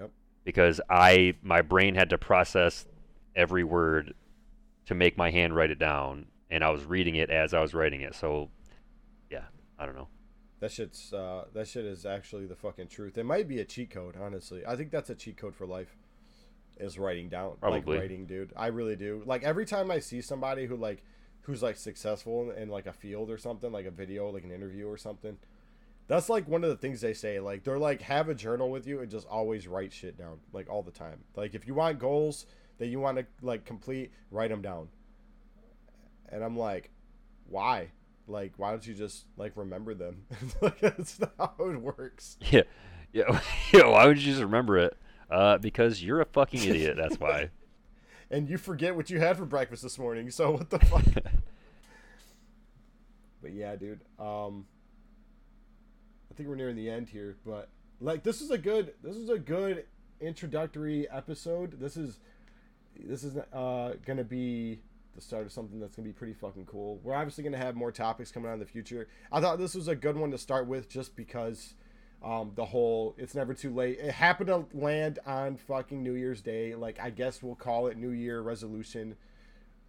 Yep. 0.00 0.10
Because 0.44 0.80
I 0.88 1.34
my 1.42 1.62
brain 1.62 1.94
had 1.94 2.10
to 2.10 2.18
process 2.18 2.86
every 3.34 3.64
word 3.64 4.14
to 4.86 4.94
make 4.94 5.18
my 5.18 5.30
hand 5.30 5.54
write 5.54 5.70
it 5.70 5.78
down 5.78 6.26
and 6.50 6.64
I 6.64 6.70
was 6.70 6.84
reading 6.84 7.16
it 7.16 7.30
as 7.30 7.52
I 7.52 7.60
was 7.60 7.74
writing 7.74 8.00
it. 8.00 8.14
So 8.14 8.48
yeah, 9.30 9.44
I 9.78 9.86
don't 9.86 9.96
know. 9.96 10.08
That 10.60 10.72
shit's 10.72 11.12
uh, 11.12 11.44
that 11.52 11.68
shit 11.68 11.84
is 11.84 12.06
actually 12.06 12.46
the 12.46 12.56
fucking 12.56 12.88
truth. 12.88 13.18
It 13.18 13.24
might 13.24 13.46
be 13.46 13.60
a 13.60 13.64
cheat 13.64 13.90
code, 13.90 14.16
honestly. 14.20 14.64
I 14.66 14.74
think 14.76 14.90
that's 14.90 15.10
a 15.10 15.14
cheat 15.14 15.36
code 15.36 15.54
for 15.54 15.66
life. 15.66 15.96
Is 16.78 16.98
writing 16.98 17.30
down, 17.30 17.52
Probably. 17.58 17.80
like 17.80 18.00
writing, 18.02 18.26
dude. 18.26 18.52
I 18.54 18.66
really 18.66 18.96
do. 18.96 19.22
Like 19.24 19.42
every 19.42 19.64
time 19.64 19.90
I 19.90 19.98
see 19.98 20.20
somebody 20.20 20.66
who 20.66 20.76
like, 20.76 21.02
who's 21.42 21.62
like 21.62 21.76
successful 21.76 22.50
in, 22.50 22.64
in 22.64 22.68
like 22.68 22.86
a 22.86 22.92
field 22.92 23.30
or 23.30 23.38
something, 23.38 23.72
like 23.72 23.86
a 23.86 23.90
video, 23.90 24.28
like 24.28 24.44
an 24.44 24.52
interview 24.52 24.86
or 24.86 24.98
something. 24.98 25.38
That's 26.06 26.28
like 26.28 26.46
one 26.46 26.64
of 26.64 26.70
the 26.70 26.76
things 26.76 27.00
they 27.00 27.14
say. 27.14 27.40
Like 27.40 27.64
they're 27.64 27.78
like 27.78 28.02
have 28.02 28.28
a 28.28 28.34
journal 28.34 28.70
with 28.70 28.86
you 28.86 29.00
and 29.00 29.10
just 29.10 29.26
always 29.26 29.66
write 29.66 29.90
shit 29.90 30.18
down, 30.18 30.38
like 30.52 30.68
all 30.68 30.82
the 30.82 30.90
time. 30.90 31.20
Like 31.34 31.54
if 31.54 31.66
you 31.66 31.74
want 31.74 31.98
goals 31.98 32.44
that 32.78 32.88
you 32.88 33.00
want 33.00 33.16
to 33.16 33.26
like 33.40 33.64
complete, 33.64 34.12
write 34.30 34.50
them 34.50 34.60
down. 34.60 34.88
And 36.28 36.44
I'm 36.44 36.58
like, 36.58 36.90
why? 37.48 37.88
Like 38.26 38.52
why 38.56 38.70
don't 38.70 38.86
you 38.86 38.94
just 38.94 39.26
like 39.36 39.52
remember 39.56 39.94
them? 39.94 40.24
Like 40.60 40.80
that's 40.80 41.20
not 41.20 41.32
how 41.38 41.54
it 41.70 41.80
works. 41.80 42.36
Yeah. 42.50 42.62
Yeah 43.12 43.40
yeah 43.72 43.86
why 43.86 44.06
would 44.06 44.18
you 44.18 44.24
just 44.32 44.42
remember 44.42 44.78
it? 44.78 44.96
Uh 45.30 45.58
because 45.58 46.02
you're 46.02 46.20
a 46.20 46.26
fucking 46.26 46.62
idiot 46.62 46.96
that's 46.96 47.18
why. 47.18 47.50
And 48.30 48.48
you 48.48 48.58
forget 48.58 48.96
what 48.96 49.08
you 49.10 49.20
had 49.20 49.36
for 49.36 49.44
breakfast 49.44 49.82
this 49.82 49.98
morning 49.98 50.30
so 50.30 50.52
what 50.52 50.70
the 50.70 50.78
fuck? 50.80 51.04
But 53.42 53.52
yeah 53.52 53.76
dude 53.76 54.00
um 54.18 54.66
i 56.30 56.34
think 56.34 56.48
we're 56.48 56.56
nearing 56.56 56.76
the 56.76 56.90
end 56.90 57.08
here 57.08 57.36
but 57.46 57.68
like 58.00 58.22
this 58.22 58.40
is 58.40 58.50
a 58.50 58.58
good 58.58 58.94
this 59.02 59.16
is 59.16 59.30
a 59.30 59.38
good 59.38 59.84
introductory 60.20 61.08
episode. 61.10 61.78
This 61.80 61.96
is 61.96 62.18
this 62.98 63.24
is 63.24 63.36
uh 63.52 63.94
gonna 64.04 64.24
be 64.24 64.80
the 65.16 65.22
start 65.22 65.46
of 65.46 65.52
something 65.52 65.80
that's 65.80 65.96
gonna 65.96 66.06
be 66.06 66.12
pretty 66.12 66.34
fucking 66.34 66.66
cool. 66.66 67.00
We're 67.02 67.14
obviously 67.14 67.42
gonna 67.42 67.56
have 67.56 67.74
more 67.74 67.90
topics 67.90 68.30
coming 68.30 68.50
out 68.50 68.54
in 68.54 68.60
the 68.60 68.66
future. 68.66 69.08
I 69.32 69.40
thought 69.40 69.58
this 69.58 69.74
was 69.74 69.88
a 69.88 69.96
good 69.96 70.16
one 70.16 70.30
to 70.30 70.38
start 70.38 70.66
with, 70.66 70.88
just 70.88 71.16
because 71.16 71.74
um, 72.22 72.52
the 72.54 72.64
whole 72.64 73.14
it's 73.18 73.34
never 73.34 73.54
too 73.54 73.74
late. 73.74 73.98
It 73.98 74.12
happened 74.12 74.48
to 74.48 74.66
land 74.72 75.18
on 75.26 75.56
fucking 75.56 76.02
New 76.02 76.14
Year's 76.14 76.42
Day. 76.42 76.74
Like 76.74 77.00
I 77.00 77.10
guess 77.10 77.42
we'll 77.42 77.54
call 77.54 77.88
it 77.88 77.96
New 77.96 78.10
Year 78.10 78.40
resolution 78.40 79.16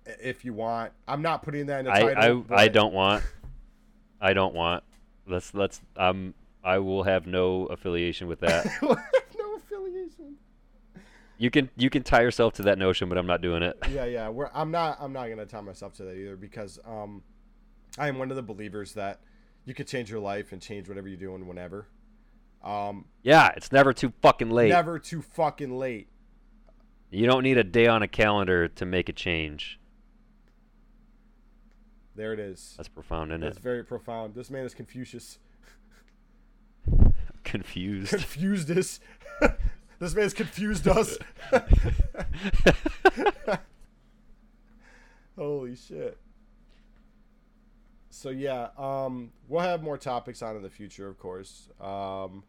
if 0.06 0.46
you 0.46 0.54
want. 0.54 0.92
I'm 1.08 1.22
not 1.22 1.44
putting 1.44 1.68
that 1.68 1.80
in 1.80 1.86
the 1.86 1.92
title. 1.92 2.46
I 2.50 2.56
I. 2.56 2.64
I 2.64 2.68
don't 2.68 2.94
want. 2.94 3.24
I 4.20 4.34
don't 4.34 4.54
want. 4.54 4.84
Let's 5.28 5.54
let's 5.54 5.82
um 5.96 6.34
I 6.64 6.80
will 6.80 7.04
have 7.04 7.28
no 7.28 7.66
affiliation 7.68 8.28
with 8.28 8.40
that. 8.42 8.66
no 8.82 9.56
affiliation. 9.56 10.36
You 11.38 11.52
can 11.52 11.70
you 11.76 11.90
can 11.90 12.04
tie 12.04 12.22
yourself 12.22 12.54
to 12.54 12.64
that 12.64 12.78
notion, 12.78 13.10
but 13.10 13.18
I'm 13.18 13.28
not 13.28 13.42
doing 13.42 13.64
it. 13.64 13.78
Yeah, 13.92 14.06
yeah. 14.06 14.30
We're, 14.30 14.50
I'm 14.54 14.72
not 14.72 14.98
I'm 15.00 15.14
not 15.14 15.30
gonna 15.30 15.46
tie 15.46 15.62
myself 15.62 15.94
to 15.96 16.04
that 16.04 16.16
either 16.16 16.36
because 16.36 16.80
um, 16.86 17.24
I 17.98 18.08
am 18.08 18.18
one 18.18 18.32
of 18.32 18.36
the 18.36 18.44
believers 18.44 18.94
that 18.94 19.22
you 19.66 19.74
could 19.74 19.88
change 19.88 20.10
your 20.10 20.20
life 20.20 20.52
and 20.52 20.62
change 20.62 20.88
whatever 20.88 21.08
you're 21.08 21.18
doing 21.18 21.48
whenever. 21.48 21.88
Um, 22.64 23.06
yeah, 23.22 23.52
it's 23.56 23.72
never 23.72 23.94
too 23.94 24.14
fucking 24.22 24.50
late. 24.50 24.70
Never 24.70 25.00
too 25.00 25.22
fucking 25.22 25.78
late. 25.78 26.10
You 27.10 27.26
don't 27.26 27.44
need 27.44 27.58
a 27.58 27.64
day 27.64 27.88
on 27.88 28.02
a 28.02 28.08
calendar 28.08 28.68
to 28.68 28.86
make 28.86 29.08
a 29.08 29.14
change. 29.14 29.80
There 32.16 32.34
it 32.34 32.40
is. 32.40 32.74
That's 32.78 32.90
profound, 32.90 33.32
isn't 33.32 33.42
That's 33.42 33.52
it? 33.52 33.56
That's 33.56 33.64
very 33.64 33.84
profound. 33.84 34.34
This 34.34 34.50
man 34.50 34.66
is 34.66 34.74
Confucius. 34.74 35.38
Confused. 37.44 38.10
Confused 38.10 38.70
is. 38.72 39.00
This 40.00 40.14
man's 40.14 40.34
confused 40.34 40.88
us. 40.88 41.18
Holy 45.38 45.76
shit. 45.76 46.18
So 48.10 48.30
yeah, 48.30 48.70
um, 48.78 49.32
we'll 49.48 49.62
have 49.62 49.84
more 49.84 49.98
topics 49.98 50.42
on 50.42 50.56
in 50.56 50.64
the 50.64 50.70
future, 50.70 51.08
of 51.08 51.20
course. 51.20 51.70
Um, 51.80 52.44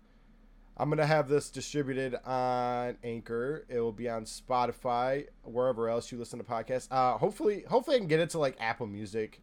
I'm 0.76 0.88
gonna 0.88 1.07
have 1.07 1.28
this 1.28 1.51
distributed 1.51 2.14
on 2.24 2.96
Anchor. 3.03 3.66
It 3.68 3.80
will 3.80 3.92
be 3.92 4.09
on 4.09 4.24
Spotify, 4.24 5.26
wherever 5.42 5.88
else 5.88 6.12
you 6.12 6.18
listen 6.18 6.38
to 6.38 6.44
podcasts. 6.44 6.88
Uh, 6.90 7.18
hopefully, 7.18 7.64
hopefully 7.68 7.96
I 7.96 7.99
can 7.99 8.09
get 8.09 8.20
it 8.20 8.30
to 8.30 8.38
like 8.38 8.57
Apple 8.61 8.86
Music. 8.86 9.40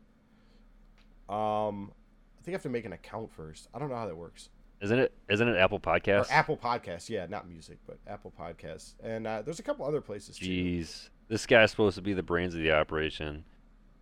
Um, 1.27 1.91
I 2.39 2.43
think 2.43 2.53
I 2.53 2.55
have 2.55 2.63
to 2.63 2.69
make 2.69 2.85
an 2.85 2.93
account 2.93 3.31
first. 3.31 3.67
I 3.73 3.79
don't 3.79 3.89
know 3.89 3.95
how 3.95 4.07
that 4.07 4.15
works. 4.15 4.49
Isn't 4.85 4.99
it? 4.99 5.13
Isn't 5.29 5.47
it 5.47 5.57
Apple 5.57 5.79
Podcasts? 5.79 6.29
Or 6.29 6.33
Apple 6.33 6.57
Podcasts, 6.57 7.09
yeah, 7.09 7.25
not 7.25 7.49
music, 7.49 7.79
but 7.87 7.97
Apple 8.05 8.31
Podcasts, 8.39 8.93
and 9.03 9.25
uh, 9.25 9.41
there's 9.41 9.57
a 9.59 9.63
couple 9.63 9.83
other 9.83 9.99
places 9.99 10.37
too. 10.37 10.45
Jeez, 10.45 11.09
this 11.27 11.47
guy's 11.47 11.71
supposed 11.71 11.95
to 11.95 12.03
be 12.03 12.13
the 12.13 12.21
brains 12.21 12.53
of 12.53 12.59
the 12.59 12.71
operation. 12.71 13.43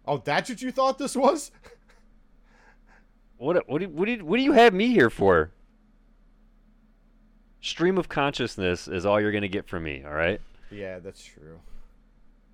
Oh, 0.06 0.18
that's 0.18 0.50
what 0.50 0.62
you 0.62 0.72
thought 0.72 0.98
this 0.98 1.16
was? 1.16 1.52
What? 3.38 3.68
What 3.68 3.82
do? 3.82 3.90
What 3.90 4.06
do? 4.06 4.12
You, 4.14 4.24
what 4.26 4.38
do 4.38 4.44
you 4.44 4.54
have 4.54 4.74
me 4.74 4.88
here 4.90 5.10
for? 5.10 5.52
Stream 7.62 7.98
of 7.98 8.08
consciousness 8.08 8.88
is 8.88 9.06
all 9.06 9.20
you're 9.20 9.32
gonna 9.34 9.48
get 9.50 9.68
from 9.68 9.84
me. 9.84 10.02
All 10.06 10.14
right. 10.14 10.40
yeah, 10.72 11.00
that's 11.00 11.24
true. 11.24 11.60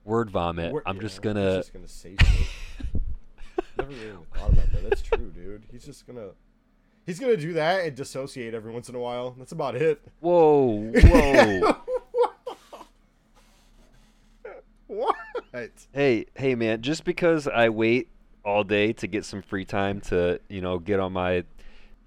Word 0.03 0.31
vomit. 0.31 0.71
We're- 0.71 0.83
I'm 0.87 0.95
yeah, 0.95 1.01
just 1.01 1.21
gonna. 1.21 1.57
just 1.57 1.73
gonna 1.73 1.87
say 1.87 2.15
shit. 2.19 2.47
Never 3.77 3.89
really 3.91 4.17
thought 4.33 4.53
about 4.53 4.71
that. 4.71 4.89
That's 4.89 5.01
true, 5.03 5.29
dude. 5.29 5.63
He's 5.71 5.85
just 5.85 6.07
gonna. 6.07 6.29
He's 7.09 7.19
gonna 7.19 7.35
do 7.35 7.53
that 7.53 7.85
and 7.85 7.95
dissociate 7.95 8.53
every 8.53 8.71
once 8.71 8.87
in 8.87 8.93
a 8.93 8.99
while. 8.99 9.31
That's 9.39 9.51
about 9.51 9.75
it. 9.75 9.99
Whoa! 10.19 10.91
Whoa! 10.93 11.77
what? 14.85 15.15
hey, 15.91 16.27
hey, 16.35 16.53
man! 16.53 16.83
Just 16.83 17.05
because 17.05 17.47
I 17.47 17.69
wait 17.69 18.09
all 18.45 18.63
day 18.63 18.93
to 18.93 19.07
get 19.07 19.25
some 19.25 19.41
free 19.41 19.65
time 19.65 20.01
to, 20.01 20.39
you 20.49 20.61
know, 20.61 20.77
get 20.77 20.99
on 20.99 21.11
my 21.13 21.45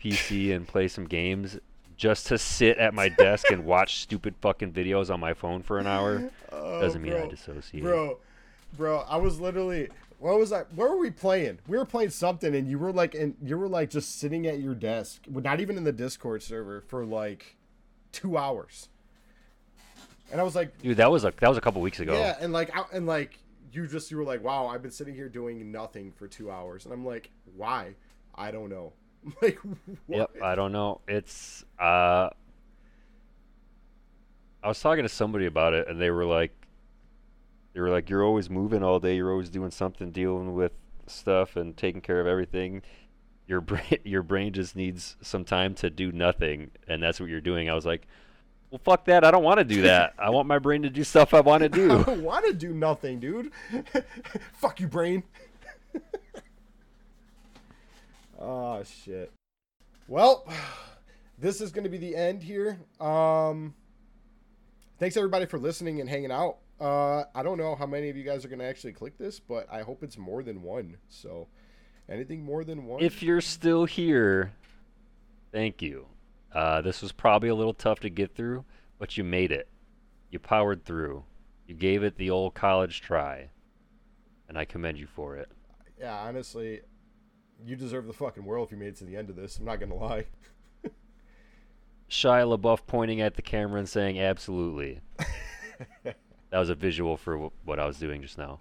PC 0.01 0.55
and 0.55 0.69
play 0.69 0.87
some 0.87 1.07
games, 1.07 1.59
just 1.97 2.29
to 2.29 2.39
sit 2.39 2.79
at 2.79 2.95
my 2.95 3.09
desk 3.09 3.51
and 3.51 3.65
watch 3.65 3.97
stupid 4.03 4.37
fucking 4.41 4.73
videos 4.73 5.13
on 5.13 5.19
my 5.19 5.35
phone 5.35 5.65
for 5.65 5.81
an 5.81 5.89
hour, 5.89 6.31
Oh, 6.53 6.81
doesn't 6.81 7.03
mean 7.03 7.15
I 7.15 7.27
dissociate. 7.27 7.83
Bro, 7.83 8.19
bro, 8.77 8.99
I 8.99 9.17
was 9.17 9.41
literally. 9.41 9.89
What 10.23 10.39
was 10.39 10.53
I? 10.53 10.61
Where 10.77 10.89
were 10.89 10.99
we 10.99 11.11
playing? 11.11 11.59
We 11.67 11.77
were 11.77 11.85
playing 11.85 12.11
something, 12.11 12.55
and 12.55 12.69
you 12.69 12.79
were 12.79 12.93
like, 12.93 13.17
and 13.17 13.35
you 13.43 13.59
were 13.59 13.67
like 13.67 13.91
just 13.91 14.21
sitting 14.21 14.47
at 14.47 14.61
your 14.61 14.73
desk, 14.73 15.23
not 15.29 15.61
even 15.61 15.77
in 15.77 15.83
the 15.83 15.91
Discord 15.91 16.45
server, 16.45 16.81
for 16.87 17.05
like 17.05 17.57
two 18.13 18.39
hours. 18.39 18.89
And 20.31 20.41
I 20.41 20.45
was 20.45 20.55
like, 20.55 20.81
Dude, 20.81 20.99
that 20.99 21.11
was 21.11 21.25
a 21.25 21.33
that 21.41 21.49
was 21.49 21.59
a 21.59 21.61
couple 21.61 21.83
weeks 21.83 21.99
ago. 21.99 22.13
yeah, 22.13 22.37
and 22.41 22.53
like, 22.53 22.71
I, 22.77 22.85
and 22.93 23.05
like, 23.05 23.37
you 23.73 23.89
just 23.89 24.13
you 24.13 24.17
were 24.17 24.23
like, 24.23 24.45
wow, 24.45 24.69
I've 24.69 24.81
been 24.81 24.93
sitting 24.93 25.17
here 25.17 25.29
doing 25.29 25.73
nothing 25.73 26.13
for 26.13 26.29
two 26.29 26.53
hours, 26.53 26.85
and 26.85 26.95
I'm 26.95 27.05
like, 27.05 27.29
why? 27.57 27.97
I 28.33 28.53
don't 28.53 28.71
know. 28.71 28.93
like, 29.43 29.59
what? 30.07 30.31
Yep, 30.35 30.37
I 30.41 30.55
don't 30.55 30.71
know. 30.71 31.01
It's 31.09 31.65
uh 31.81 32.31
I 34.63 34.69
was 34.69 34.81
talking 34.81 35.03
to 35.03 35.09
somebody 35.09 35.47
about 35.47 35.75
it 35.75 35.89
and 35.89 36.01
they 36.01 36.13
were 36.13 36.25
like 36.25 36.53
they 37.75 37.81
were 37.81 37.91
like 37.91 38.11
you're 38.11 38.25
always 38.25 38.51
moving 38.51 38.83
all 38.83 39.01
day, 39.01 39.17
you're 39.17 39.31
always 39.31 39.51
doing 39.51 39.71
something 39.71 40.11
dealing 40.11 40.55
with 40.55 40.73
stuff 41.07 41.57
and 41.57 41.77
taking 41.77 42.01
care 42.01 42.21
of 42.21 42.27
everything. 42.27 42.83
Your 43.47 43.61
brain 43.63 43.99
your 44.05 44.23
brain 44.23 44.53
just 44.53 44.77
needs 44.77 45.17
some 45.21 45.45
time 45.45 45.75
to 45.77 45.91
do 45.91 46.13
nothing 46.13 46.71
and 46.89 47.03
that's 47.03 47.21
what 47.21 47.29
you're 47.29 47.41
doing. 47.41 47.69
I 47.71 47.75
was 47.75 47.87
like, 47.87 48.07
"Well, 48.71 48.81
fuck 48.85 49.05
that. 49.07 49.25
I 49.25 49.31
don't 49.31 49.45
want 49.45 49.59
to 49.59 49.65
do 49.65 49.83
that. 49.83 50.15
I 50.19 50.31
want 50.31 50.47
my 50.49 50.59
brain 50.59 50.83
to 50.83 50.91
do 50.91 51.05
stuff 51.05 51.35
I 51.35 51.41
want 51.41 51.61
to 51.63 51.67
I 51.67 51.69
do." 51.69 51.89
don't 52.05 52.23
want 52.23 52.47
to 52.47 52.53
do 52.53 52.73
nothing, 52.73 53.21
dude. 53.21 53.53
Fuck 54.55 54.81
you, 54.81 54.89
brain. 54.89 55.23
oh 58.39 58.83
shit. 58.85 59.33
Well, 60.09 60.47
this 61.39 61.61
is 61.61 61.73
going 61.73 61.85
to 61.85 61.91
be 61.91 61.99
the 61.99 62.15
end 62.15 62.43
here. 62.43 62.79
Um, 63.01 63.75
thanks 64.99 65.17
everybody 65.17 65.47
for 65.47 65.59
listening 65.59 66.01
and 66.01 66.09
hanging 66.09 66.31
out. 66.33 66.59
Uh, 66.83 67.27
I 67.33 67.45
don't 67.45 67.59
know 67.59 67.77
how 67.77 67.87
many 67.87 68.11
of 68.11 68.17
you 68.17 68.25
guys 68.25 68.45
are 68.45 68.49
going 68.49 68.59
to 68.59 68.65
actually 68.65 68.93
click 68.93 69.17
this, 69.17 69.39
but 69.39 69.69
I 69.71 69.83
hope 69.83 70.03
it's 70.03 70.19
more 70.19 70.43
than 70.43 70.63
one. 70.63 70.97
So, 71.09 71.47
anything 72.09 72.45
more 72.45 72.65
than 72.65 72.87
one? 72.87 73.01
if 73.01 73.23
you're 73.23 73.41
still 73.41 73.85
here, 73.85 74.53
thank 75.53 75.81
you. 75.81 76.07
Uh, 76.53 76.81
this 76.81 77.01
was 77.01 77.13
probably 77.13 77.51
a 77.51 77.55
little 77.55 77.73
tough 77.73 78.01
to 78.01 78.11
get 78.11 78.35
through, 78.35 78.65
but 78.99 79.17
you 79.17 79.23
made 79.23 79.53
it. 79.53 79.69
You 80.31 80.41
powered 80.41 80.85
through. 80.85 81.23
You 81.69 81.77
gave 81.77 82.03
it 82.03 82.17
the 82.17 82.31
old 82.31 82.55
college 82.55 83.01
try, 83.01 83.51
and 84.49 84.59
I 84.59 84.65
commend 84.65 84.99
you 84.99 85.07
for 85.07 85.37
it. 85.37 85.53
yeah, 85.97 86.17
honestly, 86.17 86.81
you 87.65 87.77
deserve 87.77 88.09
the 88.09 88.13
fucking 88.13 88.45
world 88.45 88.67
if 88.67 88.73
you 88.73 88.79
made 88.79 88.89
it 88.89 88.97
to 88.97 89.05
the 89.05 89.17
end 89.17 89.31
of 89.31 89.37
this. 89.37 89.57
I'm 89.57 89.67
not 89.67 89.79
going 89.79 89.93
to 89.93 89.95
lie. 89.95 90.25
Shia 92.11 92.59
LaBeouf 92.59 92.81
pointing 92.89 93.21
at 93.21 93.37
the 93.37 93.43
camera 93.43 93.79
and 93.79 93.89
saying, 93.89 94.19
"Absolutely." 94.19 95.01
that 96.53 96.59
was 96.59 96.69
a 96.69 96.75
visual 96.75 97.17
for 97.17 97.37
wh- 97.37 97.67
what 97.67 97.81
I 97.81 97.87
was 97.87 97.99
doing 97.99 98.23
just 98.23 98.39
now. 98.39 98.61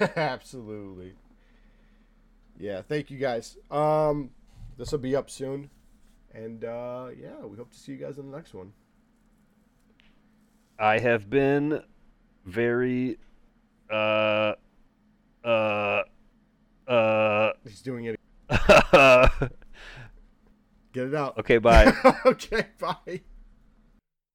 Absolutely. 0.16 1.14
Yeah, 2.58 2.82
thank 2.82 3.10
you 3.10 3.18
guys. 3.18 3.56
Um 3.70 4.30
this 4.76 4.92
will 4.92 4.98
be 4.98 5.16
up 5.16 5.30
soon. 5.30 5.70
And 6.34 6.64
uh 6.64 7.08
yeah, 7.18 7.46
we 7.46 7.56
hope 7.56 7.70
to 7.70 7.78
see 7.78 7.92
you 7.92 7.98
guys 7.98 8.18
in 8.18 8.30
the 8.30 8.36
next 8.36 8.52
one. 8.52 8.72
I 10.78 10.98
have 10.98 11.30
been 11.30 11.80
very, 12.44 13.18
uh, 13.88 14.54
uh, 15.44 16.02
uh. 16.88 17.52
He's 17.64 17.82
doing 17.82 18.06
it. 18.06 18.18
Get 20.92 21.06
it 21.06 21.14
out. 21.14 21.38
okay, 21.38 21.58
bye. 21.58 21.92
okay, 22.26 22.66
bye. 22.80 23.20